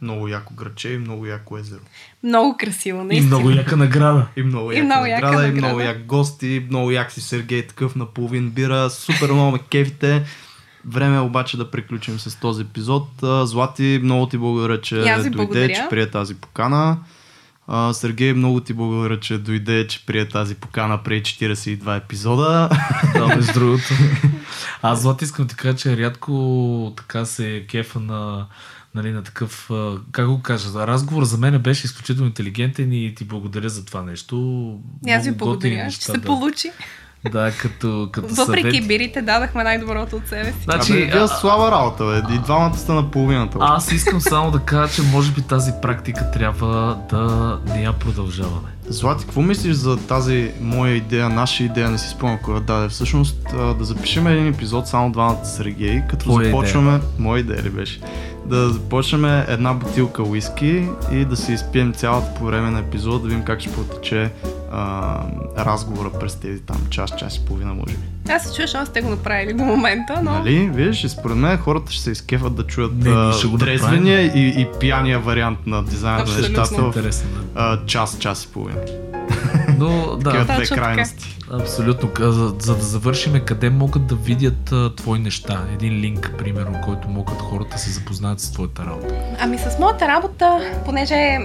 Много 0.00 0.28
яко 0.28 0.54
граче 0.54 0.92
и 0.92 0.98
много 0.98 1.26
яко 1.26 1.58
езеро. 1.58 1.80
Много 2.22 2.56
красиво, 2.56 3.04
наистина. 3.04 3.36
И 3.36 3.40
много 3.40 3.50
яка 3.50 3.76
награда. 3.76 4.26
И 4.36 4.42
много, 4.42 4.72
и 4.72 4.74
яка, 4.74 4.84
много 4.84 5.00
награда, 5.00 5.26
яка 5.26 5.30
награда, 5.30 5.48
и 5.48 5.60
много 5.60 5.80
як 5.80 6.06
гости, 6.06 6.66
много 6.68 6.90
як 6.90 7.12
си 7.12 7.20
Сергей 7.20 7.66
такъв 7.66 7.96
на 7.96 8.06
половин 8.06 8.50
бира, 8.50 8.90
супер 8.90 9.30
много 9.30 9.50
ме 9.50 9.58
кефите. 9.70 10.24
Време 10.86 11.16
е 11.16 11.20
обаче 11.20 11.56
да 11.56 11.70
приключим 11.70 12.18
с 12.18 12.40
този 12.40 12.62
епизод. 12.62 13.08
Злати, 13.42 14.00
много 14.02 14.26
ти 14.26 14.38
благодаря, 14.38 14.80
че 14.80 14.96
дойде, 14.96 15.30
благодаря. 15.30 15.74
че 15.74 15.86
прие 15.90 16.10
тази 16.10 16.34
покана. 16.34 16.98
А, 17.66 17.92
Сергей, 17.92 18.32
много 18.32 18.60
ти 18.60 18.72
благодаря, 18.72 19.20
че 19.20 19.38
дойде, 19.38 19.86
че 19.86 20.06
прие 20.06 20.28
тази 20.28 20.54
покана 20.54 21.02
преди 21.02 21.22
42 21.22 21.96
епизода. 21.96 22.68
Да, 23.14 23.26
между 23.26 23.52
другото. 23.52 23.84
Аз, 24.82 25.02
Злат, 25.02 25.22
искам 25.22 25.46
да 25.46 25.54
кажа, 25.54 25.76
че 25.76 25.96
рядко 25.96 26.92
така 26.96 27.24
се 27.24 27.64
кефа 27.68 28.00
на, 28.00 28.46
нали, 28.94 29.12
на 29.12 29.22
такъв, 29.22 29.70
как 30.12 30.26
го 30.26 30.42
кажа, 30.42 30.86
разговор 30.86 31.24
за 31.24 31.38
мен 31.38 31.58
беше 31.58 31.86
изключително 31.86 32.28
интелигентен 32.28 32.92
и 32.92 33.14
ти 33.14 33.24
благодаря 33.24 33.68
за 33.68 33.84
това 33.84 34.02
нещо. 34.02 34.78
Аз 35.08 35.24
ви 35.24 35.32
благодаря, 35.32 35.90
че 35.90 35.96
се 35.96 36.12
да. 36.12 36.20
получи. 36.20 36.70
Да, 37.30 37.52
като, 37.60 38.08
като 38.12 38.34
Въпреки 38.34 38.70
съвет. 38.76 38.88
бирите, 38.88 39.22
дадахме 39.22 39.64
най-доброто 39.64 40.16
от 40.16 40.28
себе 40.28 40.44
си. 40.44 40.58
Значи, 40.64 40.92
Абе, 40.92 41.18
а... 41.18 41.28
слава 41.28 41.70
работа, 41.70 42.04
бе. 42.04 42.34
И 42.34 42.38
двамата 42.38 42.76
сте 42.76 42.92
на 42.92 43.10
половината. 43.10 43.58
Бе. 43.58 43.64
Аз 43.68 43.92
искам 43.92 44.20
само 44.20 44.50
да 44.50 44.58
кажа, 44.58 44.94
че 44.94 45.02
може 45.02 45.32
би 45.32 45.42
тази 45.42 45.72
практика 45.82 46.30
трябва 46.30 46.98
да 47.10 47.58
не 47.66 47.82
я 47.82 47.92
продължаваме. 47.92 48.68
Злати, 48.88 49.24
какво 49.24 49.42
мислиш 49.42 49.74
за 49.74 49.96
тази 49.96 50.52
моя 50.60 50.94
идея, 50.94 51.28
наша 51.28 51.64
идея, 51.64 51.90
не 51.90 51.98
си 51.98 52.08
спомням 52.08 52.38
кога 52.44 52.60
даде. 52.60 52.88
Всъщност 52.88 53.36
да 53.78 53.84
запишем 53.84 54.26
един 54.26 54.46
епизод 54.46 54.88
само 54.88 55.12
двамата 55.12 55.44
с 55.44 55.56
Сергей, 55.56 56.02
като 56.10 56.24
Твоя 56.24 56.46
започваме... 56.46 56.88
Идея. 56.96 57.10
Моя 57.18 57.40
идея 57.40 57.62
ли 57.62 57.70
беше? 57.70 58.00
Да 58.46 58.68
започнем 58.68 59.24
една 59.48 59.72
бутилка 59.72 60.22
уиски 60.22 60.88
и 61.12 61.24
да 61.24 61.36
се 61.36 61.52
изпием 61.52 61.92
цялата 61.92 62.34
по 62.34 62.44
време 62.44 62.70
на 62.70 62.78
епизода, 62.78 63.18
да 63.18 63.28
видим 63.28 63.44
как 63.44 63.60
ще 63.60 63.72
протече 63.72 64.30
а, 64.72 65.20
разговора 65.58 66.10
през 66.20 66.34
тези 66.34 66.62
там 66.62 66.86
час, 66.90 67.10
час 67.18 67.36
и 67.36 67.44
половина, 67.44 67.74
може 67.74 67.96
би. 67.96 68.32
Аз 68.32 68.44
се 68.44 68.54
чуя, 68.54 68.66
защото 68.66 68.86
сте 68.86 69.00
го 69.00 69.10
направили 69.10 69.52
до 69.52 69.64
момента, 69.64 70.20
но... 70.22 70.30
Нали, 70.30 70.70
виж, 70.74 71.06
според 71.06 71.36
мен 71.36 71.58
хората 71.58 71.92
ще 71.92 72.02
се 72.02 72.10
изкефат 72.10 72.54
да 72.54 72.66
чуят 72.66 72.92
трезвения 73.58 74.20
и, 74.20 74.60
и 74.60 74.68
пияния 74.80 75.18
вариант 75.18 75.58
на 75.66 75.84
дизайна 75.84 76.24
на 76.24 76.38
нещата 76.38 76.82
в 77.54 77.78
час, 77.86 78.18
час 78.18 78.44
и 78.44 78.48
половина. 78.48 78.80
Но 79.78 80.16
да, 80.16 80.44
две 80.44 80.66
крайности. 80.66 81.38
Абсолютно. 81.52 82.32
За, 82.32 82.54
за 82.58 82.76
да 82.76 82.82
завършиме, 82.82 83.40
къде 83.40 83.70
могат 83.70 84.06
да 84.06 84.14
видят 84.14 84.72
а, 84.72 84.94
твои 84.94 85.18
неща? 85.18 85.64
Един 85.74 85.92
линк, 85.92 86.32
примерно, 86.38 86.80
който 86.84 87.08
могат 87.08 87.40
хората 87.40 87.70
да 87.70 87.78
се 87.78 87.90
запознаят 87.90 88.40
с 88.40 88.52
твоята 88.52 88.86
работа. 88.86 89.14
Ами 89.40 89.58
с 89.58 89.78
моята 89.80 90.08
работа, 90.08 90.60
понеже 90.84 91.38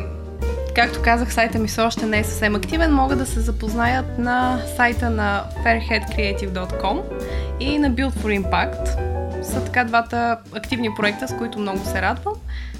както 0.77 1.01
казах, 1.01 1.33
сайта 1.33 1.59
ми 1.59 1.67
все 1.67 1.81
още 1.81 2.05
не 2.05 2.19
е 2.19 2.23
съвсем 2.23 2.55
активен, 2.55 2.93
могат 2.93 3.17
да 3.17 3.25
се 3.25 3.39
запознаят 3.39 4.19
на 4.19 4.59
сайта 4.75 5.09
на 5.09 5.43
fairheadcreative.com 5.65 7.01
и 7.59 7.79
на 7.79 7.91
Build 7.91 8.11
for 8.11 8.41
Impact. 8.41 9.06
Са 9.51 9.65
така 9.65 9.83
двата 9.83 10.37
активни 10.55 10.89
проекта, 10.95 11.27
с 11.27 11.37
които 11.37 11.59
много 11.59 11.85
се 11.85 12.01
радвам. 12.01 12.33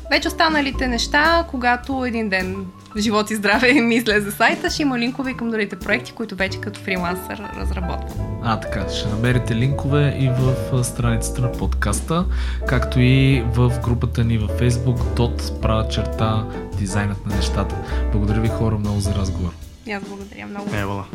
Вече 0.10 0.28
останалите 0.28 0.88
неща, 0.88 1.46
когато 1.50 2.06
един 2.06 2.30
ден 2.30 2.66
живот 2.98 3.32
и 3.32 3.36
здраве 3.36 3.74
ми 3.74 3.96
излезе 3.96 4.32
сайта, 4.32 4.70
ще 4.70 4.82
има 4.82 5.00
линкове 5.00 5.34
към 5.34 5.52
другите 5.52 5.80
проекти, 5.80 6.12
които 6.12 6.36
вече 6.36 6.62
като 6.62 6.80
фрилансър 6.80 7.42
разработвам. 7.58 8.40
А, 8.44 8.60
така, 8.60 8.90
ще 8.90 9.10
намерите 9.10 9.56
линкове 9.56 10.18
и 10.20 10.30
в 10.30 10.84
страницата 10.84 11.42
на 11.42 11.52
подкаста, 11.52 12.26
както 12.68 13.00
и 13.00 13.44
в 13.54 13.80
групата 13.84 14.24
ни 14.24 14.38
във 14.38 14.52
Facebook, 14.52 14.98
dot, 14.98 15.62
права 15.62 15.88
черта, 15.88 16.46
дизайнът 16.78 17.26
на 17.26 17.36
нещата. 17.36 17.76
Благодаря 18.12 18.42
ви 18.42 18.48
хора 18.48 18.78
много 18.78 19.00
за 19.00 19.16
разговор. 19.16 19.52
И 19.86 19.92
аз 19.92 20.04
благодаря 20.04 20.46
много. 20.48 20.70
Евала. 20.76 21.06